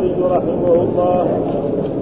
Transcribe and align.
البخاري 0.00 0.36
رحمه 0.36 0.74
الله 0.82 1.26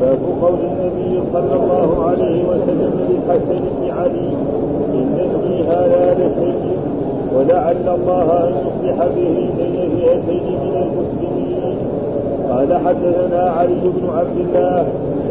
باب 0.01 0.19
قول 0.43 0.59
النبي 0.71 1.21
صلى 1.33 1.55
الله 1.63 2.05
عليه 2.09 2.45
وسلم 2.45 2.93
للحسن 3.09 3.61
بن 3.75 3.91
علي 3.91 4.29
ان 4.95 5.19
ابني 5.19 5.63
هذا 5.63 6.15
لسيد 6.15 6.79
ولعل 7.35 7.89
الله 7.89 8.29
أن 8.45 8.53
يصلح 8.67 9.07
به 9.07 9.49
بين 9.59 10.21
فئتين 10.27 10.59
من 10.65 10.75
المسلمين. 10.87 11.77
قال 12.51 12.71
حدثنا 12.87 13.43
علي 13.51 13.81
بن 13.83 14.11
عبد 14.19 14.37
الله 14.47 14.87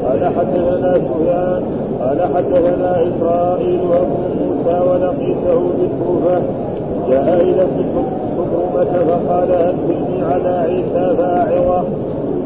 قال 0.06 0.26
حدثنا 0.38 0.94
سفيان 0.94 1.64
قال 2.02 2.22
حدثنا 2.36 2.92
إسرائيل 3.08 3.80
وأبو 3.90 4.18
موسى 4.40 4.80
ولقيته 4.90 5.60
بالكوفة 5.78 6.42
جاء 7.10 7.42
إلى 7.42 7.62
ابن 7.62 7.86
شبرمة 8.38 8.94
فقال 9.08 9.52
أدخلني 9.52 10.22
على 10.32 10.50
عيسى 10.50 11.16
فأعظة. 11.18 11.84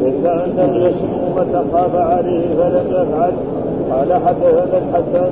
إلا 0.07 0.45
أن 0.45 0.75
يشمومة 0.75 1.63
خاف 1.73 1.95
عليه 1.95 2.47
فلم 2.55 2.87
يفعل. 2.89 3.33
قال 3.91 4.13
حدثنا 4.13 4.77
الحسن 4.77 5.31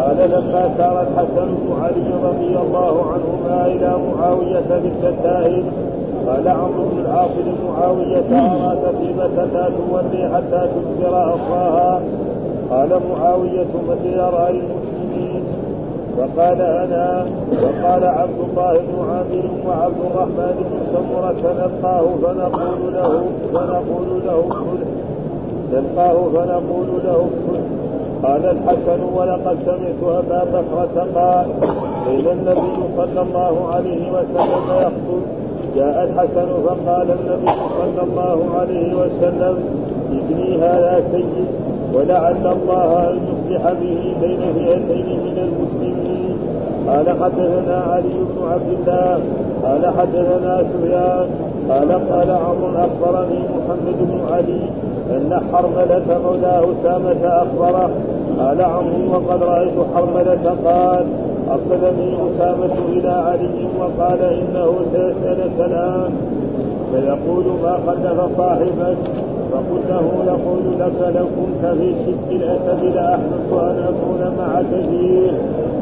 قال 0.00 0.16
لما 0.16 0.70
سار 0.78 1.02
الحسن 1.02 1.46
بن 1.46 1.82
علي 1.82 2.28
رضي 2.28 2.58
الله 2.58 3.12
عنهما 3.12 3.66
إلى 3.66 3.96
معاوية 4.08 4.80
بالتتائب 4.82 5.64
قال 6.26 6.48
عمرو 6.48 6.84
بن 6.92 7.04
العاص 7.04 7.30
لمعاوية 7.46 8.20
في 9.00 9.14
متى 9.18 9.46
لا 9.54 9.70
تولي 9.70 10.30
حتى 10.34 10.68
تكبر 10.68 11.34
أخاها 11.34 12.00
قال 12.70 13.00
معاوية 13.10 13.72
من 13.88 13.98
يرى 14.04 14.48
المسلمين؟ 14.50 15.42
وقال 16.18 16.60
أنا. 16.60 17.26
وقال 17.62 18.04
عبد 18.04 18.38
الله 18.48 18.72
بن 18.72 19.10
عامر 19.10 19.50
وعبد 19.66 20.00
الرحمن 20.10 20.54
بن 20.70 20.79
سمرة 20.92 21.52
نلقاه 21.58 22.04
فنقول 22.22 22.92
له 22.94 23.24
فنقول 23.54 24.08
له 24.26 24.42
كل 24.48 24.80
نلقاه 25.72 26.28
فنقول 26.34 26.88
له 27.04 27.28
كل 27.46 27.60
قال 28.22 28.44
الحسن 28.44 29.00
ولقد 29.14 29.56
سمعت 29.64 30.02
أبا 30.02 30.44
بكرة 30.44 31.06
قال 31.14 31.46
بين 32.06 32.26
النبي 32.32 32.76
صلى 32.96 33.22
الله 33.22 33.68
عليه 33.74 34.12
وسلم 34.12 34.64
يخطب 34.80 35.22
جاء 35.76 36.04
الحسن 36.04 36.46
فقال 36.66 37.08
النبي 37.10 37.52
صلى 37.78 38.02
الله 38.02 38.38
عليه 38.60 38.94
وسلم 38.94 39.54
ابني 40.12 40.56
هذا 40.58 41.02
سيد 41.12 41.46
ولعل 41.94 42.46
الله 42.46 43.10
أن 43.10 43.18
يصلح 43.30 43.72
به 43.72 44.14
بين 44.20 44.40
فئتين 44.54 45.06
من 45.24 45.36
المسلمين. 45.46 46.36
قال 46.90 47.08
حدثنا 47.22 47.76
علي 47.92 48.14
بن 48.30 48.48
عبد 48.52 48.70
الله 48.78 49.20
قال 49.64 49.86
حدثنا 49.98 50.64
سفيان 50.72 51.26
قال 51.68 51.92
قال 52.12 52.30
عمرو 52.30 52.68
أخبرني 52.68 53.38
محمد 53.56 53.96
بن 54.00 54.20
علي 54.32 54.60
أن 55.16 55.40
حرملة 55.52 56.18
مولى 56.24 56.60
أسامة 56.72 57.26
أخبره. 57.26 57.90
قال 58.38 58.62
عمرو 58.62 59.12
وقد 59.12 59.42
رأيت 59.42 59.74
حرملة 59.94 60.56
قال 60.64 61.06
أرسلني 61.50 62.14
أسامة 62.14 62.74
إلى 62.88 63.10
علي 63.10 63.66
وقال 63.80 64.22
إنه 64.22 64.74
سيسألك 64.92 65.56
الآن. 65.58 66.12
فيقول 66.92 67.44
ما 67.62 67.78
خلف 67.86 68.36
صاحبك؟ 68.36 68.96
فقل 69.52 69.80
له 69.88 70.02
يقول 70.26 70.62
لك 70.80 71.14
لو 71.16 71.26
كنت 71.26 71.72
في 71.78 71.94
شك 72.06 72.30
الاسد 72.30 72.94
لاحببت 72.94 73.52
أن 73.52 73.84
أكون 73.88 74.34
معك 74.38 74.84
فيه 74.90 75.30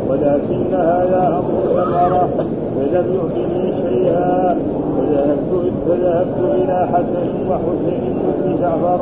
ولكن 0.09 0.75
هذا 0.75 1.39
أمر 1.39 1.55
ثمرة 1.75 2.29
فلم 2.77 3.07
يعطني 3.15 3.73
شيئا 3.83 4.59
فذهبت 4.97 5.73
فذهبت 5.89 6.39
إلى 6.55 6.89
حسن 6.93 7.27
وحسين 7.51 8.15
بن 8.45 8.57
جعفر 8.61 9.01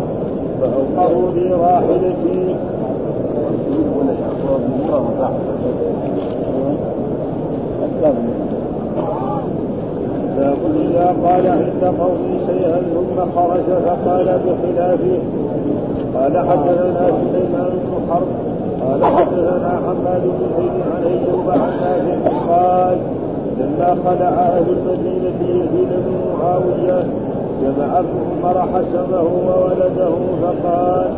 فاوقروا 0.61 1.31
لي 1.31 1.55
راحلتي 1.55 2.55
باب 10.41 10.56
إذا 10.75 11.17
قال 11.25 11.47
عند 11.47 11.94
قومي 12.00 12.38
شيئا 12.47 12.77
ثم 12.77 13.21
خرج 13.37 13.65
فقال 13.84 14.25
بخلافه 14.25 15.19
قال 16.15 16.38
حدثنا 16.38 17.11
سليمان 17.33 17.71
بن 17.71 18.12
حرب. 18.12 18.56
قال 18.87 19.05
حدثنا 19.05 19.81
حماد 19.87 20.23
بن 20.23 20.47
زيد 20.57 20.81
عن 20.93 21.03
ايوب 21.07 21.51
عن 21.51 21.73
نافع 21.81 22.37
قال 22.53 22.99
لما 23.61 23.97
خلع 24.05 24.29
أهل 24.29 24.65
المدينة 24.69 25.41
يزيد 25.49 25.89
بن 25.91 26.15
معاوية 26.41 27.05
جمع 27.63 27.99
ابن 27.99 28.15
عمر 28.45 28.61
حسبه 28.61 29.23
وولده 29.23 30.11
فقال 30.43 31.09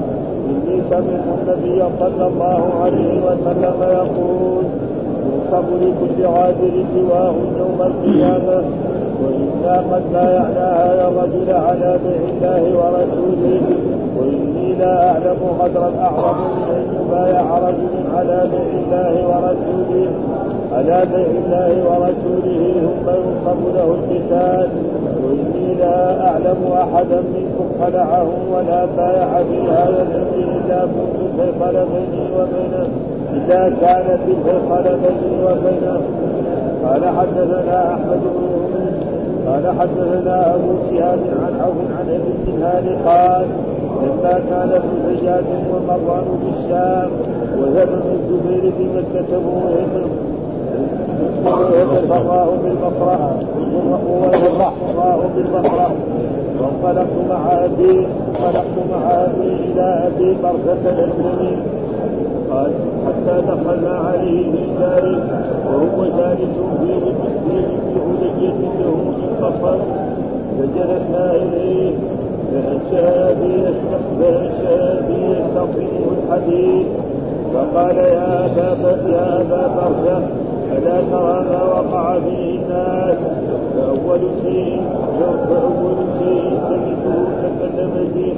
إني 0.48 0.80
سمعت 0.90 1.24
النبي 1.38 1.82
صلى 2.00 2.26
الله 2.26 2.70
عليه 2.84 3.20
وسلم 3.26 3.82
يقول 3.82 4.64
ينصب 5.26 5.64
لكل 5.82 6.26
غادر 6.26 6.84
لواء 6.96 7.34
يوم 7.58 7.78
القيامة 7.82 8.62
وإنا 9.22 9.76
قد 9.92 10.02
بايعنا 10.12 10.76
هذا 10.76 11.08
الرجل 11.08 11.52
على 11.52 11.98
بيع 12.04 12.20
الله 12.30 12.62
ورسوله 12.78 13.60
وإني 14.18 14.47
لا 14.78 15.10
أعلم 15.10 15.40
قدرا 15.60 15.92
أعظم 16.00 16.38
من 16.38 16.62
أن 16.76 16.84
يبايع 17.00 17.58
رجل 17.58 18.16
على 18.16 18.48
بيع 18.50 18.70
الله 18.82 19.28
ورسوله 19.28 20.10
على 20.72 21.06
بيع 21.12 21.26
الله 21.44 21.72
ورسوله 21.88 22.72
ثم 22.80 23.10
ينصب 23.10 23.74
له 23.74 23.96
القتال. 23.98 24.68
وإني 25.24 25.74
لا 25.74 26.28
أعلم 26.28 26.72
أحدا 26.72 27.20
منكم 27.34 27.66
خلعه 27.84 28.28
ولا 28.52 28.84
بايع 28.96 29.42
في 29.42 29.60
هذا 29.70 30.02
الأمر 30.02 30.34
إلا 30.34 30.80
كنت 30.80 31.18
فيصل 31.36 31.72
بيني 31.72 32.24
وبينه 32.36 32.88
إذا 33.34 33.72
كانت 33.80 34.20
الفيصل 34.28 34.84
بيني 34.84 35.42
وبينه 35.44 36.00
قال 36.84 37.04
حدثنا 37.18 37.94
أحمد 37.94 38.20
بن 38.20 38.48
قال 39.46 39.66
حدثنا 39.80 40.54
أبو 40.54 40.72
شهاب 40.90 41.18
عن 41.42 41.60
عوف 41.60 41.76
عن 41.98 42.20
ابي 42.58 42.96
قال 43.06 43.46
لما 44.02 44.32
كان 44.50 44.70
ابن 44.72 45.16
زياد 45.20 45.44
ومروان 45.70 46.24
بالشام 46.44 47.10
وزمن 47.58 48.02
الزبير 48.18 48.72
في 48.78 48.84
مكة 48.96 49.32
ويتفراه 51.46 52.48
بالبقرة 52.64 53.36
ويتفراه 54.22 55.20
بالبقرة 55.36 55.90
وانطلقت 56.60 57.16
مع 57.30 57.52
أبي 57.64 58.06
انطلقت 58.28 58.76
مع 58.92 59.10
أبي 59.10 59.52
إلى 59.72 59.86
أبي 60.06 60.36
برزة 60.42 60.82
الاسلمي 60.90 61.56
قال 62.50 62.72
حتى 63.06 63.40
دخلنا 63.46 63.98
عليه 63.98 64.52
في 64.52 64.66
داره 64.80 65.22
وهو 65.66 66.04
جالس 66.04 66.54
في 66.80 66.92
بهدية 68.04 68.58
له 68.80 68.90
من 68.90 69.30
قصر 69.42 69.76
فجلسنا 70.58 71.34
إليه. 71.34 71.92
بي 75.08 75.22
يستطيعه 75.30 76.08
الحديث 76.18 76.86
فقال 77.54 77.96
يا 77.96 78.46
أبا 78.46 79.10
يا 79.10 79.40
أبا 79.40 79.66
برزة 79.76 80.18
ألا 80.72 81.00
ترى 81.10 81.44
ما 81.50 81.62
وقع 81.64 82.18
فيه 82.18 82.58
الناس 82.58 83.18
فأول 83.76 84.20
شيء 84.42 84.80
فأول 85.48 85.96
شيء 86.18 86.58
سمعته 86.68 87.24
تكلم 87.42 87.90
به 88.14 88.34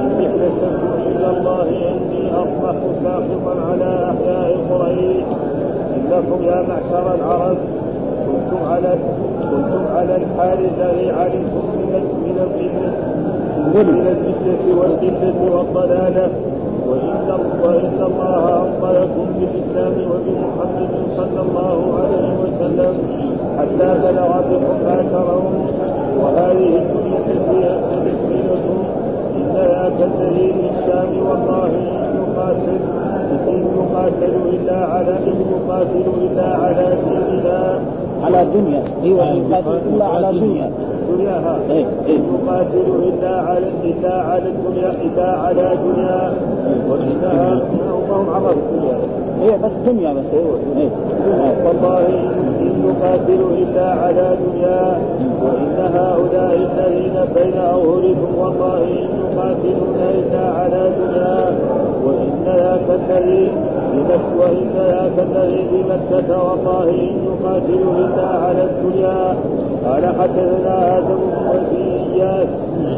إني 0.00 0.26
احتسبت 0.26 0.92
إلى 1.06 1.38
الله 1.38 1.62
إني 1.62 2.30
أصبحت 2.34 2.82
ساخطا 3.02 3.54
على 3.70 4.10
أحياء 4.10 4.56
قريش 4.70 5.26
إنكم 5.96 6.44
يا 6.44 6.64
معشر 6.68 7.14
العرب 7.14 7.56
كنتم 8.26 8.64
على 8.70 8.94
كنتم 9.50 9.84
على 9.96 10.16
الحال 10.16 10.58
الذي 10.58 11.10
علمتم 11.10 11.66
من 11.76 12.04
من 12.24 12.36
من 13.74 14.06
الفتنة 14.14 14.80
والقلة 14.80 15.38
والضلالة 15.56 16.28
وإن 16.88 17.28
وإن 17.62 17.98
الله 18.06 18.42
أنقذكم 18.62 19.26
بالإسلام 19.38 19.94
وبمحمد 20.10 20.90
صلى 21.16 21.40
الله 21.46 21.78
عليه 22.00 22.28
وسلم 22.42 22.94
حتى 23.58 23.88
بلغ 24.04 24.30
بكم 24.50 24.76
ما 24.86 24.98
ترون. 25.12 25.66
وهذه 26.22 26.72
الدنيا 26.82 27.18
التي 27.26 27.58
أرسلت 27.74 28.20
لكم 28.50 28.78
إنها 29.36 29.90
كالدليل 29.98 30.54
الشام 30.70 31.10
والله 31.28 31.66
إن 31.66 32.16
يقاتل 32.20 32.78
إن 33.48 33.60
يقاتل 33.76 34.32
إلا 34.52 34.78
على 34.84 35.12
إن 35.12 35.38
يقاتل 35.54 36.06
إلا 36.22 36.46
على 36.62 36.86
دين 37.04 37.38
الله 37.38 37.80
على 38.24 38.46
دنيا. 38.54 38.82
أيوه 39.04 39.28
يقاتل 39.30 39.80
إلا 39.94 40.04
على 40.04 40.38
دنيا. 40.40 40.70
دنياها 41.16 41.58
إيه، 41.70 41.86
إيه. 42.06 42.18
يقاتل 42.18 42.86
إلا 43.08 43.40
على 43.40 43.66
النساء 43.68 44.26
على 44.30 44.48
الدنيا 44.48 44.90
إلا 44.90 45.30
على 45.40 45.76
دنيا. 45.84 46.34
وإنها 46.90 47.60
وهم 48.10 48.30
عرفوا 48.30 48.50
الدنيا. 48.50 48.98
هي 49.42 49.58
بس 49.58 49.70
دنيا 49.86 50.12
بس. 50.12 50.24
والله 51.64 52.06
إن 52.60 52.84
يقاتل 52.88 53.40
إلا 53.62 53.90
على 53.90 54.36
دنيا 54.44 54.98
وإن 55.42 55.76
هؤلاء 55.94 56.54
الذين 56.54 57.16
بين 57.34 57.58
أظهركم 57.58 58.38
والله 58.38 58.84
إن 58.84 59.08
يقاتلون 59.22 59.98
إلا 60.14 60.48
على 60.48 60.90
دنيا. 60.98 61.58
وإن 62.04 62.30
ذاك 62.46 63.00
الذي 63.10 63.50
وإن 64.38 64.70
ذاك 64.76 65.26
الذي 65.28 65.66
بمكة 65.72 66.42
والله 66.44 66.90
إن 66.90 67.16
يقاتل 67.28 67.82
إلا 67.98 68.26
على 68.26 68.62
الدنيا. 68.64 69.36
قال 69.86 70.04
حدثنا 70.06 70.98
آدم 70.98 71.20
بن 71.52 71.76
إياس. 72.14 72.48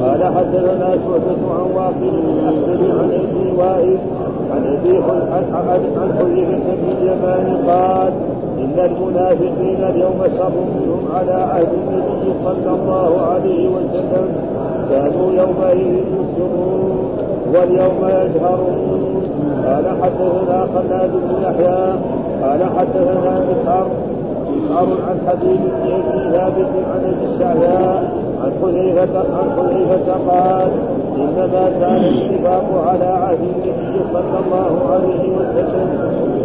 قال 0.03 0.25
حدثنا 0.25 0.89
شعبة 1.05 1.43
عن 1.55 1.67
واقل 1.75 2.15
بن 2.25 2.39
عن 2.99 3.11
أبي 3.13 3.53
وائل 3.59 3.99
عن 4.53 4.63
أبي 4.67 4.97
عن 5.33 5.45
حذيفة 6.19 6.69
بن 6.81 6.89
اليمان 6.99 7.47
قال 7.67 8.13
إن 8.59 8.77
المنافقين 8.91 9.81
اليوم 9.91 10.21
شر 10.39 10.53
منهم 10.75 11.03
على 11.15 11.33
عهد 11.33 11.69
النبي 11.73 12.33
صلى 12.45 12.71
الله 12.75 13.21
عليه 13.21 13.69
وسلم. 13.69 14.27
كانوا 14.91 15.33
يومئذ 15.33 15.95
يسرون 16.19 17.09
واليوم 17.55 18.01
يجهرون. 18.03 19.23
قال 19.67 19.85
حدثنا 20.03 20.67
خلاد 20.75 21.11
بن 21.11 21.43
يحيى. 21.43 21.85
قال 22.43 22.61
حدثنا 22.79 23.41
مسعر 23.51 23.87
مسعر 24.69 24.87
عن 25.09 25.19
حبيب 25.29 25.61
بن 25.61 26.31
ثابت 26.33 26.73
عن 26.93 27.01
ابي 27.05 27.35
الشعياء 27.35 28.13
عن 28.43 28.53
حذيفة 28.63 29.19
عن 29.19 29.51
حذيفة 29.57 30.13
قال 30.29 30.69
إنما 31.17 31.71
كان 31.81 31.97
الاتفاق 31.97 32.85
على 32.87 33.05
عهد 33.05 33.39
النبي 33.41 34.01
صلى 34.13 34.39
الله 34.47 34.93
عليه 34.93 35.31
وسلم 35.37 35.89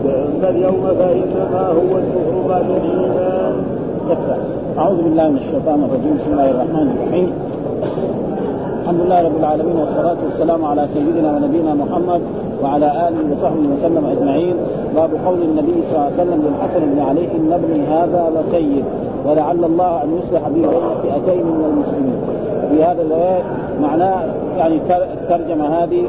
فأما 0.03 0.49
اليوم 0.49 0.83
فإنما 0.99 1.67
هو 1.67 1.97
الكفر 1.97 2.47
بعد 2.49 2.65
الإيمان. 2.69 3.63
أعوذ 4.77 5.01
بالله 5.01 5.29
من 5.29 5.37
الشيطان 5.37 5.83
الرجيم. 5.83 6.17
بسم 6.17 6.31
الله 6.31 6.51
الرحمن 6.51 6.95
الرحيم. 6.95 7.33
الحمد 8.83 8.99
لله 9.05 9.23
رب 9.23 9.37
العالمين 9.39 9.75
والصلاة 9.75 10.17
والسلام 10.25 10.65
على 10.65 10.87
سيدنا 10.93 11.35
ونبينا 11.35 11.73
محمد 11.73 12.21
وعلى 12.63 13.07
آله 13.07 13.33
وصحبه 13.33 13.67
وسلم 13.73 14.05
أجمعين. 14.05 14.55
باب 14.95 15.09
قول 15.25 15.41
النبي 15.41 15.73
صلى 15.89 15.95
الله 15.95 16.03
عليه 16.03 16.21
وسلم 16.23 16.39
للحسن 16.45 16.79
بن 16.93 16.99
علي 17.01 17.25
إن 17.37 17.53
ابني 17.53 17.85
هذا 17.85 18.31
لسيد 18.35 18.85
ولعل 19.25 19.63
الله 19.63 20.03
أن 20.03 20.19
يصلح 20.19 20.49
به 20.49 20.67
بين 20.67 20.95
فئتين 21.03 21.45
من 21.45 21.65
المسلمين. 21.65 22.17
في 22.69 22.83
هذا 22.83 23.01
الآيات 23.01 23.43
معناه 23.81 24.23
يعني 24.57 24.79
الترجمة 25.13 25.83
هذه 25.83 26.03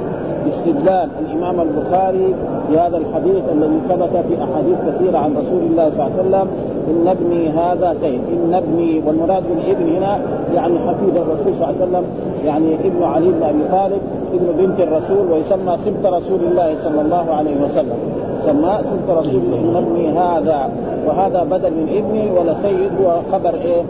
استدلال 0.48 1.08
الإمام 1.20 1.60
البخاري 1.60 2.34
بهذا 2.70 2.96
الحديث 2.96 3.42
الذي 3.52 3.80
ثبت 3.88 4.24
في 4.28 4.34
أحاديث 4.44 4.78
كثيرة 4.88 5.18
عن 5.18 5.32
رسول 5.32 5.62
الله 5.70 5.90
صلى 5.90 6.06
الله 6.06 6.18
عليه 6.18 6.28
وسلم 6.28 6.48
إن 6.90 7.08
ابني 7.08 7.48
هذا 7.48 7.96
سيد 8.00 8.20
إن 8.32 8.54
ابني 8.54 9.02
والمراد 9.06 9.42
بالابن 9.48 9.96
هنا 9.96 10.18
يعني 10.54 10.78
حفيد 10.78 11.16
الرسول 11.16 11.54
صلى 11.54 11.70
الله 11.70 11.74
عليه 11.80 11.84
وسلم 11.86 12.04
يعني 12.46 12.74
ابن 12.74 13.02
علي 13.02 13.28
بن 13.28 13.42
أبي 13.42 13.64
طالب 13.72 14.00
ابن 14.34 14.46
بنت 14.58 14.80
الرسول 14.80 15.32
ويسمى 15.32 15.76
سبط 15.84 16.12
رسول 16.12 16.40
الله 16.40 16.74
صلى 16.84 17.00
الله 17.00 17.34
عليه 17.34 17.56
وسلم. 17.64 17.98
سماه 18.46 18.82
سبط 18.82 19.18
رسول 19.18 19.42
الله. 19.52 19.78
ابني 19.78 20.08
هذا 20.18 20.70
وهذا 21.06 21.44
بدل 21.44 21.70
من 21.70 21.88
ابني 21.88 22.30
ولا 22.30 22.54
سيد 22.62 22.90
هو 23.00 23.20
خبر 23.32 23.54
إيه؟ 23.54 23.82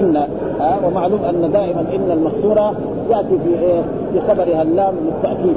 إن. 0.00 0.16
ها؟ 0.60 0.78
ومعلوم 0.86 1.20
أن 1.28 1.50
دائما 1.52 1.80
إن 1.80 2.10
المكسوره 2.10 2.74
ياتي 3.10 3.38
في 3.44 3.64
إيه؟ 3.64 3.80
في 4.12 4.20
خبرها 4.28 4.62
اللام 4.62 4.94
للتأكيد. 5.04 5.56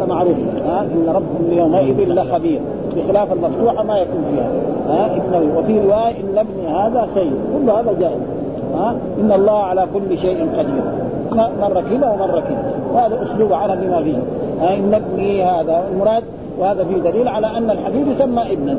فمعروف. 0.00 0.36
ها؟ 0.66 0.80
إن 0.80 1.08
ربكم 1.08 1.58
يومئذ 1.58 2.12
لخبير. 2.12 2.60
بخلاف 2.96 3.32
المفتوحة 3.32 3.82
ما 3.84 3.98
يكون 3.98 4.24
فيها. 4.30 4.50
ها؟ 4.88 5.14
إنه 5.14 5.58
وفي 5.58 5.80
رواية 5.80 6.10
إن 6.20 6.38
ابني 6.38 6.68
هذا 6.68 7.08
سيد. 7.14 7.32
كل 7.32 7.70
هذا 7.70 7.92
جائز. 8.00 8.20
ها؟ 8.74 8.94
إن 9.20 9.32
الله 9.32 9.58
على 9.58 9.86
كل 9.94 10.18
شيء 10.18 10.48
قدير. 10.58 10.82
مرة 11.36 11.84
كذا 11.90 12.10
ومرة 12.10 12.40
كذا. 12.40 12.74
وهذا 12.94 13.22
أسلوب 13.22 13.52
عربي 13.52 13.86
ما 13.86 14.02
فيه. 14.02 14.16
إن 14.60 14.94
ابني 14.94 15.44
هذا 15.44 15.84
المراد 15.92 16.22
وهذا 16.58 16.84
فيه 16.84 17.10
دليل 17.10 17.28
على 17.28 17.46
أن 17.46 17.70
الحبيب 17.70 18.08
يسمى 18.08 18.42
ابنا. 18.52 18.76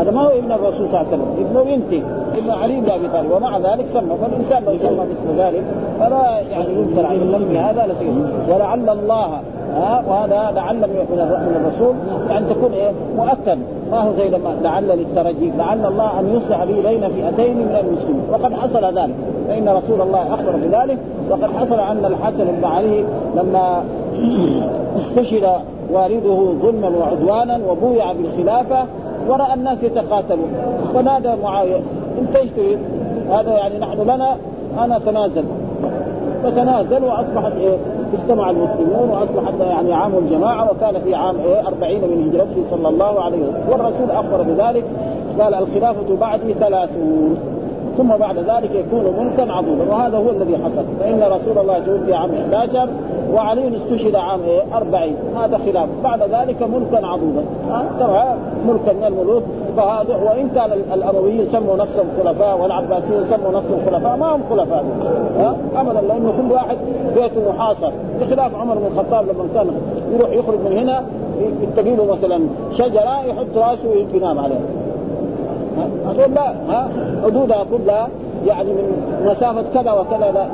هذا 0.00 0.10
ما 0.10 0.20
هو 0.22 0.28
ابن 0.28 0.52
الرسول 0.52 0.88
صلى 0.88 1.00
الله 1.00 1.06
عليه 1.06 1.08
وسلم. 1.08 1.28
ابن 1.38 1.70
بنته. 1.70 2.02
ابن 2.38 2.50
علي 2.62 2.80
بن 2.80 2.90
أبي 2.90 3.08
طالب. 3.08 3.30
ومع 3.30 3.58
ذلك 3.58 3.86
سمى. 3.92 4.16
فالانسان 4.22 4.64
لو 4.64 4.78
سمى 4.78 5.06
مثل 5.10 5.40
ذلك 5.40 5.62
فلا 6.00 6.38
يعني 6.50 6.72
ينكر 6.74 7.06
على 7.06 7.58
هذا 7.58 7.92
لسيد 7.92 8.26
ولعل 8.48 8.88
الله 8.90 9.40
ها 9.74 10.04
وهذا 10.08 10.52
لعل 10.56 10.76
من 10.76 11.56
الرسول 11.56 11.94
يعني 12.30 12.46
تكون 12.46 12.72
إيه؟ 12.72 12.90
مؤكد. 13.16 13.58
ما 13.90 14.00
هو 14.00 14.12
زي 14.18 14.28
لما 14.28 14.56
لعل 14.62 14.88
للترجي؟ 14.88 15.52
لعل 15.58 15.86
الله 15.86 16.20
أن 16.20 16.36
يصلح 16.36 16.64
به 16.64 16.82
بين 16.88 17.00
فئتين 17.00 17.56
من 17.56 17.76
المسلمين. 17.76 18.22
وقد 18.32 18.54
حصل 18.54 18.98
ذلك. 18.98 19.14
فإن 19.48 19.68
رسول 19.68 20.00
الله 20.00 20.34
أخبر 20.34 20.52
بذلك. 20.56 20.98
وقد 21.30 21.50
حصل 21.58 21.80
أن 21.80 22.04
الحسن 22.04 22.44
بن 22.44 22.64
علي 22.64 23.04
لما 23.36 23.84
استشهد 25.00 25.48
والده 25.92 26.52
ظلما 26.62 26.88
وعدوانا 26.88 27.60
وبويع 27.68 28.12
بالخلافة 28.12 28.84
ورأى 29.28 29.54
الناس 29.54 29.82
يتقاتلون. 29.82 30.52
فنادى 30.94 31.30
معاوية 31.42 31.80
أنت 32.20 32.36
إيش 32.36 32.50
تريد؟ 32.50 32.78
هذا 33.30 33.52
يعني 33.52 33.78
نحن 33.78 34.02
لنا 34.02 34.36
أنا 34.78 34.98
تنازل 34.98 35.44
فتنازل 36.42 37.04
وأصبحت 37.04 37.52
إيه؟ 37.60 37.76
اجتمع 38.14 38.50
المسلمون 38.50 39.08
واصبحت 39.10 39.54
يعني 39.60 39.92
عام 39.92 40.12
الجماعة 40.18 40.70
وكان 40.70 41.00
في 41.00 41.14
عام 41.14 41.36
إيه؟ 41.46 41.66
40 41.68 41.94
من 41.94 42.28
هجرته 42.28 42.70
صلى 42.70 42.88
الله 42.88 43.20
عليه 43.20 43.38
وسلم. 43.38 43.64
والرسول 43.70 44.10
أخبر 44.10 44.42
بذلك 44.42 44.84
قال 45.40 45.54
الخلافة 45.54 46.16
بعدي 46.20 46.54
ثلاثون. 46.54 47.36
ثم 47.96 48.08
بعد 48.08 48.38
ذلك 48.38 48.74
يكون 48.74 49.04
ملكا 49.20 49.52
عظيما. 49.52 49.84
وهذا 49.90 50.18
هو 50.18 50.30
الذي 50.30 50.58
حصل. 50.64 50.84
فإن 51.00 51.22
رسول 51.22 51.58
الله 51.58 51.78
توفي 51.78 52.14
عام 52.14 52.30
11 52.30 52.88
وعلي 53.34 53.76
استشهد 53.76 54.14
عام 54.14 54.40
إيه 54.42 54.62
40 54.74 55.14
هذا 55.42 55.58
خلاف. 55.66 55.88
بعد 56.04 56.22
ذلك 56.22 56.62
ملكا 56.62 57.06
عظيما. 57.06 57.42
ترى 58.00 58.36
ملكا 58.68 58.92
من 58.92 59.04
الملوك. 59.04 59.42
فهذا 59.76 60.16
وان 60.16 60.48
كان 60.54 60.70
الأمويين 60.94 61.46
سموا 61.52 61.76
نفسهم 61.76 62.06
خلفاء 62.24 62.60
والعباسيين 62.60 63.24
سموا 63.30 63.52
نفسهم 63.52 63.78
خلفاء 63.86 64.16
ما 64.16 64.36
هم 64.36 64.40
خلفاء. 64.50 64.84
ابدا. 65.76 66.00
لأنه 66.00 66.32
كل 66.38 66.52
واحد 66.52 66.76
بيته 67.14 67.52
محاصر. 67.52 67.92
بخلاف 68.20 68.54
عمر 68.54 68.74
بن 68.74 68.86
الخطاب 68.86 69.24
لما 69.24 69.44
كان 69.54 69.70
يروح 70.14 70.30
يخرج 70.30 70.58
من 70.58 70.78
هنا 70.78 71.02
يتقي 71.62 71.96
له 71.96 72.04
مثلا 72.04 72.40
شجرة 72.72 73.24
يحط 73.26 73.56
رأسه 73.56 73.88
وينام 74.14 74.38
عليها 74.38 74.60
هذول 76.06 76.34
لا 76.34 76.50
ها؟ 76.68 76.88
حدودها 77.24 77.64
كلها 77.64 78.08
يعني 78.46 78.72
من 78.72 79.02
مسافة 79.24 79.64
كذا 79.74 79.92
وكذا 79.92 80.32
لا 80.34 80.46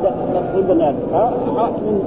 ابن 0.54 0.80
ها؟ 1.12 1.32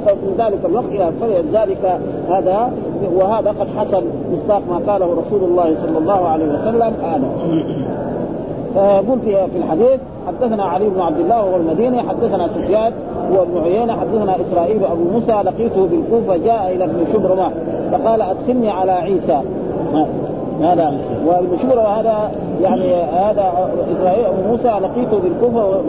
من 0.05 0.35
ذلك 0.37 0.59
الوقت 0.65 0.85
إلى 0.91 1.11
فلذلك 1.21 1.99
هذا 2.29 2.71
وهذا 3.15 3.49
قد 3.49 3.67
حصل 3.77 4.03
مصداق 4.33 4.61
ما 4.69 4.91
قاله 4.93 5.05
رسول 5.05 5.43
الله 5.43 5.75
صلى 5.85 5.97
الله 5.97 6.27
عليه 6.27 6.45
وسلم 6.45 6.93
هذا. 7.03 7.29
فقلت 8.75 9.23
في 9.23 9.57
الحديث 9.57 9.99
حدثنا 10.27 10.63
علي 10.63 10.89
بن 10.89 11.01
عبد 11.01 11.19
الله 11.19 11.43
وهو 11.43 11.55
المديني 11.55 12.01
حدثنا 12.01 12.47
سفيان 12.47 12.93
هو 13.31 13.41
ابن 13.41 13.63
عيينة 13.63 13.93
حدثنا 13.93 14.35
إسرائيل 14.35 14.83
ابو 14.83 15.03
موسى 15.13 15.31
لقيته 15.31 15.87
بالكوفة 15.87 16.37
جاء 16.37 16.75
إلى 16.75 16.83
ابن 16.83 17.05
شبرمة 17.13 17.51
فقال 17.91 18.21
أدخلني 18.21 18.69
على 18.69 18.91
عيسى. 18.91 19.41
هذا. 20.61 20.93
وابن 21.27 21.57
شبرمة 21.61 21.87
هذا 21.87 22.31
يعني 22.61 22.93
هذا 22.95 23.69
إسرائيل 23.95 24.25
أبو 24.25 24.41
موسى 24.49 24.67
لقيته 24.67 25.19
بالكوفه 25.19 25.81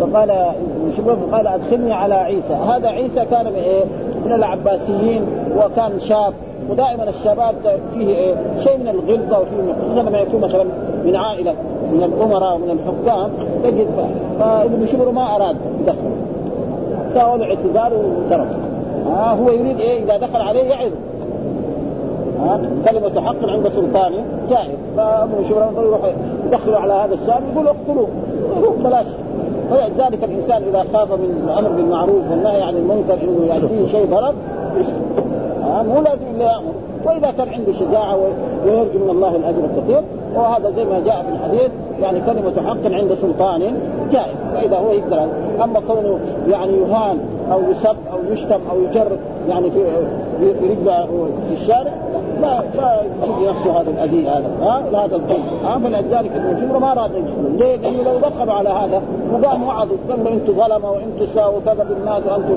فقال 0.00 0.52
شبرمه 0.96 1.36
قال 1.36 1.46
أدخلني 1.46 1.92
على 1.92 2.14
عيسى. 2.14 2.54
هذا 2.54 2.88
عيسى 2.88 3.24
كان 3.30 3.44
من 3.46 3.54
إيه؟ 3.54 3.84
من 4.26 4.32
العباسيين 4.32 5.26
وكان 5.56 6.00
شاب. 6.00 6.34
ودائما 6.70 7.08
الشباب 7.08 7.54
فيه 7.94 8.08
إيه؟ 8.08 8.34
شيء 8.60 8.78
من 8.78 8.88
الغلظة 8.88 9.38
وفيه 9.38 9.74
خصوصا 9.82 10.02
لما 10.02 10.18
يكون 10.18 10.40
مثلا 10.40 10.64
من 11.04 11.16
عائلة 11.16 11.54
من 11.92 12.02
الأمراء 12.02 12.54
ومن 12.54 12.70
الحكام 12.70 13.30
تجد 13.62 13.86
فابن 14.40 14.86
شبر 14.86 15.10
ما 15.10 15.36
أراد 15.36 15.56
يدخل 15.80 15.96
ساوى 17.14 17.38
له 17.38 17.44
اعتذار 17.44 17.92
وترك 17.94 18.48
آه 19.06 19.34
هو 19.34 19.50
يريد 19.50 19.80
إيه؟ 19.80 20.04
إذا 20.04 20.16
دخل 20.16 20.40
عليه 20.40 20.62
يعظ 20.62 20.90
آه 22.40 22.60
كلمة 22.88 23.20
حق 23.20 23.48
عند 23.48 23.68
سلطانه 23.68 24.24
جائز. 24.50 24.78
فابن 24.96 25.44
شبر 25.48 25.68
يروح 25.82 26.00
يدخلوا 26.46 26.78
على 26.78 26.92
هذا 26.92 27.14
الشاب 27.14 27.42
يقول 27.52 27.66
اقتلوه. 27.66 28.08
بلاش. 28.84 29.06
فلذلك 29.70 30.24
الإنسان 30.24 30.62
إذا 30.62 30.84
خاف 30.92 31.12
من 31.12 31.44
الأمر 31.44 31.68
بالمعروف 31.68 32.30
والنهي 32.30 32.62
عن 32.62 32.76
المنكر 32.76 33.14
إنه 33.14 33.54
يأتيه 33.54 33.86
شيء 33.86 34.14
آه 34.14 35.82
مو 35.82 35.94
لازم 35.94 36.22
إلا 36.36 36.44
يأمر. 36.44 36.72
وإذا 37.06 37.30
كان 37.30 37.48
عنده 37.48 37.72
شجاعة 37.72 38.16
ويرجو 38.64 38.98
من 39.04 39.10
الله 39.10 39.36
الأجر 39.36 39.58
الكثير 39.64 40.02
وهذا 40.36 40.70
زي 40.76 40.84
ما 40.84 41.00
جاء 41.04 41.22
في 41.22 41.28
الحديث 41.32 41.70
يعني 42.00 42.20
كلمة 42.20 42.68
حق 42.68 42.92
عند 42.92 43.14
سلطان 43.14 43.60
جائز. 44.12 44.36
فإذا 44.54 44.76
هو 44.76 44.92
يقدر 44.92 45.26
أما 45.64 45.80
كونه 45.88 46.18
يعني 46.48 46.72
يهان 46.72 47.18
أو 47.52 47.60
يسب 47.70 47.96
أو 48.12 48.32
يشتم 48.32 48.60
أو 48.70 48.80
يجر 48.80 49.16
يعني 49.48 49.70
في 49.70 49.78
رجله 50.42 51.06
في 51.48 51.54
الشارع 51.54 51.92
لا 52.40 52.60
لا 52.76 53.02
يجيب 53.22 53.48
نفسه 53.48 53.80
هذا 53.80 53.90
الأذى 53.90 54.28
هذا 54.28 54.50
ها 54.60 55.04
هذا 55.04 55.16
الظلم 55.16 55.42
ها 55.64 55.78
فلذلك 55.78 56.30
ابن 56.36 56.60
شمر 56.60 56.78
ما 56.78 56.92
أراد 56.92 57.10
يدخل 57.14 57.58
ليه؟ 57.58 57.76
لأنه 57.76 58.02
لو 58.02 58.18
دخلوا 58.18 58.54
على 58.54 58.68
هذا 58.68 59.02
وقام 59.32 59.64
وعظوا 59.64 59.96
قال 60.10 60.24
له 60.24 60.30
أنتم 60.30 60.52
ظلمة 60.52 60.90
وأنتم 60.90 61.26
ساووا 61.34 61.60
كذا 61.66 61.84
بالناس 61.84 62.22
وأنتم 62.26 62.56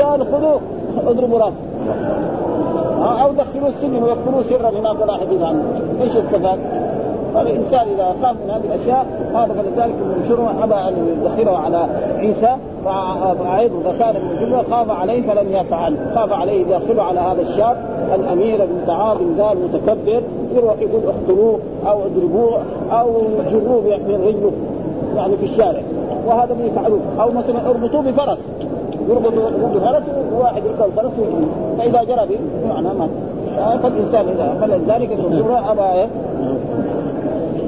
قال 0.00 0.26
خذوه 0.32 0.60
اضربوا 1.06 1.38
راسه 1.38 1.56
أو 3.22 3.32
دخلوه 3.32 3.68
السجن 3.68 4.02
ويقتلوه 4.02 4.42
سرا 4.42 4.70
هناك 4.70 5.02
ولا 5.02 5.12
حديث 5.12 5.42
عنه 5.42 5.62
إيش 6.02 6.16
استفاد؟ 6.16 6.58
فالإنسان 7.34 7.88
إذا 7.94 8.14
خاف 8.22 8.36
من 8.44 8.50
هذه 8.50 8.74
الأشياء 8.74 9.06
هذا 9.34 9.52
فلذلك 9.54 9.94
ابن 10.00 10.28
شرم 10.28 10.46
ابى 10.62 10.74
ان 10.74 11.18
يدخله 11.22 11.58
على 11.58 11.86
عيسى 12.18 12.56
فأعيد 12.84 13.70
اذا 13.80 13.94
كان 13.98 14.16
ابن 14.16 14.38
شرم 14.40 14.62
خاف 14.70 14.90
عليه 14.90 15.22
فلم 15.22 15.52
يفعل. 15.52 15.96
خاف 16.14 16.32
عليه 16.32 16.60
يدخله 16.66 17.02
على 17.02 17.20
هذا 17.20 17.42
الشاب 17.42 17.76
الأمير 18.14 18.64
المتعاظم 18.64 19.34
ذا 19.36 19.52
المتكبر 19.52 20.22
يروح 20.54 20.74
يقول 20.80 21.02
اقتلوه 21.04 21.58
أو 21.86 21.98
اضربوه 22.06 22.58
أو 22.92 23.12
جروه 23.50 23.82
من 24.08 24.24
رجله 24.26 24.52
يعني 25.16 25.36
في 25.36 25.44
الشارع. 25.44 25.82
وهذا 26.26 26.54
ما 26.54 26.64
يفعلوه. 26.64 27.00
أو 27.20 27.30
مثلا 27.32 27.70
اربطوه 27.70 28.02
بفرس. 28.02 28.38
يربطوا 29.08 29.50
بفرس 29.74 30.02
وواحد 30.36 30.62
يركب 30.64 30.84
الفرس 30.84 31.12
ويجري 31.18 31.46
فإذا 31.78 32.04
جرى 32.04 32.26
به 32.26 32.38
معناه 32.74 32.92
مات 32.92 33.10
فالإنسان 33.82 34.24
اذا 34.28 34.58
فلذلك 34.60 35.12
ابن 35.12 35.44
ابى 35.68 35.82
إيه؟ 35.82 36.06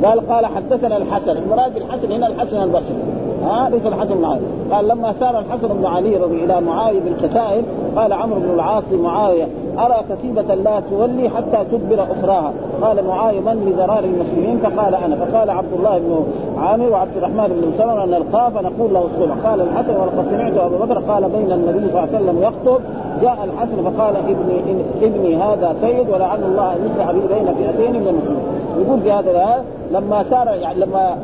قال 0.05 0.29
قال 0.29 0.47
حدثنا 0.47 0.97
الحسن. 0.97 1.37
المراد 1.37 1.75
بالحسن 1.75 2.13
هنا 2.13 2.27
الحسن 2.27 2.63
البصري. 2.63 3.03
ها 3.45 3.71
ليس 3.71 3.87
الحسن 3.87 4.25
علي. 4.25 4.41
قال 4.73 4.89
لما 4.89 5.15
سار 5.21 5.39
الحسن 5.39 5.69
بن 5.69 5.87
علي 5.87 6.17
رضي 6.17 6.45
إلى 6.45 6.61
معاوية 6.61 7.01
بالكتائب 7.01 7.65
قال 7.97 8.13
عمرو 8.13 8.41
بن 8.41 8.51
العاص 8.55 8.85
لمعاوية 8.93 9.49
أرى 9.79 10.05
كتيبه 10.11 10.55
لا 10.55 10.81
تولي 10.91 11.29
حتى 11.29 11.65
تدبر 11.73 12.03
أخراها. 12.03 12.53
قال 12.83 13.07
معاوية 13.07 13.41
من 13.41 13.67
لضرار 13.67 14.05
المسلمين؟ 14.05 14.59
فقال 14.59 14.95
أنا. 14.95 15.17
فقال 15.17 15.51
عبد 15.51 15.73
الله 15.79 15.99
بن 15.99 16.25
عامر 16.59 16.89
وعبد 16.91 17.17
الرحمن 17.17 17.47
بن 17.49 17.69
مسلم 17.75 17.91
ان 17.91 18.15
الخاف 18.15 18.53
نقول 18.53 18.95
له 18.95 19.05
الصلح. 19.05 19.47
قال 19.47 19.61
الحسن 19.61 19.97
ولقد 19.97 20.27
سمعت 20.31 20.57
أبو 20.57 20.77
بكر 20.77 20.99
قال 20.99 21.29
بين 21.29 21.53
النبي 21.53 21.89
صلى 21.89 21.89
الله 21.89 22.01
عليه 22.01 22.19
وسلم 22.19 22.43
يخطب 22.43 22.81
جاء 23.23 23.39
الحسن 23.45 23.91
فقال 23.91 24.17
ابني 24.17 24.83
ابني 25.03 25.37
هذا 25.37 25.77
سيد 25.81 26.11
ولعل 26.11 26.45
الله 26.45 26.73
أن 26.73 26.91
يصلح 26.91 27.11
به 27.11 27.35
بين 27.35 27.55
فئتين 27.55 28.01
من 28.01 28.09
المسلمين. 28.09 28.43
يقول 28.87 29.01
في 29.01 29.13
هذا 29.13 29.65
لما 29.93 30.23
سار 30.23 30.49
يعني 30.49 30.81
لما 30.81 31.17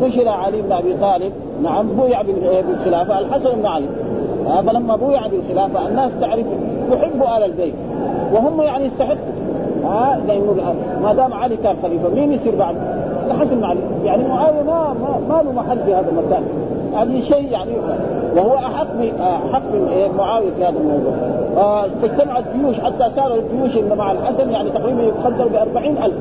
فشل 0.00 0.28
علي 0.28 0.62
بن 0.62 0.72
أبي 0.72 0.94
طالب 0.94 1.32
نعم 1.62 1.88
بويع 1.88 2.22
بالخلافة 2.68 3.18
الحسن 3.18 3.50
بن 3.54 3.66
علي. 3.66 3.86
فلما 4.66 4.96
بويع 4.96 5.20
بالخلافة 5.26 5.88
الناس 5.88 6.10
تعرف 6.20 6.46
يحب 6.92 7.22
آل 7.36 7.44
البيت 7.44 7.74
وهم 8.32 8.60
يعني 8.60 8.84
يستحقوا. 8.84 9.16
ها 9.84 10.20
لأنه 10.28 10.74
ما 11.02 11.14
دام 11.14 11.32
علي 11.32 11.56
كان 11.56 11.76
خليفة 11.82 12.08
مين 12.08 12.32
يصير 12.32 12.54
بعد؟ 12.56 12.76
الحسن 13.26 13.56
بن 13.56 13.64
علي. 13.64 13.80
يعني 14.04 14.28
معاوية 14.28 14.62
ما 14.62 14.94
ما, 15.28 15.42
له 15.42 15.52
محل 15.52 15.78
في 15.84 15.94
هذا 15.94 16.06
المكان. 16.10 16.42
هذه 16.96 17.20
شيء 17.20 17.52
يعني 17.52 17.70
وهو 18.36 18.54
أحق 18.54 18.86
أحق 19.20 19.62
من؟ 19.72 20.10
معاوية 20.18 20.50
في 20.58 20.64
هذا 20.64 20.78
الموضوع. 20.78 21.12
فاجتمعت 21.56 22.44
جيوش 22.56 22.80
حتى 22.80 23.10
صار 23.16 23.34
الجيوش 23.34 23.76
مع 23.98 24.12
الحسن 24.12 24.50
يعني 24.50 24.70
تقريبا 24.70 25.02
يقدر 25.02 25.48
ب 25.48 25.76
ألف. 25.76 26.14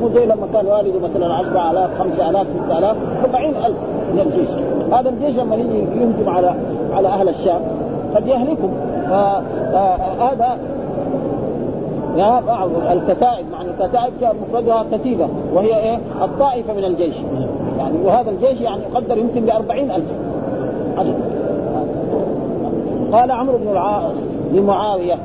مو 0.00 0.08
زي 0.08 0.26
لما 0.26 0.46
كان 0.52 0.66
والده 0.66 1.08
مثلا 1.08 1.38
4000 1.38 1.98
5000 1.98 2.46
6000 2.68 2.96
40000 3.24 3.76
من 4.12 4.20
الجيش. 4.20 4.48
هذا 4.92 5.08
الجيش 5.08 5.36
لما 5.36 5.56
يجي 5.56 5.78
يهجم 5.78 6.28
على 6.28 6.54
على 6.92 7.08
أهل 7.08 7.28
الشام 7.28 7.60
قد 8.14 8.26
يهلكهم. 8.26 8.70
هذا 10.20 10.58
يا 12.16 12.40
بعض 12.40 12.70
الكتائب 12.90 13.46
معنى 13.52 13.68
الكتائب 13.70 14.12
جاء 14.20 14.36
مفردها 14.48 14.84
كتيبة 14.92 15.28
وهي 15.54 15.76
إيه؟ 15.76 15.98
الطائفة 16.22 16.72
من 16.72 16.84
الجيش. 16.84 17.16
يعني 17.78 17.94
وهذا 18.04 18.30
الجيش 18.30 18.60
يعني 18.60 18.82
يقدر 18.92 19.18
يمكن 19.18 19.40
ب 19.40 19.50
40000 19.50 20.02
قال 23.12 23.30
عمرو 23.30 23.58
بن 23.58 23.70
العاص 23.70 24.16
لمعاوية. 24.52 25.18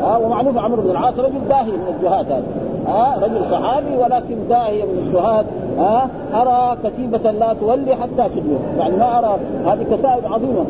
ها 0.00 0.16
ومعروف 0.16 0.58
عمرو 0.58 0.82
بن 0.82 0.90
العاص 0.90 1.18
رجل 1.18 1.48
داهي 1.48 1.72
من 1.72 1.94
الجهات 1.96 2.26
هذا. 2.26 2.42
ها 2.86 3.18
رجل 3.22 3.44
صحابي 3.50 3.96
ولكن 3.96 4.48
داهية 4.48 4.84
من 4.84 4.98
الجهاد. 5.06 5.46
ها 5.78 6.08
أرى 6.34 6.76
كتيبة 6.84 7.30
لا 7.30 7.54
تولي 7.60 7.94
حتى 7.94 8.28
تدبر 8.28 8.58
يعني 8.78 8.96
ما 8.96 9.18
أرى 9.18 9.38
هذه 9.66 9.82
كتائب 9.82 10.32
عظيمة. 10.32 10.64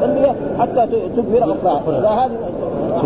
تولي 0.00 0.34
حتى 0.58 0.86
تدبر 0.86 1.44
أخرى. 1.44 1.98
إذا 1.98 2.08
هذه 2.08 2.36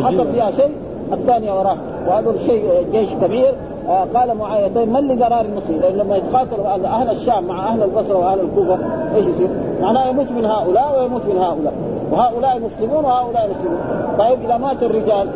حصل 0.02 0.32
فيها 0.32 0.50
شيء 0.50 0.70
الثانية 1.12 1.52
وراه 1.52 1.76
وهذا 2.08 2.30
الشيء 2.30 2.86
جيش 2.92 3.10
كبير. 3.22 3.54
آه 3.88 4.04
قال 4.14 4.36
معاوية 4.36 4.68
طيب 4.74 4.88
من 4.88 5.08
لقرار 5.08 5.44
المسلمين؟ 5.44 5.80
لأن 5.82 5.96
لما 5.96 6.16
يتقاتلوا 6.16 6.66
أهل 6.86 7.10
الشام 7.10 7.44
مع 7.44 7.68
أهل 7.68 7.82
البصرة 7.82 8.18
وأهل 8.18 8.40
الكوفة 8.40 8.78
إيش 9.16 9.26
يصير؟ 9.26 9.48
معناه 9.80 10.08
يموت 10.08 10.26
من 10.30 10.44
هؤلاء 10.44 10.98
ويموت 10.98 11.22
من 11.28 11.38
هؤلاء. 11.38 11.72
وهؤلاء 12.12 12.60
مسلمون 12.60 13.04
وهؤلاء 13.04 13.50
مسلمون 13.50 13.80
طيب 14.18 14.38
إذا 14.44 14.56
مات 14.56 14.82
الرجال 14.82 15.28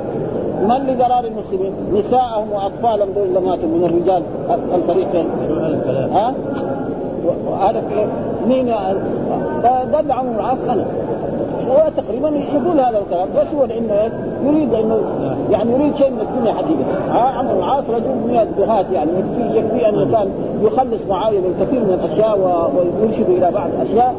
من 0.62 0.87
لضرار 0.87 1.25
المسلمين؟ 1.25 1.73
نساءهم 1.95 2.52
وأطفالهم 2.52 3.12
دول 3.14 3.25
اللي 3.25 3.41
ماتوا 3.41 3.69
من 3.69 3.85
الرجال 3.85 4.23
الفريقين. 4.75 5.26
شو 5.49 5.55
هذا 5.55 5.76
الكلام؟ 5.76 6.11
ها؟ 6.11 6.35
وهذا 7.47 7.83
مين 8.47 8.75
فقال 9.62 10.12
عمرو 10.12 10.35
العاص 10.35 10.59
أنا 10.69 10.87
هو 11.71 11.91
تقريبا 11.97 12.29
يقول 12.29 12.81
هذا 12.81 12.99
الكلام 12.99 13.29
بس 13.37 13.55
هو 13.55 13.64
لأنه 13.64 14.11
يريد 14.45 14.75
انه 14.75 15.00
يعني 15.50 15.73
يريد 15.73 15.97
شيء 15.97 16.11
من 16.11 16.21
الدنيا 16.21 16.52
حقيقة 16.52 16.85
ها 17.11 17.38
عمرو 17.38 17.59
العاص 17.59 17.85
رجل 17.91 18.09
من 18.09 18.38
الدهاة 18.43 18.85
يعني 18.93 19.11
يكفي 19.19 19.59
يكفي 19.59 19.88
انه 19.88 20.17
كان 20.17 20.29
يخلص 20.62 21.07
معاويه 21.09 21.41
من 21.41 21.55
كثير 21.61 21.81
من 21.81 21.93
الأشياء 21.93 22.38
ويرشد 22.38 23.31
إلى 23.31 23.50
بعض 23.50 23.71
الأشياء 23.76 24.14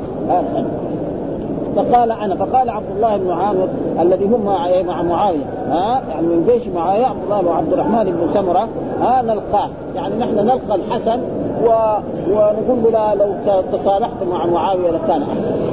فقال 1.75 2.11
أنا 2.11 2.35
فقال 2.35 2.69
عبد 2.69 2.85
الله 2.95 3.17
بن 3.17 3.31
عامر 3.31 3.67
الذي 4.01 4.25
هم 4.25 4.45
مع 4.45 4.67
مع 4.87 5.01
معاوية 5.01 5.45
ها 5.69 6.01
يعني 6.09 6.27
من 6.27 6.49
جيش 6.49 6.67
معاوية 6.67 7.05
عبد 7.05 7.23
الله 7.23 7.47
وعبد 7.47 7.73
الرحمن 7.73 8.03
بن 8.03 8.33
سمرة 8.33 8.67
ها 9.01 9.21
نلقاه. 9.21 9.69
يعني 9.95 10.15
نحن 10.15 10.35
نلقى 10.35 10.75
الحسن 10.75 11.19
و... 11.65 11.69
ونقول 12.29 12.93
له 12.93 13.13
لو 13.13 13.31
تصالحت 13.73 14.23
مع 14.31 14.45
معاوية 14.45 14.91
لكان 14.91 15.21
أحسن. 15.21 15.63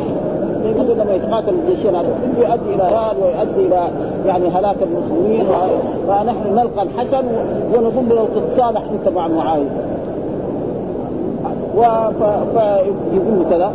يقول 0.64 0.98
لما 0.98 1.14
يتقاتل 1.14 1.54
الجيشين 1.54 1.94
يؤدي 2.38 2.74
إلى 2.74 2.82
هال 2.82 3.16
ويؤدي 3.22 3.66
إلى 3.66 3.88
يعني 4.26 4.48
هلاك 4.48 4.76
المسلمين 4.82 5.46
فنحن 6.08 6.54
نلقى 6.54 6.82
الحسن 6.82 7.24
ونقول 7.74 8.08
له 8.08 8.14
لو 8.14 8.26
تتصالح 8.26 8.82
أنت 8.92 9.08
مع 9.08 9.28
معاوية. 9.28 9.89
فيقول 11.74 13.44
كذا 13.50 13.72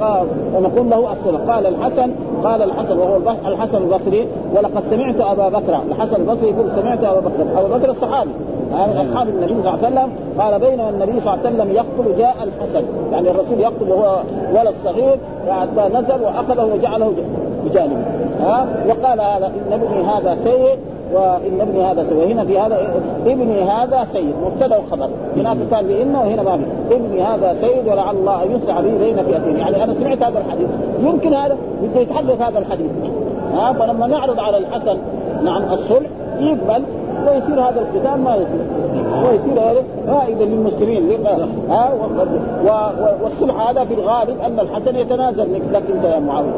قال 0.00 0.26
ونقول 0.56 0.90
له 0.90 1.12
الصلح 1.12 1.40
قال 1.54 1.66
الحسن 1.66 2.10
قال 2.44 2.62
الحسن 2.62 2.98
وهو 2.98 3.16
الحسن 3.46 3.78
البصري 3.78 4.28
ولقد 4.56 4.82
سمعت 4.90 5.20
أبا 5.20 5.48
بكر. 5.48 5.78
الحسن 5.90 6.16
البصري 6.16 6.48
يقول 6.48 6.70
سمعت 6.76 7.04
أبا 7.04 7.20
بكر. 7.20 7.60
أبو 7.60 7.74
بكر 7.74 7.90
الصحابي. 7.90 8.30
من 8.72 9.06
أصحاب 9.08 9.28
النبي 9.28 9.48
صلى 9.48 9.58
الله 9.58 9.70
عليه 9.70 9.86
وسلم. 9.86 10.10
قال 10.38 10.60
بينما 10.60 10.88
النبي 10.88 11.20
صلى 11.20 11.34
الله 11.34 11.46
عليه 11.46 11.54
وسلم 11.54 11.72
يقتل 11.72 12.18
جاء 12.18 12.34
الحسن. 12.42 12.84
يعني 13.12 13.30
الرسول 13.30 13.60
يقتل 13.60 13.88
وهو 13.88 14.16
ولد 14.54 14.74
صغير 14.84 15.18
حتى 15.48 15.88
نزل 15.94 16.22
وأخذه 16.22 16.64
وجعله 16.74 17.12
بجانبه. 17.64 18.04
ها 18.40 18.66
وقال 18.88 19.20
هذا 19.20 19.46
إن 19.46 19.72
ابني 19.72 20.04
هذا 20.04 20.36
سيء 20.44 20.78
وإن 21.14 21.60
ابني 21.60 21.84
هذا 21.84 22.04
سيء 22.04 22.18
وهنا 22.18 22.44
في 22.44 22.58
هذا 22.58 22.78
ابني 23.26 23.62
هذا 23.62 24.06
سيد 24.12 24.34
مبتدأ 24.44 24.76
وخبر 24.78 25.08
هناك 25.36 25.56
كان 25.70 25.86
بإنه 25.86 26.20
وهنا 26.20 26.42
ما 26.42 26.56
في. 26.56 26.64
ابني 26.94 27.22
هذا 27.22 27.56
سيد 27.60 27.88
ولعل 27.88 28.16
الله 28.16 28.42
أن 28.42 28.52
يسرع 28.56 28.80
به 28.80 28.98
بين 28.98 29.16
فئتين. 29.16 29.56
يعني 29.56 29.84
أنا 29.84 29.94
سمعت 29.94 30.22
هذا 30.22 30.38
الحديث. 30.38 30.68
يمكن 31.00 31.34
هذا؟ 31.34 31.56
بده 31.82 32.00
يتحقق 32.00 32.48
هذا 32.48 32.58
الحديث. 32.58 32.90
ها 33.54 33.72
فلما 33.72 34.06
نعرض 34.06 34.40
على 34.40 34.58
الحسن 34.58 34.96
نعم 35.44 35.62
الصلح 35.72 36.06
يقبل 36.40 36.82
ويصير 37.26 37.60
هذا 37.60 37.80
القتال 37.80 38.20
ما 38.20 38.36
يصير 38.36 38.64
ويصير 39.28 39.60
هذا 39.60 39.82
فائدة 40.06 40.44
للمسلمين. 40.44 41.26
ها 41.70 41.92
والصلح 43.22 43.68
هذا 43.68 43.84
في 43.84 43.94
الغالب 43.94 44.36
أن 44.46 44.60
الحسن 44.60 44.96
يتنازل 44.96 45.46
لك 45.72 45.82
أنت 45.94 46.04
يا 46.04 46.18
معاوية. 46.18 46.50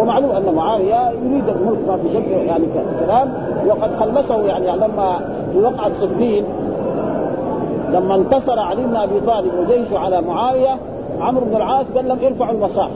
ومعلوم 0.00 0.30
أن 0.30 0.54
معاوية 0.54 1.10
يريد 1.10 1.48
الملك 1.48 1.78
ما 1.88 1.96
في 1.96 2.08
شك 2.14 2.28
يعني 2.28 2.64
كلام 3.00 3.32
وقد 3.68 3.94
خلصه 3.94 4.42
يعني 4.42 4.66
لما 4.76 5.20
في 5.52 5.58
وقعة 5.58 5.90
صفين 6.00 6.44
لما 7.92 8.14
انتصر 8.14 8.58
علي 8.58 8.82
بن 8.82 8.96
أبي 8.96 9.20
طالب 9.20 9.50
وجيشه 9.60 9.98
على 9.98 10.20
معاوية 10.20 10.76
عمرو 11.20 11.44
بن 11.44 11.56
العاص 11.56 11.86
قال 11.96 12.08
لهم 12.08 12.18
ارفعوا 12.26 12.52
المصاحف. 12.52 12.90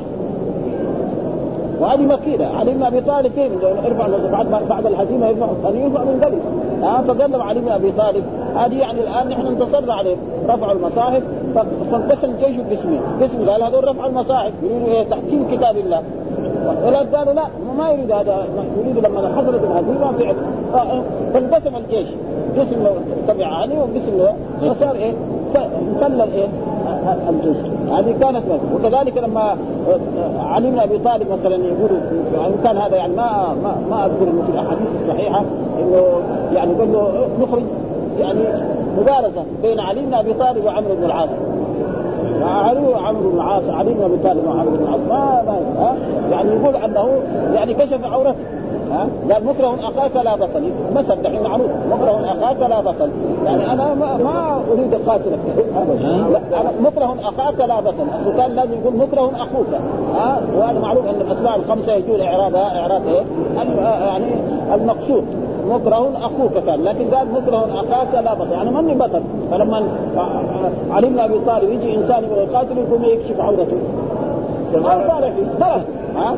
وهذه 1.80 2.02
مكيدة. 2.02 2.49
علي 2.49 2.75
بن 2.75 2.83
أبي 2.83 3.00
طالب 3.00 3.33
كيف 3.33 3.52
ارفع 3.64 4.07
بعد 4.33 4.69
بعد 4.69 4.87
الهزيمه 4.87 5.26
يرفع 5.26 5.47
هذه 5.64 5.76
يرفع 5.76 6.04
من 6.04 6.21
قبل 6.25 6.38
ها 6.83 7.02
فقال 7.02 7.33
لهم 7.33 7.42
علي 7.42 7.61
بن 7.61 7.69
أبي 7.69 7.92
طالب 7.92 8.25
هذه 8.57 8.78
يعني 8.78 9.00
الآن 9.00 9.28
نحن 9.28 9.47
انتصرنا 9.47 9.95
عليهم 9.95 10.19
رفعوا 10.49 10.73
المصاحف. 10.73 11.23
فانقسم 11.90 12.30
الجيش 12.30 12.61
قسمين 12.71 13.00
قسم 13.23 13.50
قال 13.50 13.62
هذول 13.62 13.88
رفعوا 13.88 14.09
المصاحف. 14.09 14.52
يريدوا 14.62 14.88
إيه؟ 14.88 15.02
تحكيم 15.02 15.47
كتاب 15.50 15.76
الله. 15.76 16.02
ولا 16.87 16.99
قالوا 16.99 17.33
لا 17.33 17.45
ما 17.79 17.90
يريد 17.90 18.12
هذا 18.12 18.45
يريد 18.79 18.99
لما 18.99 19.33
حصلت 19.37 19.61
الهزيمة 19.64 20.12
فعل 20.19 20.37
فانقسم 21.35 21.76
الجيش. 21.76 22.09
قسم 22.59 22.87
علي 23.40 23.75
وقسم 23.79 24.35
فصار 24.61 24.95
إيه؟ 24.95 25.12
فل 26.00 26.21
إيه؟ 26.21 26.49
الجيش. 27.29 27.57
هذه 27.93 28.14
كانت 28.21 28.43
وكذلك 28.75 29.19
لما 29.19 29.57
علي 30.40 30.71
بن 30.71 30.79
أبي 30.79 30.99
طالب 30.99 31.26
مثلا 31.33 31.55
يقول 31.55 31.90
يعني 32.35 32.55
كان 32.64 32.76
هذا 32.76 32.97
يعني 32.97 33.12
ما 33.12 33.55
ما, 33.62 33.75
ما 33.90 34.07
أذكر 34.07 34.23
إنه 34.23 34.43
في 34.47 34.52
الأحاديث 34.52 34.88
الصحيحة 35.02 35.45
إنه 35.79 36.02
يعني 36.55 36.75
قال 36.75 36.93
له 36.93 37.29
نخرج 37.40 37.62
يعني 38.19 38.40
مبارزة 38.99 39.45
بين 39.62 39.81
علي 39.81 40.00
بن 40.00 40.14
أبي 40.14 40.33
طالب 40.33 40.64
وعمرو 40.64 40.95
بن 40.95 41.05
العاص. 41.05 41.29
علي 42.43 42.88
وعمرو 42.88 43.31
بن 43.31 43.37
العاص 43.37 43.62
علي 43.69 43.95
بن 43.95 44.02
أبي 44.02 44.17
طالب 44.25 44.47
وعمرو 44.47 44.71
بن 44.71 44.83
العاص. 44.83 45.00
ما 45.09 45.39
يعني 46.40 46.62
يقول 46.62 46.76
أنه 46.76 47.09
يعني 47.54 47.75
كشف 47.75 48.12
عورته. 48.12 48.35
ها؟ 48.92 49.09
قال 49.32 49.44
مكره 49.44 49.75
أخاك 49.75 50.16
لا 50.25 50.37
بطل. 50.37 50.73
مثل 50.97 51.23
دحين 51.23 51.42
معروف. 51.42 51.66
مكره 51.90 52.25
أخاك 52.25 52.70
لا 52.70 52.80
بطل. 52.80 53.11
يعني 53.44 53.73
أنا 53.73 53.94
ما, 53.94 54.16
ما 54.16 54.62
أريد 54.73 54.94
اقاتلك 54.94 55.38
لا 56.50 56.61
أنا 56.61 56.70
مكره 56.80 57.16
أخاك 57.23 57.68
لا 57.68 57.80
بطل. 57.80 58.04
اصله 58.20 58.37
كان 58.37 58.54
لازم 58.56 58.73
يقول 58.82 58.97
مكره 58.97 59.30
أخوك. 59.37 59.66
ها؟ 60.16 60.40
وهذا 60.59 60.78
معروف 60.78 61.04
أن 61.06 61.20
الاسماء 61.20 61.56
الخمسة 61.56 61.92
يجوز 61.92 62.20
اعرابها 62.20 62.80
إعراب 62.80 63.02
إيه؟ 63.09 63.23
يعني 64.06 64.26
المقصود. 64.75 65.25
مكره 65.68 66.11
أخوك 66.16 66.64
كان. 66.66 66.85
لكن 66.85 67.11
قال 67.14 67.32
مكره 67.32 67.68
أخاك 67.75 68.25
لا 68.25 68.35
بطل. 68.35 68.52
يعني 68.52 68.70
من 68.70 68.99
بطل؟ 68.99 69.23
فلما 69.50 69.82
بن 71.09 71.18
أبي 71.18 71.40
طالب 71.47 71.70
يجي 71.70 71.94
إنسان 71.94 72.25
يقاتل 72.25 72.78
يقوم 72.78 73.04
يكشف 73.04 73.40
عورته. 73.40 73.76
ما 74.75 75.09
طالع 75.09 75.30
فيه. 75.30 75.66
ها؟ 76.21 76.35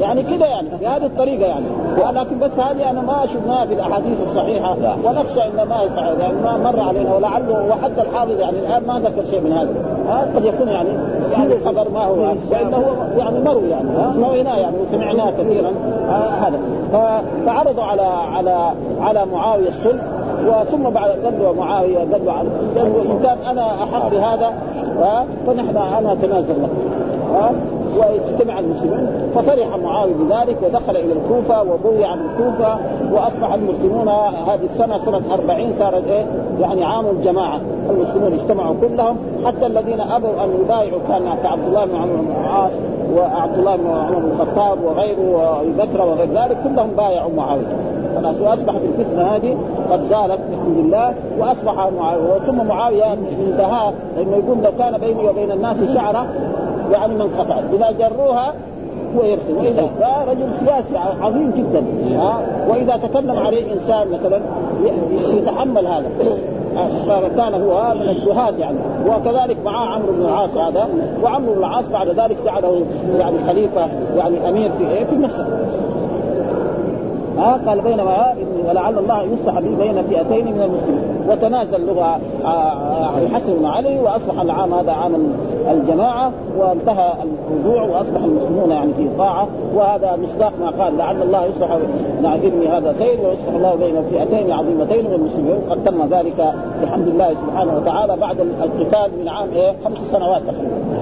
يعني 0.00 0.22
كده 0.22 0.46
يعني 0.46 0.68
بهذه 0.80 1.06
الطريقة 1.06 1.46
يعني. 1.46 1.66
ولكن 2.04 2.38
بس 2.38 2.50
هذه 2.50 2.90
أنا 2.90 3.00
ما 3.00 3.26
شفناها 3.26 3.66
في 3.66 3.74
الأحاديث 3.74 4.20
الصحيحة 4.22 4.76
ونخشى 5.04 5.40
إن 5.42 5.68
ما 5.68 5.76
يعني 6.20 6.34
ما 6.44 6.56
مر 6.56 6.80
علينا 6.80 7.14
ولعله 7.14 7.66
وحتى 7.70 8.02
الحافظ 8.10 8.40
يعني 8.40 8.58
الآن 8.58 8.86
ما 8.86 9.00
ذكر 9.00 9.24
شيء 9.30 9.40
من 9.40 9.52
هذا. 9.52 9.70
ها؟ 10.08 10.28
قد 10.36 10.44
يكون 10.44 10.68
يعني 10.68 10.88
يعني 11.32 11.54
الخبر 11.54 11.88
ما 11.90 12.04
هو 12.04 12.34
وإنه 12.50 12.76
هو 12.76 13.18
يعني 13.18 13.40
مروي 13.40 13.68
يعني 13.68 13.88
رويناه 14.18 14.56
يعني 14.56 14.76
وسمعناه 14.82 15.30
كثيرا. 15.30 15.72
هذا. 16.40 16.60
فعرضوا 17.46 17.84
على 17.84 18.02
على 18.02 18.72
على 19.00 19.26
معاوية 19.32 19.68
الصلح 19.68 20.02
وثم 20.46 20.90
بعد 20.90 21.10
قال 21.10 21.56
معاوية 21.56 21.98
قال 21.98 22.46
له 22.76 22.82
إن 22.84 23.18
كان 23.22 23.38
أنا 23.50 23.66
أحق 23.66 24.08
بهذا 24.08 24.52
فنحن 25.46 25.76
أنا 25.76 26.12
أتنازل 26.12 26.54
واجتمع 27.98 28.58
المسلمون. 28.58 29.30
ففرح 29.34 29.76
معاوية 29.84 30.12
بذلك 30.14 30.56
ودخل 30.62 30.96
إلى 30.96 31.12
الكوفة 31.12 31.62
وبويع 31.62 32.14
بالكوفه 32.14 32.78
وأصبح 33.12 33.52
المسلمون 33.54 34.08
هذه 34.48 34.64
السنة 34.70 34.98
سنة 35.04 35.22
40 35.34 35.72
صارت 35.78 36.08
إيه؟ 36.08 36.24
يعني 36.60 36.84
عام 36.84 37.06
الجماعة. 37.06 37.60
المسلمون 37.90 38.32
اجتمعوا 38.32 38.74
كلهم 38.80 39.16
حتى 39.44 39.66
الذين 39.66 40.00
أبوا 40.00 40.44
أن 40.44 40.48
يبايعوا 40.60 41.00
كان 41.08 41.22
كعبد 41.42 41.64
الله 41.66 41.84
بن 41.84 41.96
عمرو 41.96 42.16
بن 42.22 42.32
العاص 42.44 42.72
وعبد 43.16 43.58
الله 43.58 43.76
بن 43.76 43.86
عمر 43.90 44.18
بن 44.18 44.30
الخطاب 44.30 44.78
وغيره 44.84 45.30
وابي 45.32 45.72
بكر 45.72 46.02
وغير 46.02 46.28
ذلك 46.34 46.56
كلهم 46.64 46.90
بايعوا 46.96 47.30
معاوية. 47.36 47.97
خلاص 48.18 48.34
واصبحت 48.40 48.80
الفتنه 48.84 49.22
هذه 49.22 49.56
قد 49.90 50.02
زالت 50.02 50.40
الحمد 50.52 50.78
لله 50.78 51.14
وأصبح 51.38 51.88
معاويه 51.98 52.38
ثم 52.46 52.66
معاوية 52.66 53.12
انتهى 53.12 53.92
لأنه 54.16 54.36
يقول 54.36 54.58
لو 54.64 54.70
كان 54.78 54.98
بيني 54.98 55.28
وبين 55.28 55.50
الناس 55.50 55.76
شعرة 55.94 56.26
يعني 56.92 57.14
من 57.14 57.30
قطع 57.38 57.58
إذا 57.72 57.90
جروها 57.90 58.54
هو 59.16 59.24
يرسل 59.24 59.54
واذا 59.58 59.90
رجل 60.28 60.48
سياسي 60.60 61.08
عظيم 61.20 61.50
جدا. 61.56 61.84
ها؟ 62.18 62.40
وإذا 62.68 62.96
تكلم 62.96 63.36
عليه 63.46 63.72
إنسان 63.72 64.08
مثلا 64.10 64.40
يتحمل 65.34 65.86
هذا. 65.86 66.10
فكان 67.06 67.54
هو 67.54 67.94
من 67.94 68.08
الزهاد 68.08 68.58
يعني. 68.58 68.78
وكذلك 69.06 69.56
معاه 69.64 69.86
عمرو 69.94 70.12
بن 70.12 70.20
العاص 70.20 70.56
هذا. 70.56 70.88
وعمرو 71.22 71.52
بن 71.52 71.58
العاص 71.58 71.88
بعد 71.88 72.08
ذلك 72.08 72.36
جعله 72.44 72.82
يعني 73.18 73.36
خليفة 73.46 73.88
يعني 74.16 74.48
أمير 74.48 74.70
في 74.78 74.88
إيه؟ 74.88 75.04
في 75.04 75.18
مصر. 75.18 75.44
ها 77.38 77.60
قال 77.66 77.80
بينما 77.80 78.34
ولعل 78.68 78.98
الله 78.98 79.22
يصلح 79.22 79.60
به 79.60 79.76
بين 79.78 80.02
فئتين 80.02 80.44
من 80.44 80.62
المسلمين. 80.62 81.18
وتنازل 81.28 81.86
لغة 81.86 82.20
الحسن 83.22 83.54
بن 83.54 83.66
علي 83.66 84.00
وأصبح 84.00 84.40
العام 84.40 84.74
هذا 84.74 84.92
عام 84.92 85.14
الجماعة 85.70 86.32
وانتهى 86.58 87.12
الرجوع 87.50 87.82
وأصبح 87.82 88.24
المسلمون 88.24 88.70
يعني 88.70 88.94
في 88.94 89.08
طاعة. 89.18 89.46
وهذا 89.74 90.18
مصداق 90.22 90.52
ما 90.60 90.84
قال 90.84 90.98
لعل 90.98 91.22
الله 91.22 91.44
يصلح 91.44 91.78
ابني 92.44 92.68
هذا 92.68 92.92
سيد 92.98 93.18
ويصلح 93.20 93.54
الله 93.54 93.74
بين 93.74 94.02
فئتين 94.10 94.52
عظيمتين 94.52 95.04
من 95.04 95.12
المسلمين. 95.12 95.58
قد 95.70 95.84
تم 95.84 96.16
ذلك 96.16 96.54
بحمد 96.82 97.08
الله 97.08 97.30
سبحانه 97.30 97.76
وتعالى 97.76 98.16
بعد 98.16 98.40
القتال 98.40 99.10
من 99.20 99.28
عام 99.28 99.48
إيه؟ 99.54 99.72
خمس 99.84 99.98
سنوات 100.12 100.42
تقريبا. 100.42 100.97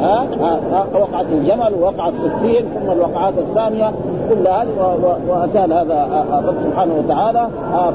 ها, 0.00 0.26
ها 0.40 0.86
وقعت 0.94 1.26
الجمل 1.32 1.74
ووقعت 1.80 2.12
ستين 2.14 2.64
ثم 2.68 2.92
الوقعات 2.92 3.34
الثانية 3.38 3.92
كل 4.28 4.48
هذه 4.48 4.98
وازال 5.28 5.72
هذا 5.72 6.24
الرب 6.38 6.56
سبحانه 6.64 6.94
وتعالى 6.94 7.48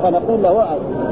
فنقول 0.04 0.44
له 0.44 0.66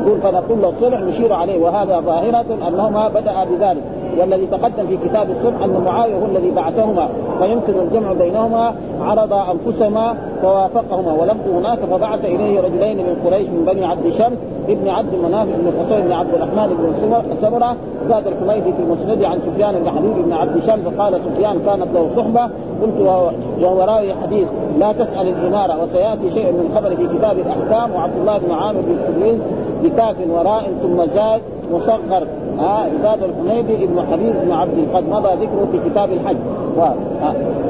يقول 0.05 0.21
فنقول 0.21 0.61
له 0.61 0.69
الصلح 0.69 0.99
نشير 0.99 1.33
عليه 1.33 1.63
وهذا 1.63 1.99
ظاهرة 1.99 2.45
انه 2.67 2.89
ما 2.89 3.07
بدأ 3.07 3.43
بذلك. 3.43 3.83
والذي 4.17 4.47
تقدم 4.47 4.87
في 4.87 4.97
كتاب 4.97 5.29
الصلح 5.29 5.63
أن 5.63 5.81
معاوية 5.85 6.15
هو 6.15 6.25
الذي 6.25 6.51
بعثهما 6.51 7.09
فيمكن 7.39 7.73
الجمع 7.79 8.13
بينهما 8.13 8.73
عرض 9.01 9.33
أنفسهما 9.33 10.15
فوافقهما 10.41 11.13
ولم 11.13 11.37
هناك 11.55 11.79
فبعث 11.79 12.25
إليه 12.25 12.59
رجلين 12.59 12.97
من 12.97 13.15
قريش 13.25 13.47
من 13.47 13.65
بني 13.65 13.85
عبد 13.85 14.09
شمس 14.09 14.37
ابن 14.69 14.89
عبد 14.89 15.15
مناف 15.23 15.47
بن 15.47 15.71
حسين 15.79 16.01
بن 16.01 16.11
عبد 16.11 16.33
الرحمن 16.33 16.67
بن 16.79 17.37
سمرة 17.41 17.75
زاد 18.07 18.27
الحميدي 18.27 18.73
في 18.73 18.79
المسند 18.79 19.23
عن 19.23 19.39
سفيان 19.39 19.75
بن 19.75 19.89
حبيب 19.89 20.25
بن 20.25 20.33
عبد 20.33 20.59
شمس 20.59 20.99
قال 20.99 21.21
سفيان 21.25 21.59
كانت 21.65 21.87
له 21.93 22.09
صحبة 22.15 22.49
قلت 22.81 23.01
وهو 23.61 23.81
راوي 23.81 24.13
حديث 24.13 24.47
لا 24.79 24.91
تسأل 24.91 25.27
الإمارة 25.27 25.83
وسيأتي 25.83 26.31
شيء 26.31 26.51
من 26.51 26.71
خبر 26.75 26.95
في 26.95 27.17
كتاب 27.17 27.37
الأحكام 27.37 27.91
وعبد 27.95 28.17
الله 28.21 28.37
بن 28.37 28.51
عامر 28.51 28.81
بن 28.81 28.97
بكاف 29.83 30.15
وراء 30.29 30.63
ثم 30.81 31.05
زاد 31.15 31.41
مصغر. 31.73 32.27
ها 32.59 32.87
زاد 33.03 33.19
الحميدي 33.23 33.83
ابن 33.83 34.01
حبيب 34.11 34.33
بن 34.43 34.51
عبد 34.51 34.87
قد 34.93 35.09
مضى 35.09 35.29
ذكره 35.29 35.67
في 35.71 35.89
كتاب 35.89 36.11
الحج. 36.11 36.37
و... 36.77 36.81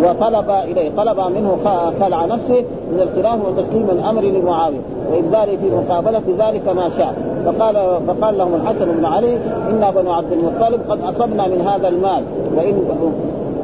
وطلب 0.04 0.50
إليه 0.50 0.92
طلب 0.98 1.20
منه 1.20 1.58
خلع 2.02 2.26
نفسه 2.26 2.66
من 2.92 3.00
الخلاف 3.00 3.40
وتسليم 3.46 3.90
الأمر 3.90 4.22
لمعاوية. 4.22 4.80
وابداله 5.12 5.58
في 5.58 5.70
مقابلة 5.76 6.22
ذلك 6.40 6.68
ما 6.68 6.90
شاء. 6.90 7.14
فقال 7.46 7.76
فقال 8.08 8.38
لهم 8.38 8.56
الحسن 8.56 8.92
بن 8.92 9.06
علي 9.06 9.38
أنا 9.70 9.92
بنو 9.92 10.12
عبد 10.12 10.32
المطلب 10.32 10.82
قد 10.90 11.02
أصبنا 11.02 11.48
من 11.48 11.62
هذا 11.62 11.88
المال. 11.88 12.24
وان 12.58 12.82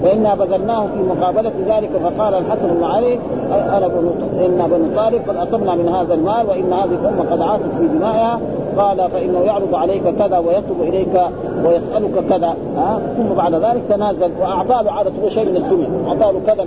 فإنا 0.04 0.36
بذلناه 0.36 0.88
في 0.88 1.04
مقابلة 1.04 1.52
ذلك 1.68 1.90
فقال 2.04 2.34
الحسن 2.34 2.68
بن 2.68 2.84
علي 2.84 3.20
أنا 3.52 3.86
إن 4.46 4.68
بنو 4.70 4.96
طالب 4.96 5.22
قد 5.30 5.36
أصبنا 5.36 5.76
من 5.76 5.90
هذا 5.90 6.14
المال 6.14 6.50
وإن 6.50 6.74
هذه 6.74 6.98
الأمة 7.02 7.32
قد 7.32 7.42
عاشت 7.42 7.64
في 7.80 7.88
دمائها 7.88 8.40
قال 8.78 9.10
فإنه 9.12 9.40
يعرض 9.40 9.76
عليك 9.76 10.04
كذا 10.04 10.38
ويطلب 10.38 10.82
إليك 10.82 11.22
ويسألك 11.66 12.26
كذا. 12.30 12.56
ها؟ 12.78 13.00
ثم 13.18 13.34
بعد 13.36 13.54
ذلك 13.54 13.82
تنازل 13.90 14.32
وأعطاه 14.40 14.92
عادة 14.92 15.30
شيء 15.30 15.50
من 15.50 15.58
الدنيا 15.58 15.90
أعطاه 16.08 16.34
كذا 16.48 16.66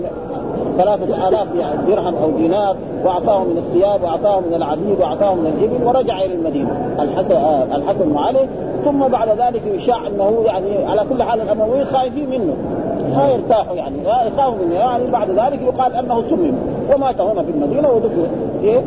ثلاثة 0.79 1.29
آلاف 1.29 1.49
يعني 1.55 1.87
درهم 1.89 2.15
أو 2.15 2.31
دينار 2.31 2.77
وأعطاه 3.05 3.45
من 3.45 3.59
الثياب 3.59 4.03
وأعطاه 4.03 4.41
من 4.41 4.55
العبيد 4.55 5.01
وأعطاه 5.01 5.35
من 5.35 5.47
الإبل 5.47 5.85
ورجع 5.87 6.19
إلى 6.19 6.35
المدينة. 6.35 6.97
الحسن 7.01 7.37
الحسن 7.75 8.09
بن 8.09 8.19
علي 8.19 8.49
ثم 8.85 9.09
بعد 9.09 9.29
ذلك 9.29 9.63
يشاع 9.67 10.07
أنه 10.07 10.43
يعني 10.47 10.87
على 10.87 11.05
كل 11.11 11.23
حال 11.23 11.41
الأمويين 11.41 11.85
خايفين 11.85 12.31
منه. 12.31 12.55
ما 13.17 13.29
يرتاحوا 13.29 13.77
يعني 13.77 13.97
يخافوا 14.27 14.65
منه. 14.65 14.75
يعني 14.75 15.11
بعد 15.11 15.31
ذلك 15.31 15.63
يقال 15.63 15.95
أنه 15.95 16.23
سمم. 16.23 16.53
ومات 16.95 17.21
هنا 17.21 17.43
في 17.43 17.51
المدينة 17.51 17.89
ودفن 17.91 18.27
في 18.63 18.83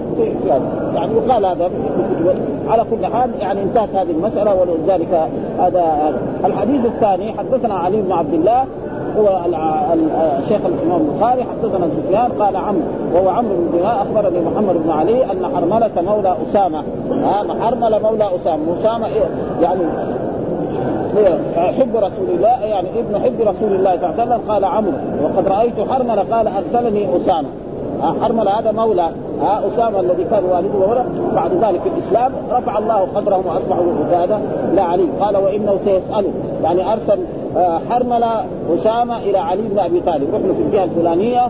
يعني 0.96 1.16
يقال 1.16 1.46
هذا 1.46 1.70
على 2.68 2.84
كل 2.92 3.06
حال 3.06 3.30
يعني 3.40 3.64
انتهت 3.64 3.96
هذه 3.96 4.12
المسألة 4.12 4.56
ولذلك 4.56 5.30
هذا 5.60 6.14
الحديث 6.46 6.86
الثاني. 6.86 7.34
حدثنا 7.34 7.74
علي 7.76 8.02
بن 8.02 8.12
عبد 8.12 8.34
الله 8.34 8.66
هو 9.20 9.40
الشيخ 10.40 10.60
الإمام 10.66 11.02
البخاري 11.02 11.44
حدثنا 11.44 11.88
سفيان 11.98 12.32
قال 12.32 12.56
عمرو 12.56 12.82
وهو 13.14 13.30
عمرو 13.30 13.56
بن 13.56 13.78
دينار 13.78 14.02
أخبرني 14.02 14.40
محمد 14.40 14.76
بن 14.84 14.92
علي 14.92 15.24
أن 15.24 15.46
حرملة 15.56 15.92
مولى 16.02 16.36
أسامة. 16.50 16.84
ها 17.12 17.46
حرملة 17.62 18.00
مولى 18.00 18.26
أسامة. 18.36 18.64
أسامة 18.80 19.08
يعني 19.62 19.82
حب 21.56 21.96
رسول 21.96 22.30
الله 22.30 22.66
يعني 22.66 22.88
ابن 23.00 23.20
حب 23.20 23.42
رسول 23.42 23.76
الله 23.76 23.98
صلى 23.98 24.10
الله 24.10 24.22
عليه 24.22 24.24
وسلم. 24.24 24.52
قال 24.52 24.66
عمرو 24.66 24.92
وقد 25.24 25.48
رأيت 25.48 25.90
حرملة. 25.90 26.24
قال 26.32 26.48
أرسلني 26.48 27.18
أسامة. 27.18 27.48
حرملة 28.22 28.52
هذا 28.60 28.72
مولى. 28.72 29.10
ها 29.42 29.62
أسامة 29.68 30.00
الذي 30.00 30.24
كان 30.24 30.44
والده 30.46 30.88
وولد. 30.88 31.06
بعد 31.36 31.52
ذلك 31.52 31.82
الإسلام 31.86 32.32
رفع 32.52 32.78
الله 32.78 33.08
قدرهم 33.16 33.44
واصبحوا 33.46 33.84
عبادة. 34.00 34.38
لا 34.76 34.84
علي. 34.84 35.08
قال 35.22 35.38
وإنه 35.38 35.78
سيسأله. 35.86 36.32
يعني 36.64 36.94
أرسل 36.94 37.20
آه، 37.58 37.80
حرمل 37.90 38.24
أسامة 38.76 39.18
إلى 39.18 39.38
علي 39.38 39.62
بن 39.62 39.80
أبي 39.80 40.00
طالب. 40.00 40.34
روح 40.34 40.42
له 40.42 40.54
في 40.54 40.62
الجهة 40.62 40.84
الفلانية 40.84 41.50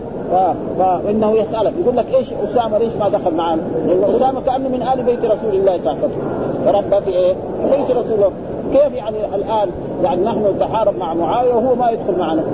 فإنه 0.78 1.32
يسالك 1.32 1.72
يقول 1.84 1.96
لك 1.96 2.06
إيش 2.14 2.32
أسامة؟ 2.32 2.78
ليش 2.78 2.92
ما 3.00 3.08
دخل 3.08 3.34
معنا؟ 3.34 3.62
لأن 3.86 4.04
أسامة 4.04 4.40
كأنه 4.40 4.68
من 4.68 4.82
آل 4.82 5.02
بيت 5.02 5.24
رسول 5.24 5.54
الله 5.54 5.78
صلى 5.78 5.92
الله 5.92 5.98
عليه 6.02 6.04
وسلم. 6.04 6.66
وربى 6.66 7.04
في 7.04 7.10
إيه؟ 7.10 7.34
في 7.34 7.76
بيت 7.76 7.90
رسول 7.90 8.12
الله. 8.12 8.30
كيف 8.72 8.94
يعني 8.94 9.16
الآن 9.34 9.68
يعني 10.02 10.24
نحن 10.24 10.46
نتحارب 10.56 10.98
مع 10.98 11.14
معاوية 11.14 11.54
وهو 11.54 11.74
ما 11.74 11.90
يدخل 11.90 12.18
معنا؟ 12.18 12.44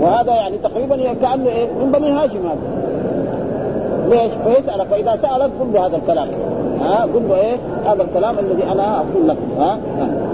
وهذا 0.00 0.34
يعني 0.34 0.58
تقريبا 0.58 0.96
كأنه 0.96 1.46
إيه؟ 1.46 1.68
من 1.72 1.92
بني 1.92 2.10
هاشم 2.10 2.46
هذا. 2.46 2.58
ليش؟ 4.08 4.32
فيسالك 4.32 4.86
فإذا 4.86 5.16
سالك 5.22 5.50
قل 5.60 5.72
له 5.72 5.86
هذا 5.86 5.96
الكلام. 5.96 6.28
ها؟ 6.80 7.02
قل 7.02 7.22
له 7.28 7.34
إيه؟ 7.34 7.56
هذا 7.84 8.02
الكلام 8.02 8.38
الذي 8.38 8.72
أنا 8.72 8.96
أقول 8.96 9.28
لك. 9.28 9.36
ها, 9.58 9.78
ها؟ 9.98 10.33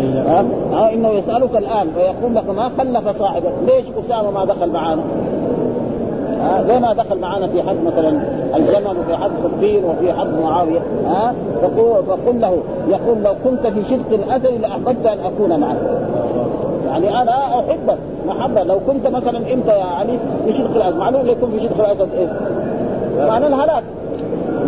ها؟ 0.00 0.92
إنه 0.92 1.08
يسألك 1.08 1.56
الآن 1.56 1.88
ويقول 1.96 2.34
لك 2.34 2.50
ما 2.50 2.70
خلف 2.78 3.18
صاحبه، 3.18 3.48
ليش 3.66 3.84
أسامة 4.06 4.30
ما 4.30 4.44
دخل 4.44 4.70
معنا؟ 4.70 5.02
زي 6.68 6.78
ما 6.78 6.92
دخل 6.92 7.18
معنا 7.18 7.46
في 7.46 7.62
حد 7.62 7.76
مثلا 7.86 8.08
الجمل 8.56 8.96
وفي 8.98 9.16
حد 9.16 9.30
صفين 9.42 9.84
وفي 9.84 10.12
حد 10.12 10.28
معاوية؟ 10.42 10.80
ها 11.06 11.34
فقل, 11.62 12.04
فقل 12.06 12.40
له 12.40 12.58
يقول 12.88 13.22
لو 13.24 13.34
كنت 13.44 13.66
في 13.66 13.84
شرك 13.84 14.12
الاسد 14.12 14.60
لأحببت 14.60 15.06
أن 15.06 15.18
أكون 15.18 15.60
معك. 15.60 15.76
يعني 16.86 17.22
أنا 17.22 17.32
أحبك 17.32 17.98
محبة. 18.26 18.62
لو 18.62 18.80
كنت 18.86 19.06
مثلا 19.06 19.38
أنت 19.52 19.66
يا 19.66 19.84
علي 19.84 20.18
في 20.46 20.52
شرك 20.52 20.76
الاسد 20.76 20.96
معلوم 20.96 21.26
يكون 21.26 21.50
في 21.50 21.60
شرك 21.60 21.80
الاسد 21.80 22.08
إيه؟ 22.18 22.28
معنى 23.28 23.46
الهلاك. 23.46 23.84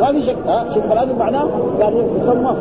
ما 0.00 0.06
في 0.06 0.22
شك. 0.22 0.36
ها 0.46 0.64
شرك 0.74 0.92
الاسد 0.92 1.18
معناه 1.18 1.44
يعني 1.80 1.96
يسمى. 1.96 2.54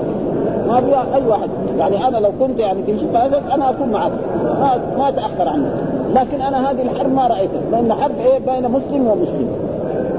ما 0.68 0.82
في 0.82 1.16
أي 1.16 1.28
واحد. 1.28 1.50
يعني 1.80 2.08
أنا 2.08 2.18
لو 2.18 2.30
كنت 2.40 2.60
يعني 2.60 2.84
في 2.84 2.98
شرك 2.98 3.10
الاسد 3.10 3.50
أنا 3.54 3.70
أكون 3.70 3.90
معك. 3.90 4.12
ما 4.44 4.80
ما 4.98 5.10
اتاخر 5.10 5.50
عنك. 5.50 5.72
لكن 6.16 6.42
أنا 6.42 6.72
هذه 6.72 6.82
الحرب 6.82 7.14
ما 7.14 7.28
رأيتها. 7.28 7.62
لأن 7.72 7.94
حرب 7.94 8.20
إيه؟ 8.20 8.40
بين 8.40 8.72
مسلم 8.72 9.08
ومسلم. 9.08 9.50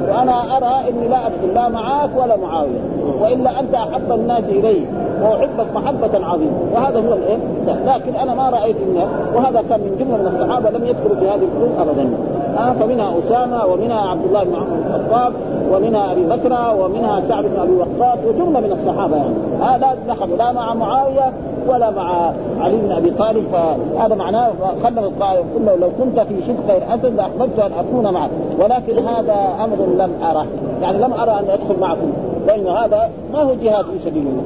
وأنا 0.09 0.57
أرى 0.57 0.91
إني 0.91 1.09
لا 1.09 1.27
أدخل 1.27 1.55
لا 1.55 1.69
معاك 1.69 2.11
ولا 2.17 2.37
معاوية. 2.37 2.81
وإلا 3.21 3.61
أنت 3.61 3.75
أحب 3.75 4.13
الناس 4.13 4.45
إلي. 4.45 4.87
وأحبك 5.23 5.67
محبة 5.75 6.27
عظيمة. 6.27 6.59
وهذا 6.75 6.99
هو 6.99 7.13
الإيه؟ 7.13 7.39
لكن 7.87 8.15
أنا 8.15 8.35
ما 8.35 8.51
رأيت 8.51 8.77
انه 8.77 9.07
وهذا 9.35 9.65
كان 9.71 9.81
من 9.81 9.97
جملة 9.99 10.17
من 10.17 10.27
الصحابة 10.27 10.71
لم 10.71 10.87
يدخلوا 10.87 11.17
في 11.17 11.29
هذه 11.29 11.49
الحروب 11.53 11.89
ابدا. 11.89 12.11
آه 12.57 12.73
فمنها 12.73 13.19
أسامة 13.19 13.67
ومنها 13.67 14.01
عبد 14.11 14.25
الله 14.25 14.45
بن 14.45 14.55
عمر 14.55 14.67
بن 14.67 14.95
الخطاب 14.95 15.33
ومنها 15.73 16.13
أبي 16.13 16.25
بكر 16.25 16.75
ومنها 16.81 17.21
سعد 17.29 17.45
بن 17.45 17.61
أبي 17.61 17.73
وقاص 17.73 18.19
وجملة 18.27 18.61
من 18.61 18.73
الصحابة 18.73 19.17
يعني. 19.17 19.35
آه 19.63 19.77
لا 19.77 19.95
دخلوا 20.09 20.37
لا 20.37 20.53
مع 20.53 20.75
معاوية 20.75 21.33
ولا 21.69 21.91
مع 21.91 22.33
علي 22.61 22.77
بن 22.77 22.93
أبي 22.93 23.11
طالب 23.11 23.45
فهذا 23.53 24.15
معناه 24.15 24.51
خلف 24.85 24.99
القائل 24.99 25.45
قل 25.55 25.81
لو 25.81 25.89
كنت 25.99 26.21
في 26.21 26.43
شبه 26.43 26.77
الاسد 26.77 27.17
لأحببت 27.17 27.59
أن 27.59 27.71
أكون 27.79 28.15
معك 28.15 28.31
ولكن 28.59 28.99
هذا 28.99 29.37
أمر 29.65 30.05
لم 30.05 30.11
ارى 30.31 30.47
يعني 30.83 30.99
لم 30.99 31.13
أرى 31.13 31.31
أن 31.31 31.45
أدخل 31.51 31.81
معكم 31.81 32.13
لأن 32.47 32.67
هذا 32.67 33.11
ما 33.33 33.43
هو 33.43 33.55
جهاد 33.55 33.85
في 33.85 33.99
سبيل 34.05 34.27
الله. 34.27 34.43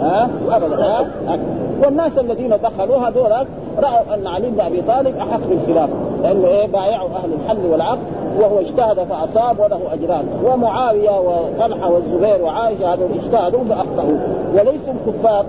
ها؟ 0.00 0.28
ابدا 0.50 0.84
ها؟ 0.84 1.38
والناس 1.84 2.18
الذين 2.18 2.54
دخلوا 2.62 2.96
هذول 2.96 3.30
رأوا 3.78 4.14
أن 4.14 4.26
علي 4.26 4.50
بن 4.50 4.60
أبي 4.60 4.82
طالب 4.82 5.16
أحق 5.16 5.40
بالخلافه 5.50 5.92
لأنه 6.24 6.46
إيه 6.46 6.66
بايعوا 6.66 7.08
أهل 7.08 7.32
الحل 7.32 7.66
والعقد 7.66 7.98
وهو 8.40 8.58
اجتهد 8.58 8.98
فأصاب 8.98 9.58
وله 9.58 9.80
أجران. 9.92 10.24
ومعاوية 10.44 11.20
وطلحة 11.20 11.90
والزبير 11.90 12.42
وعائشة 12.44 12.94
هذول 12.94 13.08
اجتهدوا 13.22 13.64
فأخطأوا. 13.64 14.18
وليسوا 14.52 14.94
كفار 15.06 15.44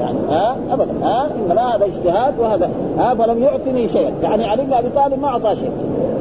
يعني 0.00 0.18
ها؟ 0.30 0.56
ابدا. 0.72 0.92
ها؟ 1.02 1.26
إنما 1.36 1.74
هذا 1.74 1.84
اجتهاد 1.84 2.40
وهذا 2.40 2.70
ها؟ 2.98 3.14
فلم 3.14 3.42
يعطني 3.42 3.88
شيئا. 3.88 4.12
يعني 4.22 4.44
علي 4.44 4.62
بن 4.62 4.72
أبي 4.72 4.88
طالب 4.96 5.20
ما 5.20 5.28
أعطى 5.28 5.56
شيء. 5.56 5.72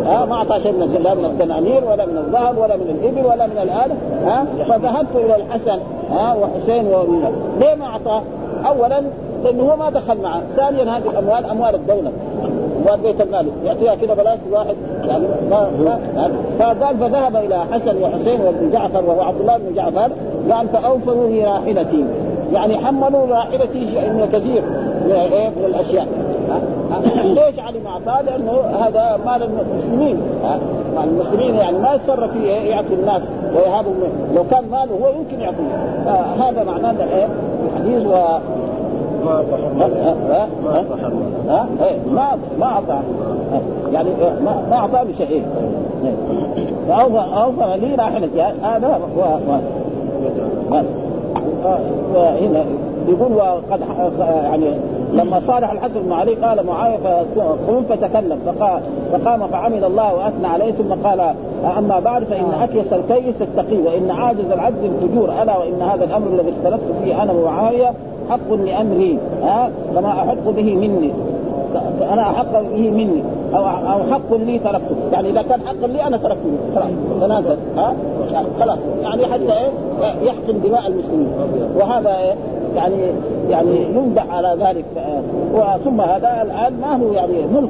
ها؟ 0.05 0.25
ما 0.25 0.35
أعطى 0.35 0.59
شيء 0.61 0.71
من 0.71 1.01
لا 1.03 1.13
من 1.13 1.25
الدنانير 1.25 1.83
ولا 1.91 2.05
من 2.05 2.17
الذهب 2.17 2.57
ولا 2.57 2.75
من 2.75 2.99
الإبل 2.99 3.27
ولا 3.27 3.47
من 3.47 3.57
الآلة. 3.57 3.95
ها؟ 4.25 4.45
فذهبت 4.69 5.15
إلى 5.15 5.35
الحسن 5.35 5.79
ها؟ 6.11 6.35
وحسين 6.35 6.87
و... 6.87 7.03
ليه 7.59 7.75
ما 7.75 7.85
أعطاه؟ 7.85 8.21
اولا 8.67 9.01
لأنه 9.43 9.63
هو 9.63 9.75
ما 9.75 9.89
دخل 9.89 10.17
معه، 10.21 10.41
ثانيا 10.55 10.83
هذه 10.83 11.09
الاموال 11.09 11.45
أموال 11.45 11.75
الدولة. 11.75 12.11
اموال 12.83 12.99
بيت 12.99 13.21
المال. 13.21 13.47
يعطيها 13.65 13.95
كذا 13.95 14.13
بلاش 14.13 14.39
واحد 14.51 14.75
يعني 15.07 15.23
ما 15.49 15.69
ما 15.85 15.99
يعني 16.15 16.33
فقال 16.59 16.97
فذهب 16.97 17.35
إلى 17.35 17.65
حسن 17.71 18.03
وحسين 18.03 18.41
وابن 18.41 18.71
جعفر 18.71 19.05
وهو 19.05 19.21
عبد 19.21 19.39
الله 19.41 19.57
بن 19.57 19.75
جعفر 19.75 20.11
قال 20.51 20.67
فأوفروا 20.67 21.29
لي 21.29 21.45
راحلتي. 21.45 22.05
يعني 22.53 22.77
حملوا 22.77 23.27
راحلتي 23.27 23.87
شيء 23.91 24.29
كثير 24.33 24.61
من 25.05 25.11
إيه 25.11 25.49
من 25.49 25.65
الأشياء. 25.65 26.07
ليش 27.23 27.59
علي 27.59 27.79
ما 27.79 27.89
أعطاه؟ 27.89 28.21
لأنه 28.21 28.51
هذا 28.51 29.19
مال 29.25 29.43
المسلمين. 29.43 30.21
مال 30.95 31.09
المسلمين 31.09 31.55
يعني 31.55 31.77
ما 31.77 31.93
يتصرف 31.93 32.31
فيه 32.31 32.47
إيه؟ 32.47 32.69
يعطي 32.69 32.93
الناس 32.93 33.21
ويهابهم 33.55 33.95
لو 34.35 34.43
كان 34.51 34.63
ماله 34.71 34.91
هو 35.03 35.09
يمكن 35.19 35.39
يعطيه. 35.39 35.75
هذا 36.43 36.63
معناه 36.63 36.95
الحديث 37.65 38.05
و 38.05 38.15
ما 39.25 39.43
ما 41.47 41.67
ما 42.11 42.37
ما 42.59 42.65
أعطى. 42.65 42.99
يعني 43.93 44.09
ما 44.45 44.63
ما 44.69 44.75
أعطى 44.75 45.07
بشيء. 45.07 45.43
فأوفى 46.87 47.17
اوفر 47.17 47.75
لي 47.75 47.95
راحلتي. 47.95 48.41
هذا 48.41 48.99
وهنا 52.15 52.63
يقول 53.07 53.31
وقد 53.35 53.79
يعني 54.43 54.65
لما 55.13 55.39
صالح 55.39 55.71
الحسن 55.71 56.01
بن 56.01 56.11
علي 56.11 56.35
قال 56.35 56.65
معاوية 56.65 57.25
قم 57.67 57.83
فتكلم. 57.89 58.39
فقال 58.45 58.81
فقام 59.13 59.47
فعمل 59.47 59.83
الله 59.83 60.13
وأثنى 60.15 60.47
عليه. 60.47 60.71
ثم 60.71 61.07
قال 61.07 61.33
أما 61.77 61.99
بعد 61.99 62.23
فإن 62.23 62.45
أكيس 62.61 62.93
الكيس 62.93 63.41
التقي 63.41 63.77
وإن 63.77 64.11
عاجز 64.11 64.51
العبد 64.51 64.83
الفجور 64.83 65.29
ألا 65.41 65.57
وإن 65.57 65.81
هذا 65.81 66.03
الأمر 66.03 66.27
الذي 66.27 66.53
اختلفت 66.57 66.83
فيه 67.03 67.23
أنا 67.23 67.33
ومعاوية 67.33 67.93
حق 68.29 68.53
لأمري 68.53 69.19
ها؟ 69.43 69.69
كما 69.95 70.09
أحق 70.09 70.49
به 70.49 70.75
مني. 70.75 71.11
أنا 72.13 72.21
أحق 72.21 72.61
به 72.61 72.91
مني. 72.91 73.23
أو 73.55 73.63
أو 73.65 74.13
حق 74.13 74.33
لي 74.33 74.59
تركته. 74.59 74.95
يعني 75.11 75.29
إذا 75.29 75.41
كان 75.41 75.59
حق 75.61 75.85
لي 75.85 76.07
أنا 76.07 76.17
تركته. 76.17 76.57
خلاص 76.75 76.89
تنازل 77.21 77.57
ها؟ 77.77 77.95
خلاص. 78.59 78.77
يعني 79.03 79.25
حتى 79.25 79.53
إيه؟ 79.53 79.71
يحقن 80.21 80.61
دماء 80.63 80.87
المسلمين. 80.87 81.27
وهذا 81.75 82.09
إيه؟ 82.09 82.35
يعني 82.75 82.95
يعني 83.49 83.77
يمدح 83.95 84.25
على 84.31 84.57
ذلك. 84.59 84.85
ثم 85.85 86.01
هذا 86.01 86.41
الآن 86.41 86.73
ما 86.81 86.95
هو 86.95 87.13
يعني 87.13 87.33
ملك. 87.53 87.69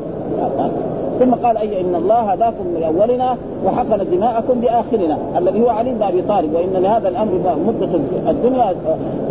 ثم 1.20 1.34
قال 1.34 1.58
أي 1.58 1.82
إن 1.82 1.96
الله 1.96 2.20
هداكم 2.20 2.64
لاولنا 2.80 3.38
وحقن 3.66 4.00
دماءكم 4.12 4.60
بآخرنا 4.60 5.18
الذي 5.38 5.62
هو 5.62 5.70
علي 5.70 5.94
بن 5.94 6.04
أبي 6.04 6.22
طالب 6.22 6.54
وإن 6.54 6.84
لهذا 6.84 7.10
الأمر 7.10 7.32
مده 7.68 7.90
الدنيا 8.32 8.74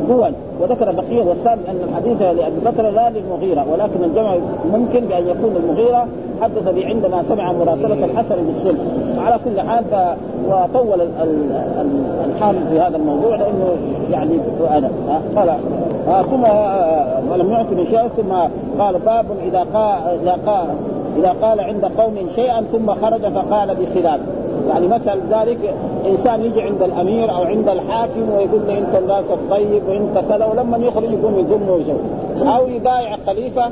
دول 0.08 0.32
وذكر 0.60 0.92
بقيه 0.92 1.22
والثالث 1.22 1.68
أن 1.68 1.76
الحديث 1.88 2.22
لأبي 2.22 2.60
بكر 2.64 2.90
لا 2.90 3.10
للمغيرة 3.10 3.66
ولكن 3.72 4.04
الجمع 4.04 4.36
ممكن 4.72 5.00
بأن 5.00 5.28
يكون 5.28 5.56
المغيرة 5.56 6.06
حدث 6.42 6.68
به 6.74 6.86
عندما 6.86 7.22
سمع 7.22 7.52
مراسلة 7.52 8.04
الحسن 8.04 8.36
بالصلح 8.46 8.80
على 9.18 9.38
كل 9.44 9.60
حال 9.60 9.84
وطول 10.48 11.08
الحامل 12.24 12.66
في 12.70 12.80
هذا 12.80 12.96
الموضوع 12.96 13.36
لأنه 13.36 13.76
يعني 14.10 14.38
أنا 14.70 14.90
قال 15.36 15.56
ثم 16.30 16.42
ولم 17.32 17.50
يعطي 17.50 17.86
شيء 17.86 18.08
ثم 18.16 18.32
قال 18.78 18.98
باب 18.98 19.26
إذا 19.46 19.66
قال 19.74 19.98
إذا 20.22 20.38
قال 20.46 20.66
إذا 21.18 21.34
قال 21.42 21.60
عند 21.60 21.84
قوم 21.98 22.28
شيئا 22.34 22.60
ثم 22.72 22.94
خرج 22.94 23.20
فقال 23.20 23.68
بخلاف. 23.74 24.20
يعني 24.68 24.86
مثل 24.86 25.20
ذلك 25.30 25.74
إنسان 26.06 26.42
يجي 26.42 26.62
عند 26.62 26.82
الأمير 26.82 27.30
أو 27.30 27.42
عند 27.42 27.68
الحاكم 27.68 28.30
ويقول 28.36 28.60
له 28.66 28.78
أنت 28.78 28.94
الناس 29.02 29.24
الطيب 29.30 29.82
وأنت 29.88 30.24
كذا 30.28 30.46
ولما 30.46 30.78
يخرج 30.78 31.10
يقوم 31.10 31.38
يذم 31.38 31.70
ويسوي 31.70 32.54
أو 32.56 32.66
يبايع 32.66 33.16
خليفة 33.26 33.70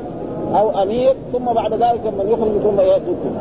أو 0.55 0.83
أمير 0.83 1.15
ثم 1.33 1.45
بعد 1.45 1.73
ذلك 1.73 2.01
لما 2.05 2.23
يخرج 2.23 2.51
يقوم 2.61 2.79
يذم 2.79 3.35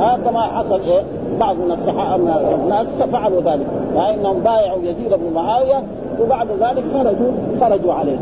هذا 0.00 0.30
ما 0.30 0.40
حصل 0.40 0.80
إيه؟ 0.80 1.02
بعض 1.40 1.56
من 1.56 1.72
الصحابه 1.72 2.54
الناس 2.54 2.86
فعلوا 3.12 3.40
ذلك. 3.40 3.66
فإنهم 3.94 4.40
بايعوا 4.40 4.82
يزيد 4.82 5.14
بن 5.14 5.34
معاوية 5.34 5.82
وبعد 6.22 6.48
ذلك 6.60 6.84
خرجوا 6.94 7.32
خرجوا 7.60 7.92
عليه. 7.92 8.18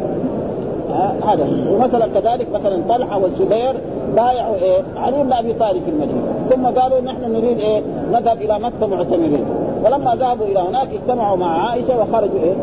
هذا. 1.23 1.47
ومثلا 1.71 2.07
كذلك 2.07 2.47
مثلا 2.55 2.83
طلحة 2.89 3.19
والزبير 3.19 3.75
بايعوا 4.17 4.55
إيه؟ 4.55 4.83
علي 4.97 5.23
بن 5.23 5.33
أبي 5.33 5.53
طالب 5.53 5.83
في 5.83 5.91
المدينة. 5.91 6.23
ثم 6.51 6.81
قالوا 6.81 7.01
نحن 7.01 7.33
نريد 7.33 7.61
إيه؟ 7.61 7.83
نذهب 8.13 8.43
إلى 8.43 8.59
مكة 8.59 8.87
معتمرين. 8.87 9.45
ولما 9.85 10.15
ذهبوا 10.15 10.47
إلى 10.47 10.61
هناك 10.61 10.89
اجتمعوا 10.93 11.37
مع 11.37 11.69
عائشة 11.69 12.01
وخرجوا 12.01 12.41
إيه؟ 12.41 12.55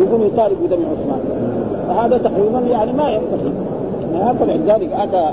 يقولوا 0.00 0.26
يطالبوا 0.26 0.66
بدم 0.66 0.78
عثمان. 0.78 1.20
فهذا 1.88 2.18
تقريبا 2.18 2.58
يعني 2.58 2.92
ما 2.92 3.10
ينبغي 3.10 3.52
يعني 4.14 4.38
فلذلك 4.38 4.92
أتى 4.92 5.30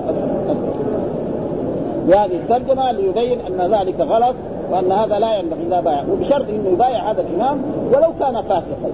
بهذه 2.07 2.35
الترجمة 2.35 2.91
ليبين 2.91 3.39
أن 3.39 3.73
ذلك 3.73 3.99
غلط 3.99 4.35
وأن 4.71 4.91
هذا 4.91 5.19
لا 5.19 5.39
ينبغي 5.39 5.67
إذا 5.67 5.79
بايع. 5.79 6.03
وبشرط 6.11 6.45
إنه 6.49 6.69
يبايع 6.73 7.11
هذا 7.11 7.21
الإمام 7.21 7.61
ولو 7.93 8.09
كان 8.19 8.41
فاسقا. 8.41 8.89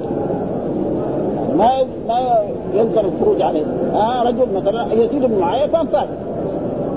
ما 1.57 1.69
ما 2.07 2.39
يلزم 2.73 2.99
الخروج 2.99 3.41
عليه. 3.41 3.65
آه 3.95 4.23
رجل 4.23 4.47
مثلا 4.55 4.93
يزيد 4.93 5.25
بن 5.25 5.39
معاويه 5.39 5.65
كان 5.65 5.87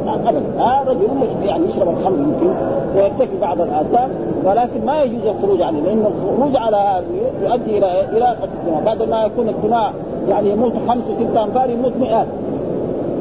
فاسد 0.07 0.27
ابدا. 0.27 0.63
آه 0.63 0.83
رجل 0.85 1.09
يعني 1.45 1.67
يشرب 1.69 1.89
الخمر 1.89 2.19
يمكن 2.19 2.55
ويرتكب 2.97 3.41
بعض 3.41 3.61
الاثام 3.61 4.11
ولكن 4.45 4.87
ما 4.87 5.03
يجوز 5.03 5.27
الخروج 5.27 5.63
عليه 5.63 5.81
لأن 5.81 6.05
الخروج 6.07 6.57
على 6.57 7.03
يؤدي 7.43 7.79
إلى 7.79 8.01
إلى 8.11 8.37
الدماء. 8.45 8.83
بعد 8.87 9.03
ما 9.03 9.25
يكون 9.25 9.49
الدماء 9.49 9.93
يعني 10.29 10.51
يموت 10.51 10.73
خمسه 10.89 11.15
ستة 11.15 11.45
أنفار 11.45 11.71
يموت 11.71 11.93
مئات. 12.01 12.27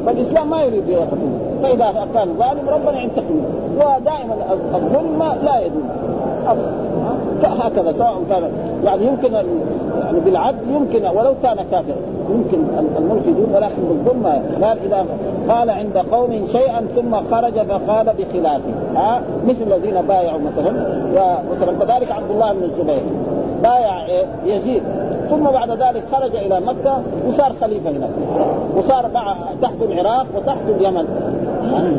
فالإسلام 0.06 0.50
ما 0.50 0.62
يريد 0.62 0.88
يقتل 0.88 1.16
فإذا 1.62 2.06
كان 2.14 2.28
ظالم 2.38 2.68
ربنا 2.68 3.00
ينتقم 3.00 3.40
ودائما 3.76 4.34
الظلم 4.74 5.22
لا 5.44 5.60
يدوم. 5.60 5.88
هكذا 7.62 7.92
سواء 7.92 8.22
كان 8.30 8.42
يعني 8.84 9.06
يمكن 9.06 9.32
يعني 9.32 10.20
بالعدل 10.24 10.70
يمكن 10.70 11.04
ولو 11.04 11.34
كان 11.42 11.56
كافرا 11.70 11.96
يمكن 12.30 12.58
الملك 12.98 13.26
يدوم 13.26 13.54
ولكن 13.54 13.82
بالظلم 13.88 14.42
قال 14.62 14.78
اذا 14.86 15.06
قال 15.48 15.70
عند 15.70 15.98
قوم 16.12 16.46
شيئا 16.52 16.86
ثم 16.96 17.34
خرج 17.34 17.52
فقال 17.52 18.06
بخلافه 18.18 18.72
ها؟ 18.96 19.22
مثل 19.46 19.62
الذين 19.66 20.02
بايعوا 20.02 20.40
مثلا 20.40 20.72
ومثلا 21.14 21.72
كذلك 21.84 22.12
عبد 22.12 22.30
الله 22.30 22.52
بن 22.52 22.62
الزبير. 22.62 23.02
بايع 23.62 23.92
يزيد. 24.44 24.82
ثم 25.30 25.44
بعد 25.44 25.70
ذلك 25.70 26.02
خرج 26.12 26.36
إلى 26.36 26.60
مكة 26.60 27.02
وصار 27.28 27.52
خليفة 27.60 27.90
هناك. 27.90 28.10
وصار 28.76 29.10
مع 29.14 29.36
تحت 29.62 29.74
العراق 29.82 30.26
وتحت 30.36 30.58
اليمن. 30.80 31.06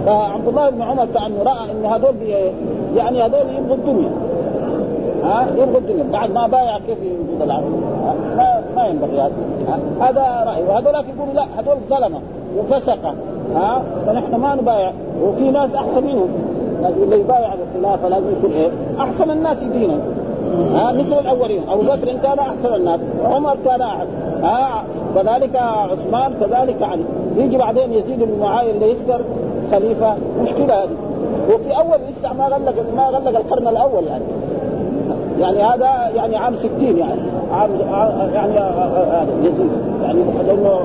فعبد 0.06 0.48
الله 0.48 0.70
بن 0.70 0.82
عمر 0.82 1.08
كأنه 1.14 1.44
رأى 1.44 1.72
ان 1.72 1.86
هذول 1.86 2.16
يعني 2.96 3.24
هذول 3.24 3.42
يبغوا 3.58 3.76
الدنيا. 3.76 4.10
ها؟ 5.24 5.48
يبغوا 5.58 5.78
الدنيا 5.78 6.04
بعد 6.12 6.32
ما 6.32 6.48
بايع 6.48 6.78
كيف 6.78 6.98
يوجد 7.04 7.42
العبد 7.42 7.72
ما 8.38 8.64
ما 8.76 8.88
ينبغي 8.88 9.22
هذا. 9.22 9.32
هذا 10.02 10.52
رأي. 10.52 10.64
وهذولاك 10.64 11.06
يقولوا 11.16 11.34
لا 11.34 11.44
هذول 11.58 11.78
ظلمة 11.90 12.20
وفسقة. 12.58 13.14
ها؟ 13.56 13.84
فنحن 14.06 14.36
ما 14.36 14.56
نبايع. 14.56 14.92
وفي 15.24 15.52
ناس 15.52 15.76
أحسن 15.76 16.04
منهم. 16.04 16.30
اللي 17.04 17.20
يبايع 17.20 17.54
بالخلافه 17.56 18.08
لازم 18.08 18.32
يكون 18.32 18.52
إيه؟ 18.52 18.70
أحسن 19.00 19.32
الناس 19.32 19.58
دينا 19.58 19.98
ها؟ 20.76 20.92
مثل 20.92 21.14
الأولين. 21.20 21.62
أبو 21.70 21.82
بكر 21.82 22.18
كان 22.24 22.40
أحسن 22.40 22.76
الناس. 22.76 23.00
عمر 23.26 23.58
كان 23.66 23.82
احد 23.82 24.08
ها؟ 24.44 24.84
كذلك 25.16 25.56
عثمان 25.56 26.34
كذلك 26.40 26.82
علي. 26.82 27.04
يجي 27.38 27.58
بعدين 27.58 27.94
يزيد 27.94 28.20
بن 28.20 28.40
معاوية 28.40 28.72
اللي 28.72 28.92
يصدر 28.92 29.22
خليفة. 29.72 30.16
مشكلة 30.42 30.84
هذه. 30.84 30.96
وفي 31.50 31.78
أول 31.78 31.98
لسه 32.10 32.34
ما 32.34 32.46
غلق 32.46 32.76
ما 32.96 33.04
غلق 33.04 33.40
القرن 33.40 33.68
الأول 33.68 34.04
يعني. 34.08 34.24
يعني 35.40 35.64
هذا 35.64 35.90
يعني 36.16 36.36
عام 36.36 36.56
60 36.58 36.72
يعني. 36.82 37.22
عام 37.52 37.70
يعني 38.34 38.54
يزيد 39.42 39.70
يعني 40.04 40.20
لأنه 40.48 40.80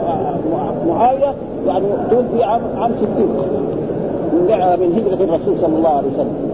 معاوية 0.88 1.34
يعني 1.66 1.86
توفي 2.10 2.44
عام 2.44 2.60
عام 2.78 2.90
60 2.94 3.08
من 4.80 4.92
هجرة 4.94 5.24
الرسول 5.24 5.58
صلى 5.58 5.76
الله 5.76 5.88
عليه 5.88 6.08
وسلم. 6.08 6.48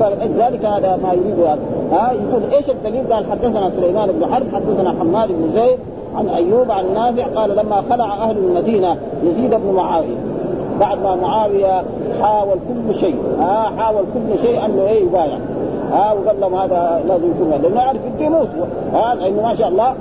فلذلك 0.00 0.64
هذا 0.64 0.98
ما 1.02 1.12
يريد 1.12 1.40
هذا. 1.40 1.58
ها 1.92 2.12
يقول 2.12 2.42
إيش 2.52 2.70
الدليل؟ 2.70 3.12
قال 3.12 3.24
حدثنا 3.30 3.70
سليمان 3.70 4.08
بن 4.12 4.34
حرب 4.34 4.46
حدثنا 4.54 4.90
حماد 5.00 5.28
بن 5.28 5.50
زيد 5.54 5.78
عن 6.16 6.28
أيوب 6.28 6.70
عن 6.70 6.84
نافع 6.94 7.26
قال 7.40 7.56
لما 7.56 7.82
خلع 7.90 8.14
أهل 8.14 8.36
المدينة 8.38 8.96
يزيد 9.24 9.50
بن 9.50 9.72
معاوية. 9.74 10.16
بعد 10.80 10.98
ما 11.02 11.14
معاوية 11.14 11.82
حاول 12.22 12.58
كل 12.68 12.94
شيء. 12.94 13.16
ها 13.40 13.72
حاول 13.78 14.04
كل 14.14 14.38
شيء 14.42 14.64
أنه 14.64 14.82
إيه 14.82 15.04
يبايع. 15.04 15.38
ها 15.92 16.12
وقال 16.12 16.40
لهم 16.40 16.54
هذا 16.54 17.02
لازم 17.08 17.30
يكون 17.30 17.50
لأنه 17.50 17.80
يعرف 17.80 18.00
بده 18.16 18.24
يموت 18.24 18.48
ها 18.92 19.14
لأنه 19.14 19.42
ما 19.42 19.54
شاء 19.54 19.68
الله 19.68 19.94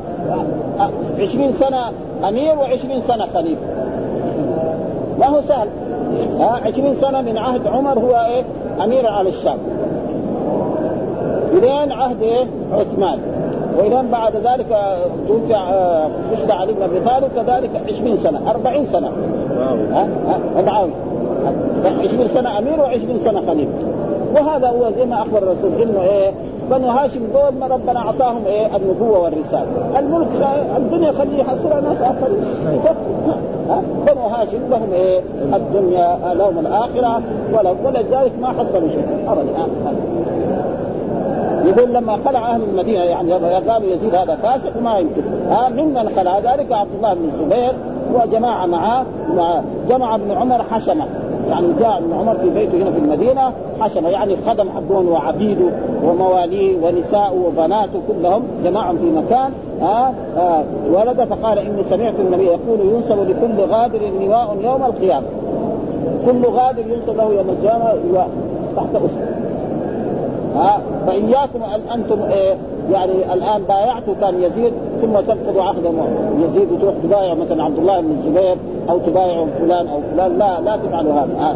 20 1.20 1.54
سنة 1.54 1.92
أمير 2.30 2.56
و20 2.56 3.08
سنة 3.08 3.26
خليفة. 3.34 3.66
ما 5.20 5.26
هو 5.26 5.42
سهل. 5.42 5.68
ها 6.40 6.62
20 6.66 6.96
سنة 7.02 7.22
من 7.22 7.38
عهد 7.38 7.68
عمر 7.68 8.00
هو 8.00 8.16
إيه؟ 8.16 8.44
أمير 8.84 9.08
على 9.08 9.30
الشام. 9.30 9.58
إلين 11.54 11.92
عهد 11.92 12.22
إيه؟ 12.22 12.46
عثمان. 12.72 13.20
وإلين 13.78 14.12
بعد 14.12 14.36
ذلك 14.36 14.78
توفي 15.28 15.56
رشد 16.32 16.52
علي 16.52 16.74
بن 16.74 16.82
أبي 16.82 17.00
طالب 17.00 17.32
كذلك 17.36 17.70
20 17.88 18.18
سنة 18.18 18.52
40 18.52 18.86
سنة. 18.86 19.12
ها 19.94 20.08
ها 20.56 20.62
معاويه 20.62 20.92
20 21.86 22.28
سنة 22.28 22.58
أمير 22.58 22.78
و20 22.78 23.26
سنة 23.26 23.42
خليفة. 23.48 23.95
وهذا 24.36 24.68
هو 24.68 24.92
زي 24.98 25.06
ما 25.06 25.22
أخبر 25.22 25.38
الرسول 25.38 25.82
إنه 25.82 26.02
إيه 26.02 26.32
بنو 26.72 26.88
هاشم 26.88 27.20
دول 27.34 27.60
ما 27.60 27.68
ربنا 27.68 28.00
أعطاهم 28.00 28.46
إيه 28.46 28.76
النبوة 28.76 29.20
والرسالة، 29.20 30.00
الملك 30.00 30.28
الدنيا 30.78 31.12
خليه 31.12 31.40
يحصلها 31.40 31.82
ناس 31.82 31.98
آخرين. 32.02 32.46
بنو 34.08 34.22
هاشم 34.22 34.70
لهم 34.70 34.94
إيه 34.94 35.22
الدنيا 35.54 36.18
لهم 36.34 36.60
الآخرة 36.60 37.22
ولهم 37.54 37.78
ولذلك 37.86 38.32
ما 38.42 38.48
حصلوا 38.48 38.90
شيء. 38.90 39.06
ابدا 39.28 39.68
يقول 41.66 41.94
لما 41.94 42.18
خلع 42.26 42.52
أهل 42.56 42.62
المدينة 42.64 43.04
يعني 43.04 43.34
قالوا 43.34 43.90
يزيد 43.90 44.16
هذا 44.16 44.36
فاسق 44.36 44.82
ما 44.82 44.98
يمكن. 45.00 45.22
ها؟ 45.50 45.70
ممن 45.70 46.10
خلع 46.16 46.40
ذلك؟ 46.40 46.72
عبد 46.72 46.90
الله 46.98 47.14
بن 47.14 47.30
الزبير 47.34 47.72
وجماعة 48.14 48.66
معه 48.66 49.06
مع 49.36 49.62
جمع 49.90 50.16
ابن 50.16 50.32
عمر 50.32 50.64
حشمة. 50.72 51.08
يعني 51.50 51.68
جاء 51.80 51.98
ابن 51.98 52.14
عمر 52.14 52.36
في 52.36 52.50
بيته 52.50 52.78
هنا 52.78 52.92
في 52.92 53.00
المدينة 53.00 53.52
حشمه 53.80 54.10
يعني 54.10 54.34
الخدم 54.34 54.70
حقهم 54.70 55.10
وعبيده 55.10 55.66
ومواليه 56.04 56.78
ونساءه 56.78 57.34
وبناته 57.48 58.00
كلهم 58.08 58.44
جمعهم 58.64 58.98
في 58.98 59.12
مكان 59.12 59.52
ها 59.82 60.14
آه 60.38 60.64
ولد 60.92 61.24
فقال 61.24 61.60
إني 61.60 61.84
سمعت 61.90 62.14
النبي 62.20 62.46
يقول 62.46 62.80
ينسب 62.80 63.30
لكل 63.30 63.72
غادر 63.72 64.00
لواء 64.22 64.58
يوم 64.64 64.84
القيامة. 64.84 65.28
كل 66.26 66.46
غادر 66.46 66.82
ينسب 66.82 67.18
له 67.18 67.34
يوم 67.34 67.50
القيامة 67.50 67.94
تحت 68.76 68.96
أسرة. 68.96 69.35
ها 70.56 70.80
فإياكم 71.08 71.64
أن 71.64 72.00
أنتم 72.00 72.22
إيه 72.22 72.56
يعني 72.92 73.34
الآن 73.34 73.64
بايعتوا 73.64 74.14
كان 74.22 74.44
يزيد 74.44 74.74
ثم 75.02 75.20
تنقضوا 75.20 75.64
عهد 75.64 75.94
يزيد 76.40 76.72
وتروح 76.72 76.94
تبايع 77.04 77.34
مثلا 77.34 77.64
عبد 77.64 77.78
الله 77.78 78.02
بن 78.02 78.12
الزبير 78.12 78.58
أو 78.90 78.98
تبايع 78.98 79.46
فلان 79.60 79.88
أو 79.88 80.00
فلان. 80.12 80.38
لا 80.38 80.62
لا 80.62 80.78
تفعلوا 80.78 81.14
هذا. 81.14 81.36
ها 81.40 81.56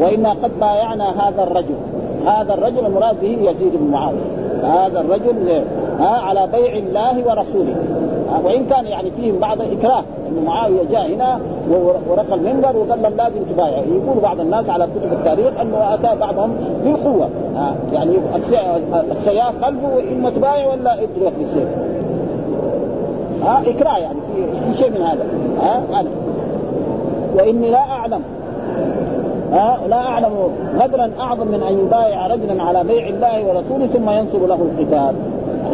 وإنا 0.00 0.30
قد 0.30 0.50
بايعنا 0.60 1.28
هذا 1.28 1.42
الرجل. 1.42 1.74
هذا 2.26 2.54
الرجل 2.54 2.86
المراد 2.86 3.20
به 3.20 3.38
يزيد 3.50 3.72
بن 3.76 3.90
معاويه 3.90 4.20
هذا 4.62 5.00
الرجل 5.00 5.62
ها 6.00 6.08
على 6.08 6.48
بيع 6.52 6.76
الله 6.76 7.26
ورسوله. 7.26 7.76
وإن 8.44 8.66
كان 8.66 8.86
يعني 8.86 9.10
فيهم 9.10 9.38
بعض 9.38 9.58
إكراه 9.60 10.04
إن 10.28 10.44
معاوية 10.44 10.82
جاء 10.90 11.14
هنا 11.14 11.40
ورقى 12.08 12.34
المنبر 12.34 12.76
وقال 12.76 13.02
لهم 13.02 13.12
لازم 13.16 13.42
تبايع. 13.52 13.78
يقول 13.78 14.20
بعض 14.22 14.40
الناس 14.40 14.68
على 14.68 14.86
كتب 14.86 15.12
التاريخ 15.12 15.60
إنه 15.60 15.94
أتى 15.94 16.16
بعضهم 16.20 16.56
بالقوة. 16.84 17.28
يعني 17.92 18.18
السياف 19.10 19.64
قلبه 19.64 19.88
إما 20.12 20.30
تبايع 20.30 20.66
ولا 20.66 20.94
ادرك 20.94 21.32
بالسيف 21.38 21.68
ها 23.44 23.62
إكراه 23.66 23.98
يعني 23.98 24.18
في, 24.70 24.78
شيء 24.78 24.90
من 24.90 25.02
هذا. 25.02 25.24
ها 25.62 26.04
وإني 27.34 27.70
لا 27.70 27.78
أعلم. 27.78 28.22
ها 29.52 29.78
لا 29.88 29.96
أعلم 29.96 30.32
غدرا 30.80 31.10
أعظم 31.20 31.46
من 31.46 31.62
أن 31.62 31.78
يبايع 31.86 32.26
رجلا 32.26 32.62
على 32.62 32.84
بيع 32.84 33.08
الله 33.08 33.46
ورسوله 33.46 33.86
ثم 33.86 34.10
ينصب 34.10 34.44
له 34.48 34.54
القتال. 34.54 35.14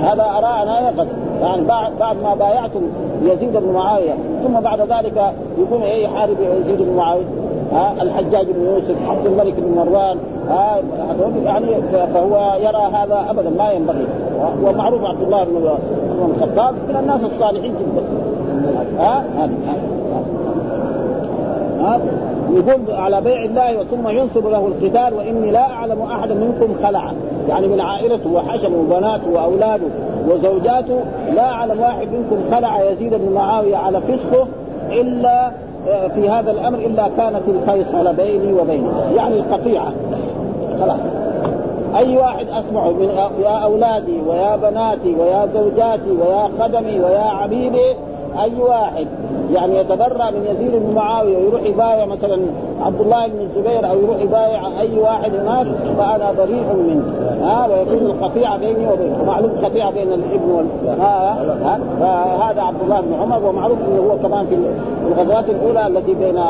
هذا 0.03 0.25
ارى 0.39 0.63
أنا 0.63 0.91
غدر. 0.91 1.07
يعني 1.41 1.65
بعد 1.65 1.93
بعد 2.01 2.17
ما 2.23 2.35
بايعتم 2.35 2.81
يزيد 3.23 3.57
بن 3.57 3.73
معاوية. 3.73 4.15
ثم 4.45 4.61
بعد 4.61 4.81
ذلك 4.81 5.35
يكون 5.59 5.83
إيه 5.83 6.05
يحارب 6.05 6.37
يزيد 6.61 6.83
بن 6.83 6.97
معاوية. 6.97 7.25
ها 7.73 7.95
الحجاج 8.03 8.47
بن 8.47 8.65
يوسف 8.65 8.97
عبد 9.09 9.27
الملك 9.27 9.55
بن 9.55 9.77
مروان. 9.77 10.19
ها 10.51 10.79
يعني 11.45 11.67
فهو 12.15 12.57
يرى 12.61 12.91
هذا 12.93 13.27
ابدا 13.31 13.51
ما 13.51 13.73
ينبغي. 13.73 14.07
ومعروف 14.65 15.05
عبد 15.05 15.23
الله 15.23 15.45
بن 15.45 15.57
الخطاب 16.31 16.75
من 16.89 16.97
الناس 16.97 17.25
الصالحين 17.25 17.73
جدا. 17.73 18.03
ها, 18.99 19.25
ها؟ 21.81 22.01
يقول 22.51 22.81
على 22.91 23.21
بيع 23.21 23.45
الله 23.45 23.85
ثم 23.91 24.09
ينصب 24.09 24.47
له 24.47 24.67
القتال 24.67 25.15
وإني 25.15 25.51
لا 25.51 25.71
أعلم 25.71 26.03
احدا 26.03 26.35
منكم 26.35 26.75
خلع. 26.83 27.13
يعني 27.49 27.69
من 27.69 27.81
عائلته 27.81 28.33
وحشمه 28.33 28.77
وبناته 28.77 29.31
وأولاده 29.33 29.87
وزوجاته 30.29 31.01
لا 31.35 31.51
أعلم 31.51 31.81
واحد 31.81 32.09
منكم 32.09 32.37
خلع 32.57 32.83
يزيد 32.83 33.15
بن 33.15 33.33
معاوية 33.33 33.77
على 33.77 34.01
فسقه 34.01 34.47
إلا 34.91 35.51
في 36.15 36.29
هذا 36.29 36.51
الأمر 36.51 36.79
إلا 36.79 37.09
كانت 37.17 37.43
الفيصل 37.49 38.15
بيني 38.15 38.53
وبينه. 38.53 39.13
يعني 39.17 39.37
القطيعة. 39.37 39.93
خلاص. 40.81 41.01
أي 41.97 42.17
واحد 42.17 42.47
اسمعه 42.49 42.91
من 42.91 43.09
يا 43.43 43.59
أولادي 43.59 44.21
ويا 44.29 44.57
بناتي 44.57 45.15
ويا 45.15 45.49
زوجاتي 45.55 46.11
ويا 46.11 46.49
خدمي 46.61 47.01
ويا 47.01 47.31
عبيدي 47.31 47.95
أي 48.43 48.53
واحد. 48.61 49.07
يعني 49.53 49.79
يتبرع 49.79 50.31
من 50.31 50.47
يزيد 50.51 50.83
بن 50.83 50.95
معاوية 50.95 51.37
ويروح 51.37 51.63
يبايع 51.63 52.05
مثلا 52.07 52.41
عبد 52.83 53.01
الله 53.01 53.27
بن 53.27 53.41
الزبير 53.41 53.91
أو 53.91 53.99
يروح 53.99 54.21
يبايع 54.21 54.81
أي 54.81 54.99
واحد 54.99 55.35
هناك 55.35 55.67
فأنا 55.99 56.33
بريء 56.39 56.67
منه. 56.89 57.05
ها 57.43 57.67
ويكون 57.67 58.07
القطيعه 58.07 58.59
بيني 58.59 58.93
وبينه. 58.93 59.25
معلوم 59.27 59.51
قطيعه 59.65 59.91
بين 59.91 60.13
الابن 60.13 60.51
وال 60.51 60.67
ها 61.01 61.37
ها 61.63 61.79
فهذا 62.01 62.63
عبد 62.63 62.83
الله 62.83 63.01
بن 63.01 63.15
عمر 63.15 63.49
ومعروف 63.49 63.79
إنه 63.79 64.13
هو 64.13 64.19
كمان 64.29 64.47
في 64.47 64.57
الغزوات 65.09 65.45
الأولى 65.51 65.87
التي 65.87 66.15
بين 66.15 66.41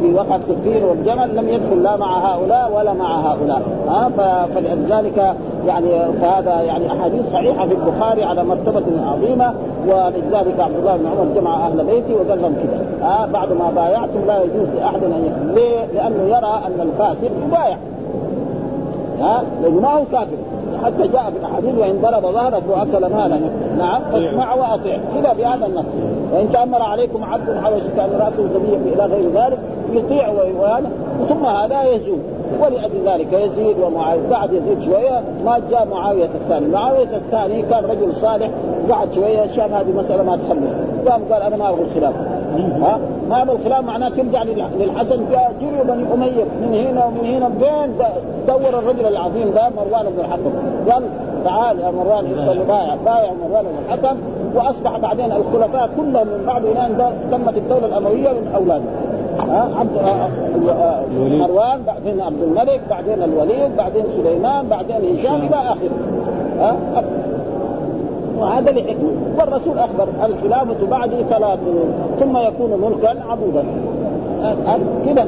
في 0.00 0.14
وقعة 0.14 0.40
سفين 0.48 0.84
والجمل 0.84 1.36
لم 1.36 1.48
يدخل 1.48 1.82
لا 1.82 1.96
مع 1.96 2.34
هؤلاء 2.34 2.72
ولا 2.76 2.92
مع 2.92 3.20
هؤلاء. 3.20 3.62
ها 3.88 4.10
فلذلك 4.54 5.34
يعني 5.66 5.88
فهذا 6.20 6.60
يعني 6.60 6.92
أحاديث 6.92 7.32
صحيحة 7.32 7.66
في 7.66 7.74
البخاري 7.74 8.24
على 8.24 8.44
مرتبة 8.44 8.82
عظيمة 9.06 9.54
ولذلك 9.86 10.60
عبد 10.60 10.76
الله 10.76 10.96
بن 10.96 11.06
عمر 11.06 11.26
جمع 11.34 11.66
أهل 11.66 11.84
بيتي 11.84 12.14
وقال 12.14 12.42
لهم 12.42 12.54
كذا 12.54 12.84
ها 13.02 13.26
بعد 13.32 13.52
ما 13.52 13.70
بايعتم 13.70 14.26
لا 14.26 14.42
يجوز 14.42 14.68
لأحد 14.76 15.04
أن 15.04 15.24
يكون 15.24 15.54
ليه؟ 15.70 15.86
لأنه 15.94 16.22
يرى 16.22 16.62
أن 16.66 16.80
الفاسق 16.80 17.30
يبايع. 17.46 17.76
ها؟ 19.20 19.42
لأنه 19.62 19.80
ما 19.80 19.88
هو 19.88 20.04
كافر. 20.12 20.36
حتى 20.84 21.08
جاء 21.08 21.30
في 21.30 21.38
الأحاديث 21.40 21.74
وإن 21.78 22.00
ضرب 22.02 22.32
ظهرك 22.32 22.62
وأكل 22.68 23.14
مالا 23.14 23.40
نعم 23.78 24.02
فاسمع 24.12 24.54
وأطيع. 24.54 24.98
كذا 25.14 25.32
بهذا 25.32 25.66
النص. 25.66 25.84
وإن 26.32 26.52
تأمر 26.52 26.82
عليكم 26.82 27.24
عبد 27.24 27.60
حبشي 27.64 27.88
كأن 27.96 28.10
رأسه 28.20 28.48
زبيب 28.54 28.86
إلى 28.86 29.04
غير 29.04 29.30
ذلك 29.30 29.58
يطيع 29.92 30.28
وهذا 30.28 30.90
ثم 31.28 31.46
هذا 31.46 31.82
يزول. 31.82 32.18
ولأجل 32.60 33.08
ذلك 33.08 33.32
يزيد 33.32 33.76
ومعاوية. 33.78 34.28
بعد 34.30 34.52
يزيد 34.52 34.80
شوية 34.80 35.22
ما 35.44 35.60
جاء 35.70 35.88
معاوية 35.90 36.30
الثاني، 36.34 36.68
معاوية 36.68 37.16
الثاني 37.16 37.62
كان 37.62 37.84
رجل 37.84 38.16
صالح. 38.16 38.50
بعد 38.88 39.12
شوية 39.12 39.46
شاف 39.46 39.72
هذه 39.72 39.90
المسألة 39.90 40.22
ما 40.22 40.36
تخلف. 40.36 41.10
قام 41.10 41.22
قال 41.32 41.42
أنا 41.42 41.56
ما 41.56 41.68
أبغى 41.68 41.82
الخلاف 41.82 42.14
ها؟ 42.82 42.98
ما 43.30 43.42
أبغى 43.42 43.56
الخلاف 43.56 43.84
معناه 43.84 44.08
ترجع 44.08 44.42
للحسن. 44.78 45.20
جاء 45.30 45.52
جري 45.60 45.84
بني 45.84 46.14
أمية 46.14 46.44
من 46.62 46.74
هنا 46.74 47.04
ومن 47.04 47.24
هنا. 47.24 47.50
فين 47.60 47.92
دور 48.48 48.78
الرجل 48.78 49.06
العظيم 49.06 49.50
ذا 49.54 49.70
مروان 49.76 50.06
بن 50.12 50.20
الحكم. 50.20 50.52
قال 50.90 51.02
تعال 51.44 51.80
يا 51.80 51.90
مروان 51.90 52.24
انت 52.24 52.68
بايع 52.68 52.94
بايع 52.94 53.32
مروان 53.32 53.64
بن 53.64 53.78
الحكم. 53.88 54.16
وأصبح 54.54 54.98
بعدين 54.98 55.32
الخلفاء 55.32 55.90
كلهم 55.96 56.26
من 56.26 56.44
بعد 56.46 56.64
الان 56.64 57.12
تمت 57.32 57.56
الدولة 57.56 57.86
الأموية 57.86 58.28
من 58.28 58.52
اولاده 58.56 58.82
عبد 59.78 59.90
مروان 61.30 61.82
بعدين 61.86 62.20
عبد 62.20 62.42
الملك 62.42 62.80
بعدين 62.90 63.22
الوليد 63.22 63.76
بعدين 63.76 64.04
سليمان 64.16 64.68
بعدين 64.68 64.96
هشام. 64.96 65.34
إلى 65.34 65.56
آخره. 65.56 65.90
ها؟ 66.60 66.76
وهذا 68.40 68.70
لحكمه 68.70 69.10
والرسول 69.38 69.78
أخبر 69.78 70.08
الخلافة 70.24 70.86
بعد 70.90 71.10
ثلاث 71.30 71.58
ثم 72.20 72.36
يكون 72.36 72.80
ملكا 72.80 73.14
عبودا. 73.30 73.64
كذا 75.06 75.26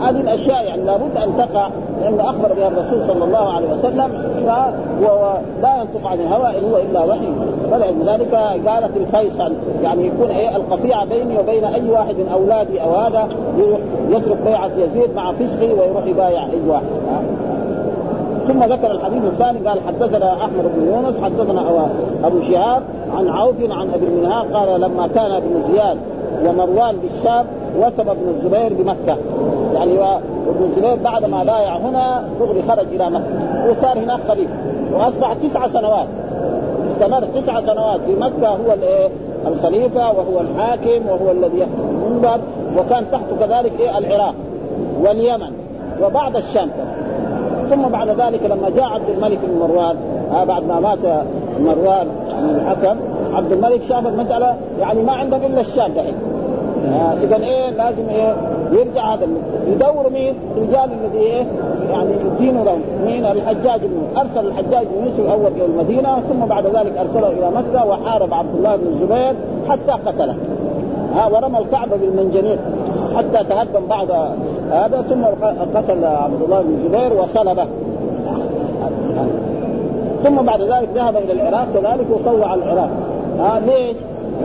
هذه 0.00 0.20
الأشياء 0.20 0.64
يعني 0.64 0.82
لابد 0.82 1.16
أن 1.16 1.36
تقع 1.38 1.68
لأنه 2.02 2.22
أخبر 2.22 2.52
بها 2.52 2.68
الرسول 2.68 3.06
صلى 3.06 3.24
الله 3.24 3.52
عليه 3.52 3.68
وسلم 3.68 4.10
ولا 5.00 5.80
ينطق 5.80 6.06
عن 6.08 6.20
الهوى 6.20 6.58
إن 6.58 6.64
هو 6.70 6.76
إلا 6.76 7.04
وحي. 7.04 7.28
فلذلك 7.70 8.34
قالت 8.68 8.96
الفيصل 8.96 9.52
يعني 9.82 10.06
يكون 10.06 10.30
إيه 10.30 10.56
القطيعه 10.56 11.04
بيني 11.04 11.38
وبين 11.38 11.64
أي 11.64 11.90
واحد 11.90 12.14
من 12.14 12.28
أولادي 12.32 12.82
أو 12.82 12.94
هذا 12.94 13.28
يترك 14.10 14.36
بيعة 14.46 14.70
يزيد 14.78 15.14
مع 15.16 15.32
فسقي 15.32 15.72
ويروح 15.72 16.06
يبايع 16.06 16.44
أي 16.44 16.60
واحد. 16.68 16.84
ثم 18.48 18.64
ذكر 18.64 18.90
الحديث 18.90 19.24
الثاني 19.24 19.68
قال 19.68 19.78
حدثنا 19.86 20.32
أحمد 20.32 20.64
بن 20.76 20.86
يونس 20.86 21.14
حدثنا 21.24 21.88
ابو 22.24 22.40
شهاب 22.40 22.82
عن 23.16 23.28
عوف 23.28 23.54
عن 23.70 23.90
أبي 23.94 24.06
المنهار 24.06 24.46
قال 24.46 24.80
لما 24.80 25.08
كان 25.08 25.30
ابن 25.30 25.62
زياد 25.72 25.98
ومروان 26.46 26.96
بالشام 26.96 27.46
وثب 27.78 28.08
ابن 28.08 28.28
الزبير 28.28 28.72
بمكة. 28.72 29.16
يعني 29.74 29.92
وابن 29.92 30.64
الزبير 30.64 30.94
بعد 30.94 31.24
ما 31.24 31.44
بايع 31.44 31.76
هنا 31.76 32.24
دغري 32.40 32.62
خرج 32.62 32.86
إلى 32.92 33.10
مكة 33.10 33.24
وصار 33.70 33.98
هناك 33.98 34.20
خليفة 34.28 34.54
وأصبح 34.92 35.32
تسع 35.32 35.68
سنوات. 35.68 36.06
استمر 36.90 37.24
تسع 37.24 37.60
سنوات 37.60 38.00
في 38.00 38.14
مكة 38.14 38.48
هو 38.48 38.72
الايه 38.72 39.08
الخليفة 39.46 40.12
وهو 40.12 40.40
الحاكم 40.40 41.06
وهو 41.08 41.30
الذي 41.30 41.58
يحكم 41.58 41.88
المنبر 41.90 42.38
وكان 42.78 43.04
تحته 43.12 43.36
كذلك 43.40 43.72
إيه 43.80 43.98
العراق 43.98 44.34
واليمن 45.00 45.52
وبعض 46.02 46.36
الشام. 46.36 46.70
ثم 47.74 47.82
بعد 47.82 48.08
ذلك 48.08 48.42
لما 48.42 48.70
جاء 48.76 48.84
عبد 48.84 49.08
الملك 49.08 49.38
بن 49.42 49.58
مروان 49.58 49.96
آه 50.32 50.44
بعد 50.44 50.66
ما 50.66 50.80
مات 50.80 50.98
مروان 51.60 52.06
بن 52.40 52.56
الحكم 52.56 52.96
عبد 53.34 53.52
الملك 53.52 53.80
شاف 53.88 54.06
المسألة 54.06 54.56
يعني 54.80 55.02
ما 55.02 55.12
عندهم 55.12 55.42
إلا 55.44 55.60
الشام 55.60 55.92
دحين 55.92 56.14
آه 56.88 57.12
اذا 57.22 57.36
إيه 57.36 57.70
لازم 57.70 58.08
إيه 58.08 58.34
يرجع 58.72 59.14
هذا 59.14 59.28
يدور 59.66 60.10
مين؟ 60.12 60.34
الرجال 60.56 60.90
الذي 61.04 61.18
إيه 61.18 61.46
يعني 61.90 62.10
يدينوا 62.12 62.64
لهم 62.64 62.80
مين؟ 63.04 63.26
الحجاج 63.26 63.80
بن 63.80 64.20
أرسل 64.20 64.46
الحجاج 64.46 64.86
بن 64.86 65.06
يوسف 65.06 65.20
الأول 65.20 65.52
إلى 65.56 65.64
المدينة 65.64 66.20
ثم 66.20 66.46
بعد 66.46 66.66
ذلك 66.66 66.92
أرسله 66.98 67.28
إلى 67.28 67.50
مكة 67.50 67.86
وحارب 67.86 68.34
عبد 68.34 68.54
الله 68.56 68.76
بن 68.76 68.86
الزبير 68.86 69.34
حتى 69.68 69.92
قتله 70.06 70.36
ها 71.14 71.26
ورمى 71.26 71.58
الكعبة 71.58 71.96
بالمنجنيق 71.96 72.58
حتى 73.16 73.44
تهدم 73.44 73.86
بعد 73.86 74.08
هذا 74.70 75.04
ثم 75.08 75.24
قتل 75.78 76.04
عبد 76.04 76.42
الله 76.42 76.60
بن 76.62 76.74
الزبير 76.74 77.12
وصلبه. 77.22 77.66
ثم 80.24 80.36
بعد 80.36 80.62
ذلك 80.62 80.88
ذهب 80.94 81.16
إلى 81.16 81.32
العراق 81.32 81.66
كذلك 81.74 82.06
وطوع 82.10 82.54
العراق. 82.54 82.90
ها 83.38 83.60
ليش؟ 83.60 83.96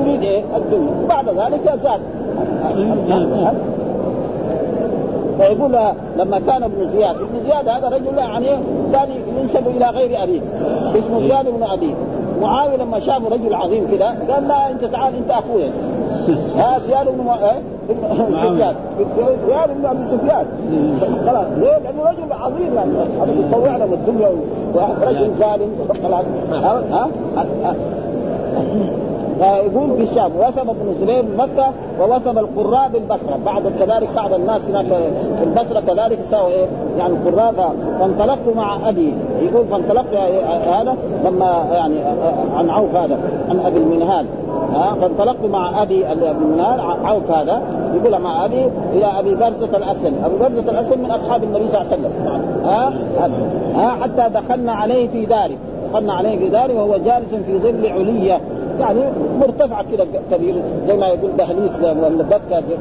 يريد 0.01 0.23
إيه؟ 0.23 0.43
الدنيا. 0.55 1.07
بعد 1.09 1.29
ذلك 1.29 1.79
زاد. 1.83 1.99
فيقول 5.39 5.71
لما 6.17 6.39
كان 6.39 6.63
ابن 6.63 6.89
زياد 6.93 7.15
ابن 7.15 7.43
زياد 7.45 7.69
هذا 7.69 7.87
رجل 7.87 8.17
يعني 8.17 8.47
كان 8.93 9.07
ينسب 9.41 9.67
إلى 9.67 9.85
غير 9.85 10.23
أبيه. 10.23 10.41
اسمه 10.95 11.19
زياد 11.19 11.45
بن 11.45 11.63
أبيه. 11.63 11.93
معاوية 12.41 12.77
لما 12.77 12.99
شافه 12.99 13.29
رجل 13.29 13.55
عظيم 13.55 13.87
كذا 13.91 14.17
قال 14.29 14.47
لا 14.47 14.71
أنت 14.71 14.85
تعال 14.85 15.13
أنت 15.15 15.31
أخويا. 15.31 15.71
ها 16.59 16.79
زياد 16.79 17.05
بن 17.05 17.29
سفيان. 17.89 18.75
زياد 19.47 19.69
بن 19.77 19.85
أبي 19.85 20.03
سفيان. 20.11 20.45
خلاص 21.25 21.45
ليه؟ 21.57 21.77
لأنه 21.77 22.03
رجل 22.03 22.33
عظيم 22.33 22.75
يعني. 22.75 22.91
يطوع 23.39 23.77
له 23.77 23.85
الدنيا 23.85 24.29
ورجل 24.73 25.31
ظالم. 25.39 25.71
خلاص. 26.03 26.25
ها؟ 26.91 27.09
ها؟ 27.63 27.75
فيقول 29.39 29.95
في 29.97 30.03
الشام 30.03 30.31
وثب 30.39 30.69
ابن 30.69 30.95
زبير 31.01 31.21
بمكه 31.21 31.71
ووثب 32.01 32.37
القراء 32.37 32.89
بالبصرة. 32.93 33.39
بعد 33.45 33.63
كذلك 33.79 34.09
بعض 34.15 34.33
الناس 34.33 34.61
هناك 34.65 34.85
في 35.37 35.43
البصرة 35.43 35.79
كذلك 35.79 36.19
سووا 36.31 36.47
إيه؟ 36.47 36.65
يعني 36.97 37.13
القراء 37.13 37.75
فانطلقت 37.99 38.55
مع 38.55 38.89
أبي. 38.89 39.13
يقول 39.41 39.65
فانطلقت 39.67 40.15
هذا 40.67 40.95
لما 41.25 41.65
يعني 41.71 41.95
عن 42.55 42.69
عوف 42.69 42.95
هذا 42.95 43.19
عن 43.49 43.59
أبي 43.59 43.77
المنهال. 43.77 44.25
ها؟ 44.73 44.95
فانطلقت 45.01 45.45
مع 45.51 45.81
أبي 45.81 46.13
المنهال 46.13 46.79
عوف 47.05 47.31
هذا. 47.31 47.61
يقول 47.95 48.21
مع 48.21 48.45
أبي 48.45 48.69
إلى 48.93 49.05
أبي 49.05 49.35
برزة 49.35 49.77
الأسلم، 49.77 50.15
ابي 50.25 50.37
برزة 50.39 50.71
الأسلم 50.71 51.03
من 51.03 51.11
أصحاب 51.11 51.43
النبي 51.43 51.67
صلى 51.67 51.81
الله 51.81 51.91
عليه 51.91 52.01
وسلم. 52.01 52.11
ها؟ 52.65 52.93
ها؟ 53.75 53.89
حتى 54.01 54.33
دخلنا 54.33 54.71
عليه 54.71 55.09
في 55.09 55.25
داره. 55.25 55.55
دخلنا 55.91 56.13
عليه 56.13 56.39
في 56.39 56.49
داره 56.49 56.73
وهو 56.73 56.97
جالس 56.97 57.33
في 57.45 57.59
ظل 57.59 57.87
علية. 57.87 58.41
يعني 58.79 58.99
مرتفعة 59.39 59.85
كده 59.91 60.05
كبير 60.31 60.55
زي 60.87 60.97
ما 60.97 61.07
يقول 61.07 61.31
دهليز 61.37 61.71
ولا 61.83 62.23
دكه 62.23 62.61
في 62.61 62.77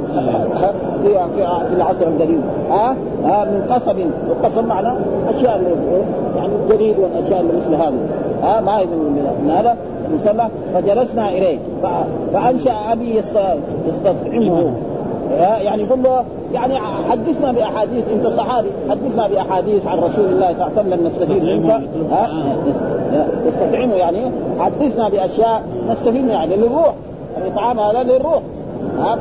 في 1.68 1.74
العصر 1.76 2.06
القديم. 2.06 2.42
ها؟ 2.70 2.96
ها 3.24 3.44
من 3.44 3.62
قصب. 3.70 3.98
والقصب 4.28 4.66
معناه 4.66 4.96
أشياء 5.28 5.62
يعني 6.36 6.52
الجريد 6.64 6.98
والاشياء 6.98 7.40
اللي 7.40 7.52
مثل 7.52 7.74
هذه. 7.74 7.98
ها؟ 8.42 8.60
ما 8.60 8.78
هي 8.78 8.86
من 8.86 9.50
هذا؟ 9.50 9.76
مسمى 10.14 10.48
فجلسنا 10.74 11.28
إليه. 11.28 11.58
فأنشأ 12.32 12.72
أبي 12.92 13.16
يستطعمه. 13.88 14.72
يعني 15.36 15.82
يقول 15.82 16.02
له 16.02 16.24
يعني 16.52 16.78
حدثنا 17.10 17.52
بأحاديث 17.52 18.04
أنت 18.08 18.26
صحابي 18.26 18.68
حدثنا 18.90 19.28
بأحاديث 19.28 19.86
عن 19.86 19.98
رسول 19.98 20.24
الله 20.24 20.54
صلى 20.54 20.66
الله 20.66 20.78
عليه 20.78 20.80
وسلم 20.80 21.06
نستفيد 21.06 21.42
منك. 21.42 21.82
ها؟ 22.10 22.30
يستطعمه 23.46 23.94
يعني. 23.94 24.18
حدثنا 24.58 25.08
بأشياء 25.08 25.62
نستفيد 25.90 26.28
يعني 26.28 26.56
للروح. 26.56 26.94
الاطعام 27.36 27.80
هذا 27.80 28.02
للروح. 28.02 28.42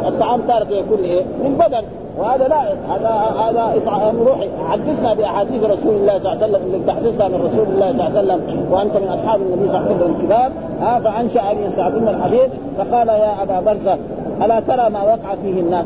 الطعام 0.08 0.42
تارة 0.42 0.68
يكون 0.72 1.00
إيه؟ 1.00 1.24
من 1.44 1.56
بدن. 1.56 1.82
وهذا 2.20 2.48
لا 2.48 2.62
هذا 2.96 3.10
هذا 3.40 3.78
إطعام 3.78 4.16
روحي. 4.28 4.50
حدثنا 4.70 5.14
بأحاديث 5.14 5.64
رسول 5.64 5.96
الله 5.96 6.20
صلى 6.20 6.34
الله 6.34 6.44
عليه 6.44 6.54
وسلم 6.54 6.62
اللي 6.66 6.86
تحدثنا 6.88 7.28
من 7.28 7.36
رسول 7.36 7.76
الله 7.76 7.92
صلى 7.92 8.08
الله 8.08 8.34
عليه 8.34 8.34
وسلم 8.34 8.68
وأنت 8.72 8.98
من 8.98 9.08
أصحاب 9.08 9.42
النبي 9.42 9.68
صلى 9.68 9.78
الله 9.78 9.88
عليه 9.88 9.96
وسلم 9.96 10.16
الكبار. 10.20 10.52
ها؟ 10.82 11.00
فأنشأ 11.00 11.52
ابي 11.52 11.66
يستعظم 11.66 12.08
الحديث 12.08 12.50
فقال 12.78 13.08
يا 13.08 13.44
أبا 13.44 13.60
برزه 13.60 13.98
ألا 14.46 14.60
ترى 14.60 14.90
ما 14.90 15.04
وقع 15.04 15.36
فيه 15.44 15.62
الناس؟ 15.62 15.86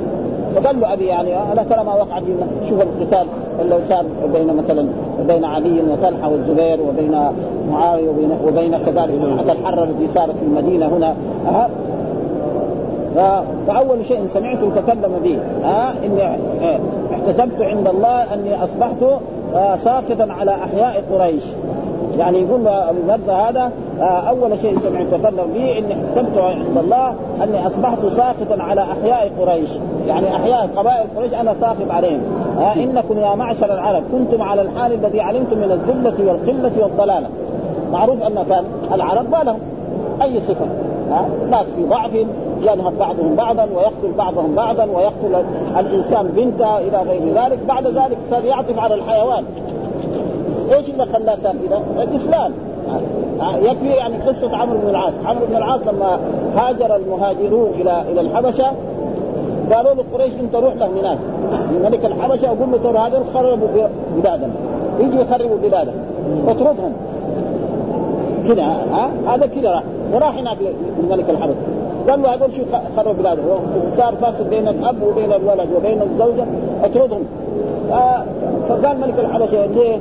فقال 0.55 0.79
له 0.79 0.93
أبي 0.93 1.05
يعني 1.05 1.53
ألا 1.53 1.63
ترى 1.63 1.83
ما 1.83 1.93
وقع 1.93 2.19
فيه 2.19 2.33
شوف 2.69 2.81
القتال 2.81 3.27
لو 3.69 3.79
صار 3.89 4.05
بين 4.33 4.55
مثلا 4.55 4.85
بين 5.27 5.45
علي 5.45 5.81
وطلحة 5.81 6.29
والزبير 6.29 6.81
وبين 6.81 7.15
معاوية 7.71 8.09
وبين, 8.09 8.31
وبين 8.47 8.77
كذلك 8.77 9.39
حتى 9.39 9.51
الحره 9.51 9.83
التي 9.83 10.07
صارت 10.13 10.37
في 10.37 10.43
المدينة 10.43 10.87
هنا. 10.87 11.15
فأول 13.67 14.05
شيء 14.05 14.27
سمعته 14.33 14.71
تكلم 14.75 15.11
به. 15.23 15.39
ها 15.63 15.93
إني 16.05 16.37
احتسبت 17.13 17.61
عند 17.61 17.87
الله 17.87 18.33
أني 18.33 18.63
أصبحت 18.63 19.03
آه، 19.55 19.75
ساخطا 19.75 20.27
على 20.39 20.51
أحياء 20.51 21.03
قريش. 21.13 21.43
يعني 22.17 22.39
يقول 22.39 22.61
برزه 23.07 23.49
هذا 23.49 23.71
آه، 23.99 24.03
أول 24.03 24.59
شيء 24.59 24.79
سمعت 24.79 25.21
به 25.55 25.77
إني 25.77 25.93
احتسبت 25.93 26.37
عند 26.37 26.77
الله 26.77 27.13
أني 27.43 27.67
أصبحت 27.67 27.97
ساخطا 28.05 28.63
على 28.63 28.81
أحياء 28.81 29.31
قريش. 29.39 29.69
يعني 30.07 30.35
أحياء 30.35 30.69
قبائل 30.75 31.07
قريش 31.15 31.33
أنا 31.33 31.53
ساخط 31.61 31.91
عليهم. 31.91 32.21
ها 32.57 32.73
إنكم 32.73 33.19
يا 33.19 33.35
معشر 33.35 33.73
العرب 33.73 34.03
كنتم 34.11 34.43
على 34.43 34.61
الحال 34.61 34.93
الذي 34.93 35.21
علمتم 35.21 35.57
من 35.57 35.71
الذلة 35.71 36.31
والقلة 36.31 36.83
والضلالة. 36.83 37.27
معروف 37.91 38.23
أن 38.23 38.45
كان 38.49 38.63
العرب 38.93 39.29
ما 39.31 39.43
لهم 39.43 39.59
أي 40.21 40.41
صفة؟ 40.41 40.65
ها 41.11 41.25
ناس 41.51 41.65
في 41.75 41.83
ضعف 41.83 42.13
ينهب 42.61 42.93
بعضهم 42.99 43.35
بعضا 43.35 43.63
ويقتل 43.63 44.17
بعضهم 44.17 44.55
بعضا 44.55 44.85
ويقتل 44.85 45.45
الإنسان 45.79 46.27
بنته 46.27 46.77
إلى 46.77 46.97
غير 46.97 47.21
ذلك. 47.35 47.59
بعد 47.67 47.87
ذلك 47.87 48.17
صار 48.31 48.45
يعطف 48.45 48.79
على 48.79 48.95
الحيوان. 48.95 49.43
إيش 50.73 50.89
اللي 50.89 51.05
خلاه 51.05 51.37
صار؟ 51.43 51.55
الإسلام. 52.01 52.51
يكفي 53.41 53.87
يعني 53.87 54.15
قصة 54.17 54.57
عمرو 54.57 54.77
بن 54.77 54.89
العاص، 54.89 55.13
عمرو 55.25 55.45
بن 55.45 55.55
العاص 55.55 55.79
لما 55.81 56.19
هاجر 56.55 56.95
المهاجرون 56.95 57.69
إلى 57.81 58.03
إلى 58.11 58.21
الحبشة 58.21 58.71
قالوا 59.73 59.93
له 59.93 60.03
قريش 60.13 60.33
أنت 60.39 60.55
روح 60.55 60.73
له 60.73 60.85
هناك. 60.85 61.17
لملك 61.71 62.05
الحبشة 62.05 62.51
وقول 62.51 62.71
له 62.71 62.77
ترى 62.77 62.97
هذول 62.97 63.21
خربوا 63.33 63.67
بلادنا 64.15 64.49
يجي 64.99 65.21
يخربوا 65.21 65.57
بلادنا 65.63 65.93
اطردهم. 66.47 66.93
كذا 68.47 68.63
ها 68.63 69.09
هذا 69.27 69.45
كذا 69.45 69.71
راح. 69.71 69.83
وراح 70.13 70.37
هناك 70.37 70.57
لملك 71.03 71.29
الحبشة. 71.29 71.55
قال 72.09 72.21
له 72.21 72.33
هذول 72.33 72.53
شو 72.53 72.63
خربوا 72.95 73.13
بلاده 73.13 73.41
صار 73.97 74.15
فاصل 74.21 74.43
بين 74.43 74.67
الأب 74.67 75.03
وبين 75.03 75.33
الولد 75.33 75.69
وبين 75.77 76.01
الزوجة. 76.01 76.45
اطردهم. 76.83 77.25
آه 77.91 78.23
فقال 78.69 78.99
ملك 78.99 79.19
الحبشة 79.19 79.65
ليه؟ 79.65 79.97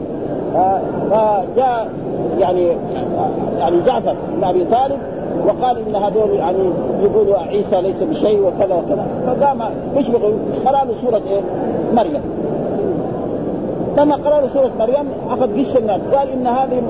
فجاء 1.11 1.89
يعني 2.39 2.67
يعني 3.59 3.77
جعفر 3.87 4.15
بن 4.37 4.45
أبي 4.45 4.65
طالب 4.65 4.99
وقال 5.47 5.77
إن 5.79 5.97
هذول 5.97 6.31
يعني 6.31 6.59
يقولوا 7.03 7.39
عيسى 7.39 7.83
ليس 7.83 8.03
بشيء 8.03 8.41
وكذا 8.41 8.75
وكذا. 8.75 9.07
فقام 9.27 9.63
إيش 9.97 10.11
قرأ 10.67 10.85
له 10.85 10.95
سورة 11.03 11.23
إيه؟ 11.31 11.41
مريم. 11.95 12.21
لما 13.99 14.15
قرأ 14.15 14.41
له 14.41 14.49
سورة 14.49 14.71
مريم 14.79 15.09
أخذ 15.31 15.61
قش 15.61 15.77
الناس. 15.77 16.01
قال 16.15 16.29
إن 16.29 16.47
هذه 16.47 16.83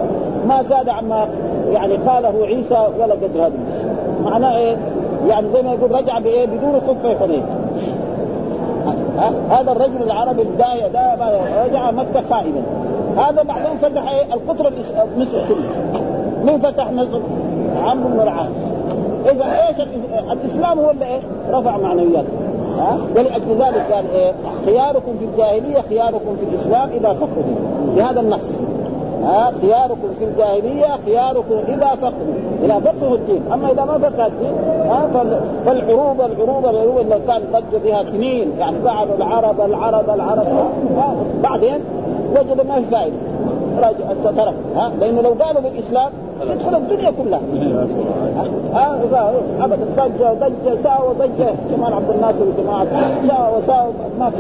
ما 0.49 0.63
زاد 0.63 0.89
عما 0.89 1.29
يعني 1.73 1.97
قاله 1.97 2.47
عيسى 2.47 2.87
ولا 3.01 3.15
قدر 3.15 3.47
هذا 3.47 3.53
معناه 4.25 4.57
إيه؟ 4.57 4.77
يعني 5.29 5.47
زي 5.55 5.63
ما 5.63 5.73
يقول 5.73 5.91
رجع 5.91 6.19
بإيه؟ 6.19 6.47
بدون 6.47 6.81
صفة 6.81 7.19
حنين 7.19 7.43
هذا 9.51 9.73
الرجل 9.73 10.03
العربي 10.03 10.43
الداعية 10.43 10.89
ده 10.89 11.17
رجع 11.65 11.91
مكة 11.91 12.23
خائبا. 12.31 12.63
هذا 13.17 13.43
بعدين 13.43 13.79
فتح 13.79 14.13
إيه؟ 14.13 14.35
القطر 14.35 14.73
مصر 15.17 15.39
كله 15.49 16.03
مين 16.45 16.61
فتح 16.61 16.91
مصر؟ 16.91 17.21
عمرو 17.85 18.09
بن 18.09 18.21
العاص. 18.21 18.49
إذا 19.31 19.45
إيش 19.69 19.77
الإسلام 20.33 20.79
هو 20.79 20.91
اللي 20.91 21.07
إيه؟ 21.07 21.21
رفع 21.51 21.77
معنوياته. 21.77 22.29
ها؟ 22.77 23.07
ولأجل 23.17 23.53
ذلك 23.59 23.93
قال 23.93 24.05
إيه؟ 24.15 24.33
خياركم 24.67 25.13
في 25.19 25.25
الجاهلية 25.25 25.81
خياركم 25.89 26.37
في 26.37 26.45
الإسلام 26.45 26.89
إذا 26.89 27.13
فقدوا 27.13 27.57
بهذا 27.97 28.21
النص. 28.21 28.45
ها؟ 29.25 29.53
خياركم 29.61 30.09
في 30.19 30.25
الجاهلية 30.25 30.87
خياركم 31.07 31.55
إذا 31.69 31.89
فقدوا 32.03 32.35
إذا 32.65 32.81
فقهوا 32.81 33.17
الدين. 33.17 33.43
أما 33.53 33.71
إذا 33.71 33.85
ما 33.85 33.99
فقه 33.99 34.27
الدين 34.27 34.53
ها؟ 34.89 35.07
فالعروبة 35.65 36.27
العروبة 36.27 36.71
العروبة 36.71 37.01
اللي 37.01 37.21
كان 37.27 37.43
ضج 37.53 37.81
بها 37.85 38.05
سنين. 38.05 38.53
يعني 38.59 38.77
بعد 38.85 39.09
العرب 39.11 39.61
العرب 39.61 40.11
العرب. 40.11 40.47
بعدين 41.43 41.81
وجد 42.31 42.67
ما 42.67 42.75
في 42.75 42.85
فائدة. 42.91 43.17
ترك. 44.25 44.55
ها؟ 44.77 44.93
لأنه 45.01 45.21
لو 45.23 45.31
قالوا 45.31 45.61
بالإسلام 45.61 46.11
يدخل 46.43 46.77
الدنيا 46.77 47.11
كلها. 47.11 47.41
ها؟ 48.75 48.99
ابدا. 49.61 49.87
ضجة 49.97 50.33
ضجة 50.33 50.83
ساوى 50.83 51.15
ضجة. 51.19 51.55
جمال 51.77 51.95
عبد 51.95 52.11
الناصر 52.11 52.45
وجماعه 52.45 52.87
ساوى 53.29 53.59
وساوى 53.59 53.93
ما 54.19 54.31
في. 54.31 54.37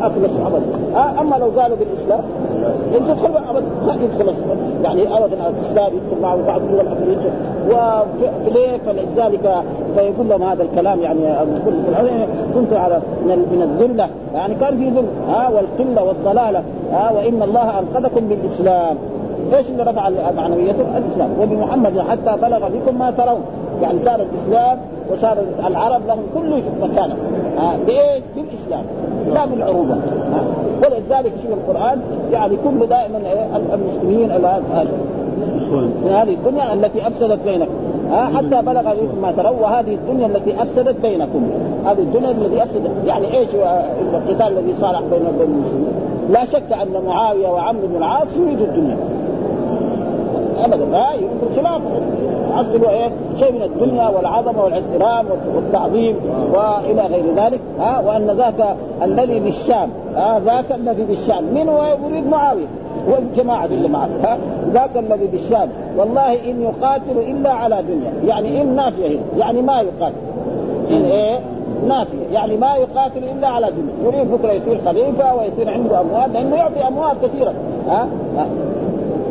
افلسوا 0.00 0.46
ابدا. 0.46 1.20
أما 1.20 1.36
لو 1.36 1.60
قالوا 1.60 1.76
بالإسلام 1.76 2.24
انت 2.96 3.08
تدخل 3.08 3.36
ابدا. 3.48 3.66
ما 3.86 3.94
يدخل 3.94 4.34
يعني 4.82 5.16
ابدا 5.18 5.36
الإسلام 5.48 5.92
يدخل 5.92 6.22
معه 6.22 6.46
بعض 6.46 6.60
الدول 6.60 6.80
الافريقيه 6.80 7.30
وليه 7.68 8.78
فلذلك 8.86 9.64
فيقول 9.94 10.28
لهم 10.28 10.42
هذا 10.42 10.62
الكلام 10.62 11.00
يعني 11.00 11.20
كنت 12.54 12.72
على 12.72 13.00
من 13.26 13.62
الذلة. 13.62 14.08
يعني 14.34 14.54
كان 14.54 14.76
في 14.76 14.90
ذل 14.90 15.06
ها 15.28 15.48
والقلة 15.48 16.04
والضلالة 16.04 16.62
ها 16.92 17.10
وإن 17.10 17.42
الله 17.42 17.78
أنقذكم 17.78 18.28
بالإسلام. 18.28 18.96
إيش 19.56 19.68
اللي 19.68 19.82
رفع 19.82 20.10
معنويته؟ 20.36 20.84
الإسلام. 20.96 21.30
وبمحمد 21.40 22.00
حتى 22.00 22.36
بلغ 22.42 22.68
بكم 22.68 22.98
ما 22.98 23.10
ترون. 23.10 23.40
يعني 23.82 23.98
صار 24.04 24.20
الإسلام 24.20 24.78
وصار 25.12 25.38
العرب 25.66 26.06
لهم 26.06 26.22
كل 26.34 26.62
مكانه. 26.82 27.16
آه 27.58 27.76
بإيش؟ 27.86 28.22
بالإسلام. 28.36 28.84
لا 29.34 29.44
بالعروبه. 29.44 29.96
ولذلك 30.82 31.32
شوف 31.42 31.52
القرآن 31.52 32.00
يعني 32.32 32.56
كل 32.64 32.86
دائما 32.86 33.18
المسلمين 33.74 34.30
من 35.76 36.10
هذه 36.12 36.34
الدنيا 36.34 36.74
التي 36.74 37.06
أفسدت 37.06 37.38
بينكم. 37.44 37.72
ها 38.10 38.26
حتى 38.36 38.62
بلغ 38.62 38.94
ما 39.22 39.32
ترون 39.32 39.58
وهذه 39.60 39.94
الدنيا 39.94 40.26
التي 40.26 40.62
أفسدت 40.62 40.96
بينكم. 41.02 41.50
هذه 41.86 41.98
الدنيا 41.98 42.30
التي 42.30 42.62
أفسدت 42.62 42.90
يعني 43.06 43.38
إيش 43.38 43.48
القتال 44.14 44.58
الذي 44.58 44.74
صار 44.80 45.02
بين 45.10 45.20
المسلمين؟ 45.40 45.92
لا 46.30 46.44
شك 46.44 46.72
أن 46.72 47.04
معاوية 47.06 47.48
وعمرو 47.48 47.86
بن 47.86 47.96
العاص 47.96 48.36
يريدوا 48.36 48.66
الدنيا. 48.66 48.96
ابدا 50.64 50.84
لا 50.84 51.14
يريد 51.14 51.28
الخلاف 51.50 51.80
يحصلوا 52.50 52.90
إيه؟ 52.90 53.10
شيء 53.38 53.52
من 53.52 53.62
الدنيا 53.62 54.08
والعظمة 54.08 54.64
والاحترام 54.64 55.26
والتعظيم 55.54 56.16
وإلى 56.52 57.02
غير 57.02 57.24
ذلك. 57.36 57.60
ها 57.80 58.02
وأن 58.06 58.30
ذاك 58.30 58.76
الذي 59.02 59.40
بالشام 59.40 59.90
ها 60.16 60.40
ذاك 60.46 60.72
الذي 60.74 61.04
بالشام. 61.04 61.44
من 61.44 61.68
هو 61.68 61.96
يريد 62.10 62.26
معاوية؟ 62.26 62.66
والجماعة 63.06 63.64
اللي 63.64 63.88
معك 63.88 64.10
ها؟ 64.24 64.38
ذاك 64.72 64.96
الذي 64.96 65.26
بالشام. 65.26 65.68
والله 65.96 66.50
إن 66.50 66.62
يقاتل 66.62 67.18
إلا 67.18 67.50
على 67.50 67.82
دنيا. 67.88 68.12
يعني 68.34 68.62
إن 68.62 68.76
نافية 68.76 69.06
هنا 69.06 69.18
يعني 69.38 69.62
ما 69.62 69.80
يقاتل. 69.80 70.14
إن 70.90 71.04
إيه؟ 71.04 71.40
نافية. 71.88 72.26
يعني 72.32 72.56
ما 72.56 72.76
يقاتل 72.76 73.24
إلا 73.36 73.48
على 73.48 73.66
دنيا. 73.70 74.12
يريد 74.12 74.30
بكرة 74.30 74.52
يصير 74.52 74.78
خليفة 74.84 75.34
ويصير 75.34 75.70
عنده 75.70 76.00
أموال 76.00 76.32
لأنه 76.32 76.56
يعطي 76.56 76.88
أموال 76.88 77.12
كثيرة. 77.22 77.54
ها, 77.88 78.08
ها؟ 78.36 78.46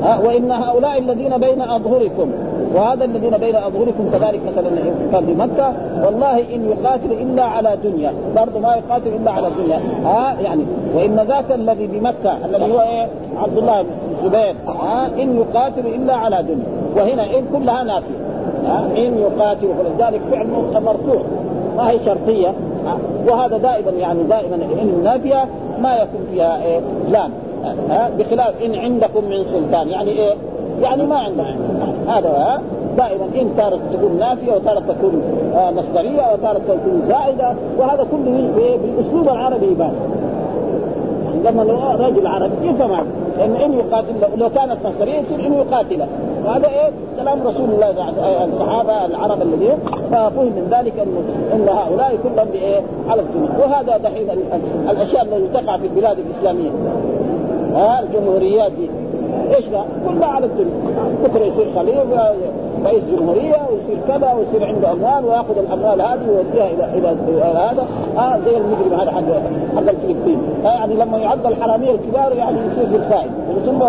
ها؟ 0.03 0.19
وإن 0.19 0.51
هؤلاء 0.51 0.97
الذين 0.99 1.37
بين 1.37 1.61
أظهركم 1.61 2.31
وهذا 2.77 3.05
الذين 3.05 3.37
بين 3.37 3.55
أظهركم 3.55 4.09
كذلك 4.11 4.39
مثلا 4.51 4.69
كان 5.11 5.25
في 5.25 5.33
مكة. 5.33 5.73
والله 6.05 6.39
إن 6.55 6.69
يقاتل 6.69 7.11
إلا 7.11 7.43
على 7.43 7.77
دنيا 7.83 8.13
برضه 8.35 8.59
ما 8.59 8.75
يقاتل 8.75 9.07
إلا 9.07 9.31
على 9.31 9.47
دنيا. 9.57 9.79
ها 10.05 10.35
يعني 10.41 10.63
وإن 10.95 11.25
ذاك 11.27 11.51
الذي 11.51 11.87
بمكه 11.87 12.45
الذي 12.45 12.73
هو 12.73 12.79
إيه؟ 12.79 13.07
عبد 13.37 13.57
الله 13.57 13.81
بن 13.81 13.89
الزبير 14.17 14.55
ها 14.67 15.07
إن 15.21 15.37
يقاتل 15.37 15.87
إلا 15.87 16.15
على 16.15 16.43
دنيا. 16.43 16.65
وهنا 16.95 17.23
ان 17.23 17.45
كلها 17.53 17.83
نافية. 17.83 18.17
إن 18.97 19.17
يقاتل. 19.17 19.67
ولذلك 19.67 20.21
فعل 20.31 20.47
مرفوع 20.73 21.21
ما 21.77 21.89
هي 21.89 21.99
شرطية؟ 22.05 22.53
وهذا 23.27 23.57
دائما 23.57 23.91
يعني 23.91 24.23
دائما 24.23 24.55
إن 24.55 25.01
نافية 25.03 25.45
ما 25.81 25.95
يكون 25.95 26.21
فيها 26.31 26.63
إيه؟ 26.63 26.79
لام. 27.11 27.31
بخلاف 28.19 28.53
إن 28.65 28.75
عندكم 28.75 29.23
من 29.23 29.43
سلطان. 29.43 29.89
يعني 29.89 30.11
إيه؟ 30.11 30.33
يعني 30.81 31.05
ما 31.05 31.17
عندكم 31.17 31.43
هذا 32.07 32.61
دائما 32.97 33.25
إن 33.41 33.49
تارة 33.57 33.79
تكون 33.93 34.17
نافية 34.19 34.51
وتارة 34.53 34.79
تكون 34.79 35.21
آه 35.55 35.71
مصدرية 35.71 36.33
وتارة 36.33 36.61
تكون 36.67 37.01
زائدة 37.07 37.53
وهذا 37.77 38.07
كله 38.11 38.51
بالاسلوب 38.55 39.29
العربي 39.29 39.65
يبان. 39.65 39.93
لما 41.45 41.63
رجل 41.99 42.27
عربي 42.27 42.67
يفهم 42.67 42.91
هذا 42.91 43.05
لأن 43.37 43.55
إن 43.55 43.73
يقاتل 43.73 44.13
لو 44.37 44.49
كانت 44.49 44.77
مصدرية 44.85 45.19
يصير 45.19 45.47
إنه 45.47 45.57
يقاتله 45.57 46.07
وهذا 46.45 46.67
إيه؟ 46.67 46.91
كلام 47.19 47.47
رسول 47.47 47.69
الله 47.69 47.89
الصحابة 48.45 49.05
العرب 49.05 49.41
الذين 49.41 49.77
ففهم 50.11 50.45
من 50.45 50.67
ذلك 50.71 50.93
ان 50.99 51.07
إن 51.53 51.69
هؤلاء 51.69 52.17
كلهم 52.23 52.47
بإيه؟ 52.47 52.81
على 53.09 53.21
الدنيا 53.21 53.49
وهذا 53.59 53.97
دحين 53.97 54.27
الأشياء 54.89 55.23
التي 55.23 55.47
تقع 55.53 55.77
في 55.77 55.87
البلاد 55.87 56.17
الإسلامية. 56.19 56.69
ها 57.73 57.99
الجمهوريات 57.99 58.71
دي. 58.71 58.89
إيش 59.55 59.69
لا؟ 59.69 59.83
كلها 60.07 60.27
على 60.27 60.45
الدنيا. 60.45 60.71
بكرة 61.23 61.43
يصير 61.43 61.67
خليفة 61.75 62.33
رئيس 62.85 63.03
جمهورية 63.03 63.55
ويصير 63.71 63.97
كذا 64.07 64.33
ويصير 64.33 64.63
عنده 64.65 64.91
أموال 64.91 65.25
ويأخذ 65.25 65.57
الأموال 65.57 66.01
هذه 66.01 66.29
ويوديها 66.29 66.93
إلى 66.93 67.11
إلى 67.27 67.41
هذا. 67.41 67.87
آه 68.17 68.39
زي 68.45 68.57
المجرم 68.57 68.99
هذا 68.99 69.11
حق 69.11 69.21
حق 69.75 69.89
الفلبين. 69.89 70.39
آه 70.65 70.69
يعني 70.69 70.95
لما 70.95 71.17
يعد 71.17 71.45
الحرامية 71.45 71.91
الكبار 71.91 72.33
يعني 72.33 72.57
يصير 72.71 72.85
في 72.85 72.95
الخائن 72.95 73.31
ثم 73.65 73.81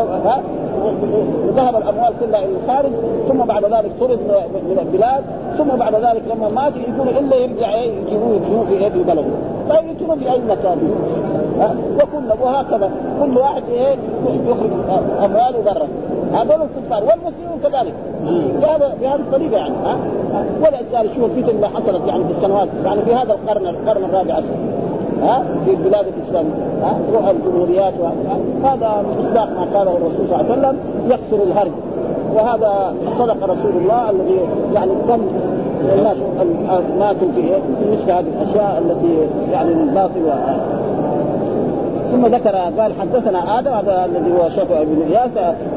وذهب 1.49 1.77
الأموال 1.77 2.13
كلها 2.21 2.45
إلى 2.45 2.57
الخارج 2.65 2.91
ثم 3.29 3.39
بعد 3.39 3.65
ذلك 3.65 3.91
طرد 4.01 4.19
من 4.53 4.79
البلاد 4.81 5.25
ثم 5.59 5.77
بعد 5.77 5.95
ذلك 5.95 6.23
لما 6.35 6.49
مات 6.49 6.73
يقول 6.77 7.09
إلا 7.09 7.37
يرجع 7.37 7.75
يجيبوه 7.75 8.35
يجيبوه 8.35 8.91
في 8.91 9.03
بلده. 9.03 9.23
طيب 9.71 9.91
يجيبوه 9.91 10.17
في 10.17 10.33
اي 10.33 10.41
مكان 10.49 10.79
وكل 11.97 12.43
وهكذا. 12.43 12.91
كل 13.21 13.39
واحد 13.39 13.63
إيه 13.73 13.97
يخرج 14.47 14.71
امواله 15.25 15.63
برا 15.65 15.89
هذول 16.33 16.67
الكفار 16.67 17.03
والمسلمون 17.05 17.59
كذلك. 17.63 17.95
بهذا 18.61 18.95
بهذه 19.01 19.21
الطريقة 19.21 19.57
يعني 19.57 19.75
ها؟ 19.85 19.97
ولذلك 20.61 21.13
شوف 21.15 21.25
الفتن 21.25 21.49
اللي 21.57 21.69
حصلت 21.69 22.09
يعني 22.09 22.25
في 22.25 22.31
السنوات 22.31 22.69
يعني 22.85 23.03
في 23.03 23.15
هذا 23.15 23.33
القرن 23.33 23.67
القرن 23.67 24.05
الرابع 24.05 24.35
عشر 24.35 24.47
ها؟ 25.23 25.43
في 25.65 25.71
البلاد 25.71 26.07
الاسلاميه 26.17 26.53
ها؟ 26.83 26.99
روح 27.13 27.29
الجمهوريات 27.29 27.95
هذا 28.65 29.05
مصداق 29.19 29.49
ما 29.51 29.79
قاله 29.79 29.97
الرسول 29.97 30.27
صلى 30.29 30.41
الله 30.41 30.53
عليه 30.53 30.53
وسلم 30.53 30.77
يكسر 31.07 31.43
الهرج. 31.43 31.73
وهذا 32.35 32.95
صدق 33.19 33.45
رسول 33.45 33.77
الله 33.77 34.11
الذي 34.11 34.39
يعني 34.75 34.91
كم 35.09 35.21
الناس 35.95 36.17
ماتوا 36.99 37.29
في 37.35 37.43
مثل 37.93 38.11
هذه 38.11 38.25
الأشياء 38.43 38.83
التي 38.85 39.19
يعني 39.53 39.75
من 39.75 39.95
باطل 39.95 40.33
ثم 42.13 42.27
ذكر 42.27 42.57
قال 42.57 42.93
حدثنا 43.01 43.59
آدم 43.59 43.71
هذا 43.71 44.05
الذي 44.05 44.33
هو 44.33 44.49
شيخ 44.49 44.71
ابن 44.71 45.03
اياس 45.11 45.31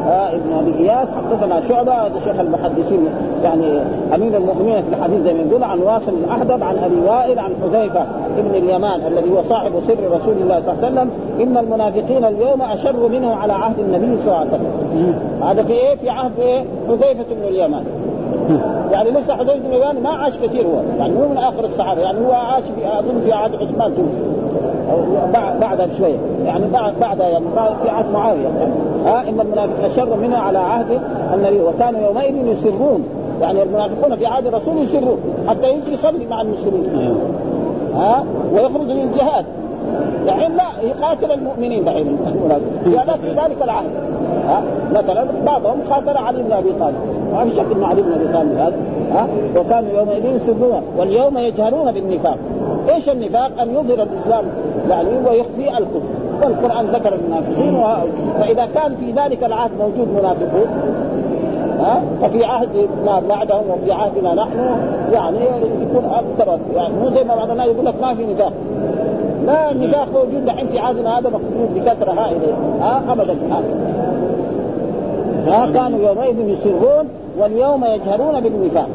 آه 0.07 0.29
ابن 0.33 0.53
أبي 0.59 0.89
إياس. 0.89 1.07
حدثنا 1.07 1.61
شعبة 1.67 1.93
هذا 1.93 2.19
شيخ 2.23 2.39
المحدثين 2.39 3.07
يعني 3.43 3.79
أمير 4.15 4.37
المؤمنين 4.37 4.81
في 4.81 4.95
الحديث 4.97 5.23
زي 5.23 5.33
ما 5.33 5.41
يقول 5.41 5.63
عن 5.63 5.79
واصل 5.79 6.13
الاحدب 6.25 6.63
عن 6.63 6.77
أبي 6.77 7.01
وائل 7.07 7.39
عن 7.39 7.53
حذيفة 7.63 8.05
ابن 8.37 8.55
اليمان 8.55 9.07
الذي 9.07 9.31
هو 9.31 9.43
صاحب 9.43 9.71
سر 9.87 9.97
رسول 10.11 10.33
الله 10.41 10.61
صلى 10.61 10.73
الله 10.73 10.85
عليه 10.85 10.87
وسلم. 10.87 11.09
إن 11.41 11.57
المنافقين 11.57 12.25
اليوم 12.25 12.61
أشر 12.61 13.07
منه 13.07 13.35
على 13.35 13.53
عهد 13.53 13.79
النبي 13.79 14.21
صلى 14.21 14.27
الله 14.27 14.37
عليه 14.37 14.49
وسلم. 14.49 15.15
هذا 15.43 15.63
في 15.63 15.73
إيه؟ 15.73 15.95
في 15.95 16.09
عهد 16.09 16.31
إيه؟ 16.39 16.65
حذيفة 16.87 17.25
بن 17.31 17.47
اليمان. 17.47 17.83
يعني 18.91 19.11
لسه 19.11 19.35
حذيفة 19.35 19.59
بن 19.59 19.73
اليمان 19.73 20.03
ما 20.03 20.09
عاش 20.09 20.37
كثير 20.37 20.65
هو. 20.65 20.81
يعني 20.99 21.13
مو 21.13 21.27
من 21.27 21.37
آخر 21.37 21.65
الصحابة 21.65 22.01
يعني 22.01 22.25
هو 22.27 22.31
عاش 22.31 22.63
في 22.63 22.99
أظن 22.99 23.21
في 23.21 23.33
عهد 23.33 23.55
عثمان 23.55 23.95
توفي. 23.95 24.40
بعدها 25.61 25.85
بشويه 25.85 26.17
يعني 26.45 26.65
بعد 26.73 26.93
بعدها 26.99 27.27
يعني 27.27 27.45
في 27.83 27.89
عهد 27.89 28.11
معاوية. 28.13 28.47
ها 29.05 29.29
إن 29.29 29.39
المنافق 29.39 29.85
اشر 29.85 30.15
منها 30.15 30.39
على 30.39 30.57
عهد 30.57 31.01
النبي. 31.33 31.59
وكانوا 31.59 32.01
يومئذ 32.01 32.35
يسرون. 32.47 33.03
يعني 33.41 33.63
المنافقون 33.63 34.15
في 34.15 34.25
عهد 34.25 34.47
الرسول 34.47 34.77
يسرون. 34.77 35.17
حتى 35.47 35.69
يجي 35.69 35.93
يصلي 35.93 36.25
مع 36.25 36.41
المسلمين. 36.41 37.17
ها؟ 37.95 38.23
ويخرج 38.53 38.87
للجهاد. 38.87 39.45
يعني 40.25 40.55
لا 40.55 40.63
يقاتل 40.83 41.31
المؤمنين 41.31 41.85
دحين. 41.85 42.17
في 43.21 43.29
ذلك 43.29 43.61
العهد. 43.61 43.91
ها؟ 44.47 44.63
مثلا 44.91 45.25
بعضهم 45.45 45.79
قاتل 45.89 46.17
علي 46.17 46.43
بن 46.43 46.51
أبي 46.51 46.73
طالب. 46.79 46.95
ما 47.33 47.43
في 47.43 47.51
شك 47.51 47.65
إنه 47.75 47.87
علي 47.87 48.01
بن 48.01 48.11
أبي 48.11 48.33
طالب 48.33 48.57
هذا. 48.57 48.77
ها؟ 49.13 49.27
وكانوا 49.57 49.99
يومئذ 49.99 50.25
يسرون. 50.25 50.81
واليوم 50.97 51.37
يجهلون 51.37 51.91
بالنفاق. 51.91 52.37
إيش 52.95 53.09
النفاق؟ 53.09 53.61
أن 53.61 53.71
يظهر 53.71 54.03
الإسلام 54.03 54.43
يعني 54.89 55.09
ويخفي 55.09 55.77
الكفر 55.77 56.21
والقرآن 56.43 56.85
ذكر 56.85 57.15
المنافقين 57.15 57.75
و... 57.75 57.83
فإذا 58.39 58.67
كان 58.75 58.95
في 58.95 59.11
ذلك 59.11 59.43
العهد 59.43 59.71
موجود 59.79 60.07
منافقون 60.07 60.67
ها؟ 61.79 62.01
ففي 62.21 62.45
عهد 62.45 62.89
ما 63.05 63.21
بعدهم 63.29 63.63
وفي 63.69 63.91
عهدنا 63.91 64.33
نحن 64.33 64.59
يعني 65.13 65.37
يكون 65.81 66.05
أكثر 66.05 66.59
يعني 66.75 66.93
مو 66.93 67.09
زي 67.09 67.23
ما 67.23 67.35
بعض 67.35 67.49
الناس 67.49 67.67
يقول 67.67 67.85
لك 67.85 67.93
ما 68.01 68.15
في 68.15 68.25
نفاق. 68.25 68.53
لا 69.45 69.71
النفاق 69.71 70.07
موجود 70.13 70.45
دحين 70.45 70.67
في 70.67 70.79
عهدنا 70.79 71.19
هذا 71.19 71.29
مقصود 71.29 71.73
بكثرة 71.75 72.11
هائلة 72.11 72.53
ها؟ 72.81 73.03
ابدا 73.09 73.35
ها؟ 75.47 75.71
كانوا 75.73 75.99
يومئذ 75.99 76.49
يسرون 76.49 77.07
واليوم 77.39 77.85
يجهرون 77.85 78.39
بالنفاق. 78.39 78.87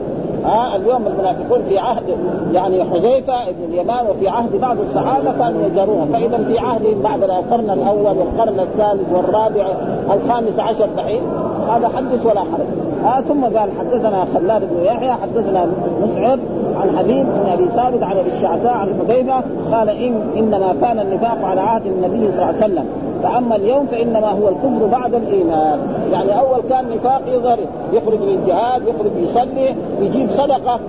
ها 0.47 0.76
اليوم 0.76 1.07
المنافقون 1.07 1.62
في 1.68 1.78
عهد 1.78 2.05
يعني 2.53 2.84
حذيفة 2.84 3.49
ابن 3.49 3.64
اليمان 3.68 4.07
وفي 4.07 4.28
عهد 4.28 4.61
بعض 4.61 4.80
الصحابة 4.80 5.32
كانوا 5.38 5.66
يجهرون 5.66 6.09
فإذا 6.12 6.44
في 6.44 6.59
عهد 6.59 7.03
بعد 7.05 7.22
القرن 7.22 7.70
الأول 7.70 8.18
والقرن 8.18 8.61
الثالث 8.61 9.12
والرابع 9.12 9.66
الخامس 10.14 10.59
عشر 10.59 10.88
دحين 10.97 11.22
هذا 11.68 11.88
حدث 11.97 12.26
ولا 12.26 12.40
حرج. 12.40 12.66
آه 13.05 13.20
ثم 13.20 13.44
قال 13.44 13.70
حدثنا 13.78 14.26
خلاد 14.34 14.62
بن 14.62 14.84
يحيى 14.84 15.12
حدثنا 15.12 15.66
مسعر 16.03 16.38
عن 16.80 16.99
حبيب 16.99 17.26
بن 17.26 17.53
أبي 17.53 17.64
ثابت 17.64 18.03
عن 18.03 18.16
أبي 18.16 18.30
الشعثاء 18.36 18.72
عن 18.72 18.94
حذيفة 19.01 19.42
قال 19.72 19.90
إن 19.90 20.20
انما 20.36 20.74
كان 20.80 21.01
النفاق 21.01 21.38
على 21.44 21.61
عهد 21.61 21.86
النبي 21.86 22.32
صلى 22.32 22.42
الله 22.42 22.47
عليه 22.47 22.57
وسلم. 22.57 22.86
فاما 23.27 23.57
اليوم 23.57 23.87
فإنما 23.87 24.31
هو 24.31 24.49
الكفر 24.49 24.87
بعد 24.87 25.14
الإيمان. 25.14 25.79
يعني 26.12 26.39
أول 26.39 26.61
كان 26.70 26.85
نفاق 26.97 27.22
يظهر 27.29 27.59
يخرج 27.93 28.18
للجهاد 28.20 28.83
يخرج 28.83 29.11
يصلي 29.16 29.74
يجيب 30.01 30.31
صدقة 30.31 30.81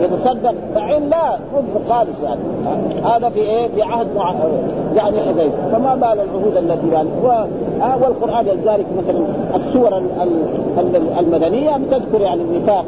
يتصدق. 0.00 0.54
بعين 0.74 1.08
لا 1.08 1.38
كفر 1.54 1.94
خالص 1.94 2.22
يعني. 2.22 2.40
هذا 3.04 3.28
في 3.28 3.40
إيه؟ 3.40 3.68
في 3.68 3.82
عهد 3.82 4.06
يعني 4.96 5.20
حذيفه 5.20 5.68
فما 5.72 5.94
بال 5.94 6.20
العهود 6.20 6.56
التي 6.56 6.88
يعني 6.92 7.08
والقرآن 8.02 8.46
لذلك 8.46 8.86
مثلا 8.98 9.24
السور 9.56 10.02
المدنية 11.18 11.76
بتذكر 11.76 12.20
يعني 12.20 12.42
النفاق. 12.42 12.84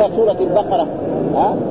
كسوره 0.00 0.36
البقرة. 0.40 0.86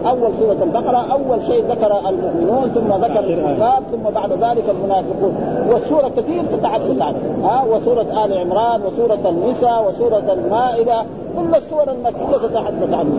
أول 0.05 0.31
سورة 0.39 0.57
البقرة 0.63 1.05
أول 1.11 1.41
شيء 1.41 1.65
ذكر 1.69 2.09
المؤمنون 2.09 2.69
ثم 2.69 2.93
ذكر 3.05 3.19
الكفار 3.19 3.83
ثم 3.91 4.09
بعد 4.15 4.31
ذلك 4.31 4.63
المنافقون. 4.69 5.35
والسورة 5.71 6.11
كثير 6.17 6.43
تتحدث 6.51 7.01
عنه 7.01 7.17
ها؟ 7.43 7.63
وسورة 7.63 8.25
آل 8.25 8.37
عمران 8.37 8.81
وسورة 8.81 9.29
النساء 9.29 9.89
وسورة 9.89 10.33
المائدة. 10.33 11.01
كل 11.37 11.55
السور 11.55 11.91
المكية 11.91 12.37
تتحدث 12.47 12.93
عنه. 12.93 13.13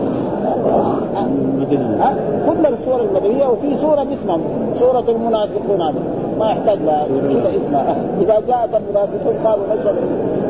ها؟ 1.99 2.15
كل 2.49 2.65
السور 2.65 3.01
المدنية 3.01 3.47
وفي 3.47 3.77
سورة 3.77 4.07
اسمها 4.13 4.39
سورة 4.79 5.05
المنافقون 5.09 5.81
هذا 5.81 5.99
ما 6.39 6.51
يحتاج 6.51 6.77
لها. 6.85 7.05
اسمها. 7.55 7.95
إذا 8.21 8.39
جاءت 8.47 8.69
المنافقون 8.75 9.35
قالوا 9.45 9.65
نشهد 9.73 9.95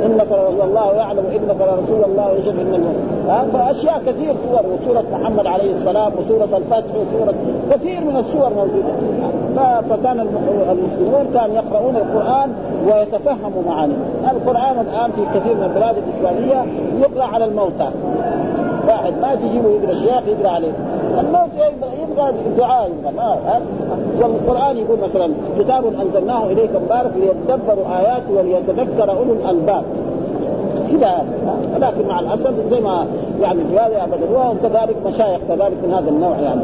إنك 0.05 0.27
الله 0.63 0.93
يعلم 0.93 1.25
إنك 1.35 1.57
لرسول 1.61 2.03
الله 2.11 2.31
ويشهد 2.31 2.59
ان 2.59 3.49
فأشياء 3.53 4.01
كثير 4.07 4.33
سور 4.49 4.61
وسورة 4.73 5.03
محمد 5.11 5.47
عليه 5.47 5.71
السلام 5.73 6.11
وسورة 6.19 6.57
الفتح 6.57 6.95
وسورة 6.95 7.33
كثير 7.71 8.01
من 8.01 8.17
السور 8.17 8.49
موجودة. 8.53 8.93
فكان 9.89 10.19
المسلمون 10.19 11.27
كانوا 11.33 11.55
يقرؤون 11.55 11.95
القرآن 11.95 12.49
ويتفهموا 12.85 13.63
معانيه 13.67 13.95
القرآن 14.31 14.85
الآن 14.85 15.11
في 15.11 15.39
كثير 15.39 15.55
من 15.55 15.63
البلاد 15.63 15.95
الإسلامية 15.97 16.65
يقرأ 16.99 17.25
على 17.25 17.45
الموتى. 17.45 17.89
واحد 18.87 19.13
ما 19.21 19.35
تجيبه 19.35 19.69
يقرأ 19.69 19.91
الشيخ 19.91 20.27
يقرأ 20.27 20.49
عليه. 20.49 20.71
الموت 21.19 21.49
يبغى 22.11 22.33
دعاء 22.57 22.91
والقرآن 24.21 24.77
يقول 24.77 24.99
مثلا 25.09 25.33
كتاب 25.59 25.83
أنزلناه 25.85 26.45
إليك 26.45 26.69
مبارك 26.85 27.11
ليتدبروا 27.15 27.85
آياته 27.99 28.33
وليتذكر 28.37 29.11
أولو 29.11 29.33
الألباب. 29.33 29.83
كذا 30.91 31.25
لكن 31.79 32.07
مع 32.07 32.19
الأسف 32.19 32.53
زي 32.71 32.79
ما 32.79 33.07
يعني 33.41 33.59
في 33.59 33.79
هذا 33.79 34.03
ابدا 34.03 34.25
وكذلك 34.37 34.95
مشايخ 35.07 35.39
كذلك 35.47 35.77
من 35.83 35.93
هذا 35.93 36.09
النوع 36.09 36.39
يعني. 36.39 36.61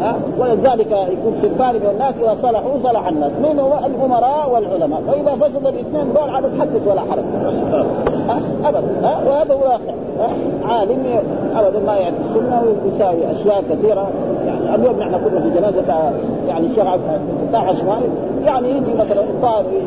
ها؟ 0.00 0.16
ولذلك 0.38 0.90
يكون 0.90 1.34
سلطان 1.42 1.78
بين 1.78 1.90
الناس 1.90 2.14
إذا 2.22 2.36
صلحوا 2.42 2.70
صلح 2.82 3.08
الناس. 3.08 3.32
من 3.32 3.58
هو 3.60 3.78
الأمراء 3.86 4.50
والعلماء. 4.54 5.02
فإذا 5.06 5.34
فسد 5.34 5.66
الاثنين 5.66 6.12
دول 6.14 6.30
عاد 6.30 6.58
تحدث 6.58 6.86
ولا 6.86 7.00
حرج. 7.00 7.24
ابدا. 8.64 8.88
ها؟ 9.02 9.18
وهذا 9.26 9.54
هو 9.54 9.58
واقع 9.58 9.94
عالم 10.64 11.04
ابدا 11.56 11.78
ما 11.86 11.96
يعرف 11.96 12.14
السنة 12.30 12.62
ويساوي 12.62 13.32
أشياء 13.32 13.62
كثيرة. 13.70 14.10
يعني 14.46 14.74
اليوم 14.74 14.98
نحن 14.98 15.12
كنا 15.12 15.40
في 15.40 15.50
جنازة 15.50 16.12
يعني 16.48 16.66
الشيخ 16.66 16.86
عبد 16.86 17.02
الفتاح 17.42 17.72
يعني 18.46 18.70
يجي 18.70 18.94
مثلا 18.98 19.22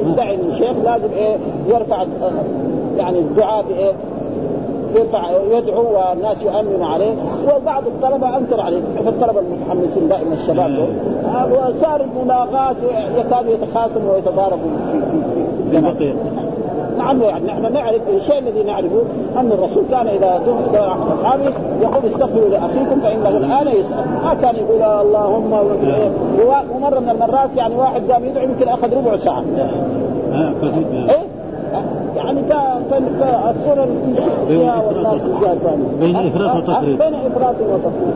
يدعي 0.07 0.36
الشيخ 0.36 0.74
لازم 0.84 1.14
إيه؟ 1.18 1.36
يرفع 1.68 2.03
يعني 2.97 3.20
الدعاء 3.20 3.66
بإيه؟ 3.70 3.91
يدعو 5.52 5.84
والناس 5.84 6.44
يؤمنوا 6.44 6.88
عليه 6.88 7.16
وبعض 7.56 7.84
الطلبة 7.88 8.38
أنكر 8.38 8.62
عليه. 8.62 8.82
الطلبة 9.08 9.40
المتحمسين 9.40 10.10
دائما 10.10 10.34
الشباب. 10.34 10.72
دول 10.76 10.90
وصار 11.52 12.02
الملاقات 12.02 12.76
يكادوا 13.18 13.52
يتخاصموا 13.52 14.14
ويتضاربوا 14.14 14.70
في 14.92 15.02
في 15.72 15.94
في 15.98 16.14
نعم 16.98 17.22
يعني 17.22 17.46
نحن 17.46 17.74
نعرف 17.74 18.02
الشيء 18.10 18.40
الذي 18.40 18.64
نعرفه 18.64 19.02
أن 19.40 19.52
الرسول 19.52 19.84
كان 19.92 20.08
إذا 20.08 20.42
توفي 20.46 20.80
احد 20.80 21.00
أصحابه 21.18 21.54
يقول 21.82 22.06
استغفروا 22.06 22.50
لأخيكم 22.50 23.00
فإنه 23.00 23.30
الآن 23.30 23.68
يسأل. 23.68 24.06
ما 24.24 24.34
كان 24.42 24.56
يقول 24.56 24.82
اللهم 24.82 25.54
ومرة 26.76 27.00
من 27.00 27.10
المرات 27.10 27.50
يعني 27.58 27.76
واحد 27.76 28.12
قام 28.12 28.26
يدعو 28.26 28.44
يمكن 28.44 28.68
أخذ 28.68 28.98
ربع 28.98 29.18
ساعة. 29.18 29.44
إيه؟ 31.10 31.29
فالصوره 32.36 33.84
اللي 33.84 34.16
فيها 34.48 34.82
والناس 34.82 35.22
فيها 35.40 35.56
ثاني 35.56 35.84
بين 36.00 36.16
إفراط 36.16 36.56
وتفريط. 36.56 36.98
بين 37.04 37.14
إفراط 37.14 37.56
وتفريط. 37.62 38.14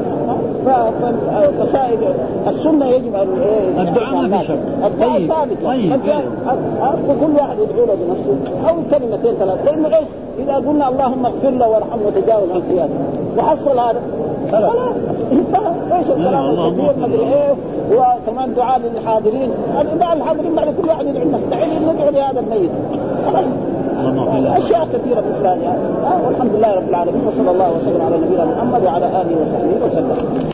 فالقصائد 0.66 2.00
السنة 2.48 2.86
يجب 2.86 3.16
ان 3.16 3.28
إيه، 3.42 3.82
الدعاء 3.82 4.16
ما 4.16 4.38
في 4.38 4.46
شك. 4.48 4.58
الدعاء 4.86 5.18
طيب، 5.18 5.28
ثابت 5.32 5.58
طيب، 5.66 5.92
طيب. 5.92 6.02
أ- 6.02 6.50
أ- 6.50 7.10
فكل 7.10 7.32
واحد 7.36 7.58
يدعو 7.60 7.86
له 7.86 7.96
بنفسه. 7.96 8.70
أو 8.70 8.76
كلمتين 8.92 9.34
ثلاث 9.40 9.66
لأنه 9.66 9.88
إيش؟ 9.98 10.08
إذا 10.40 10.56
قلنا 10.56 10.90
اللهم 10.90 11.26
اغفر 11.26 11.50
له 11.50 11.68
وارحمه 11.70 12.02
وتجاوز 12.08 12.50
عن 12.52 12.62
خيانته 12.70 12.94
وحصل 13.38 13.80
هذا. 13.80 14.02
خلاص. 14.52 14.74
انتهى 15.32 15.74
إيش 16.00 16.08
الكلام 16.10 16.50
الكثير 16.50 16.94
مدري. 17.02 17.20
إيه؟ 17.24 17.54
وكمان 17.92 18.54
دعاء 18.54 18.80
للحاضرين. 18.80 19.52
الدعاء 19.82 20.18
للحاضرين 20.18 20.56
بعد 20.56 20.68
كل 20.82 20.88
واحد 20.90 21.06
يدعو. 21.06 21.24
نستعين 21.30 21.82
ندعو 21.94 22.10
لهذا 22.12 22.40
الميت. 22.40 22.72
خلاص. 23.28 23.46
أشياء 24.58 24.88
كثيرة 24.94 25.22
مثل 25.22 25.48
هذه 25.48 25.68
آه، 26.04 26.28
والحمد 26.28 26.56
لله 26.56 26.76
رب 26.76 26.90
العالمين 26.90 27.28
وصلى 27.28 27.52
الله 27.52 27.72
وسلم 27.78 28.02
على 28.02 28.18
نبينا 28.18 28.46
محمد 28.46 28.84
وعلى 28.84 29.06
آله 29.06 29.36
وصحبه 29.42 29.86
وسلم. 29.86 30.53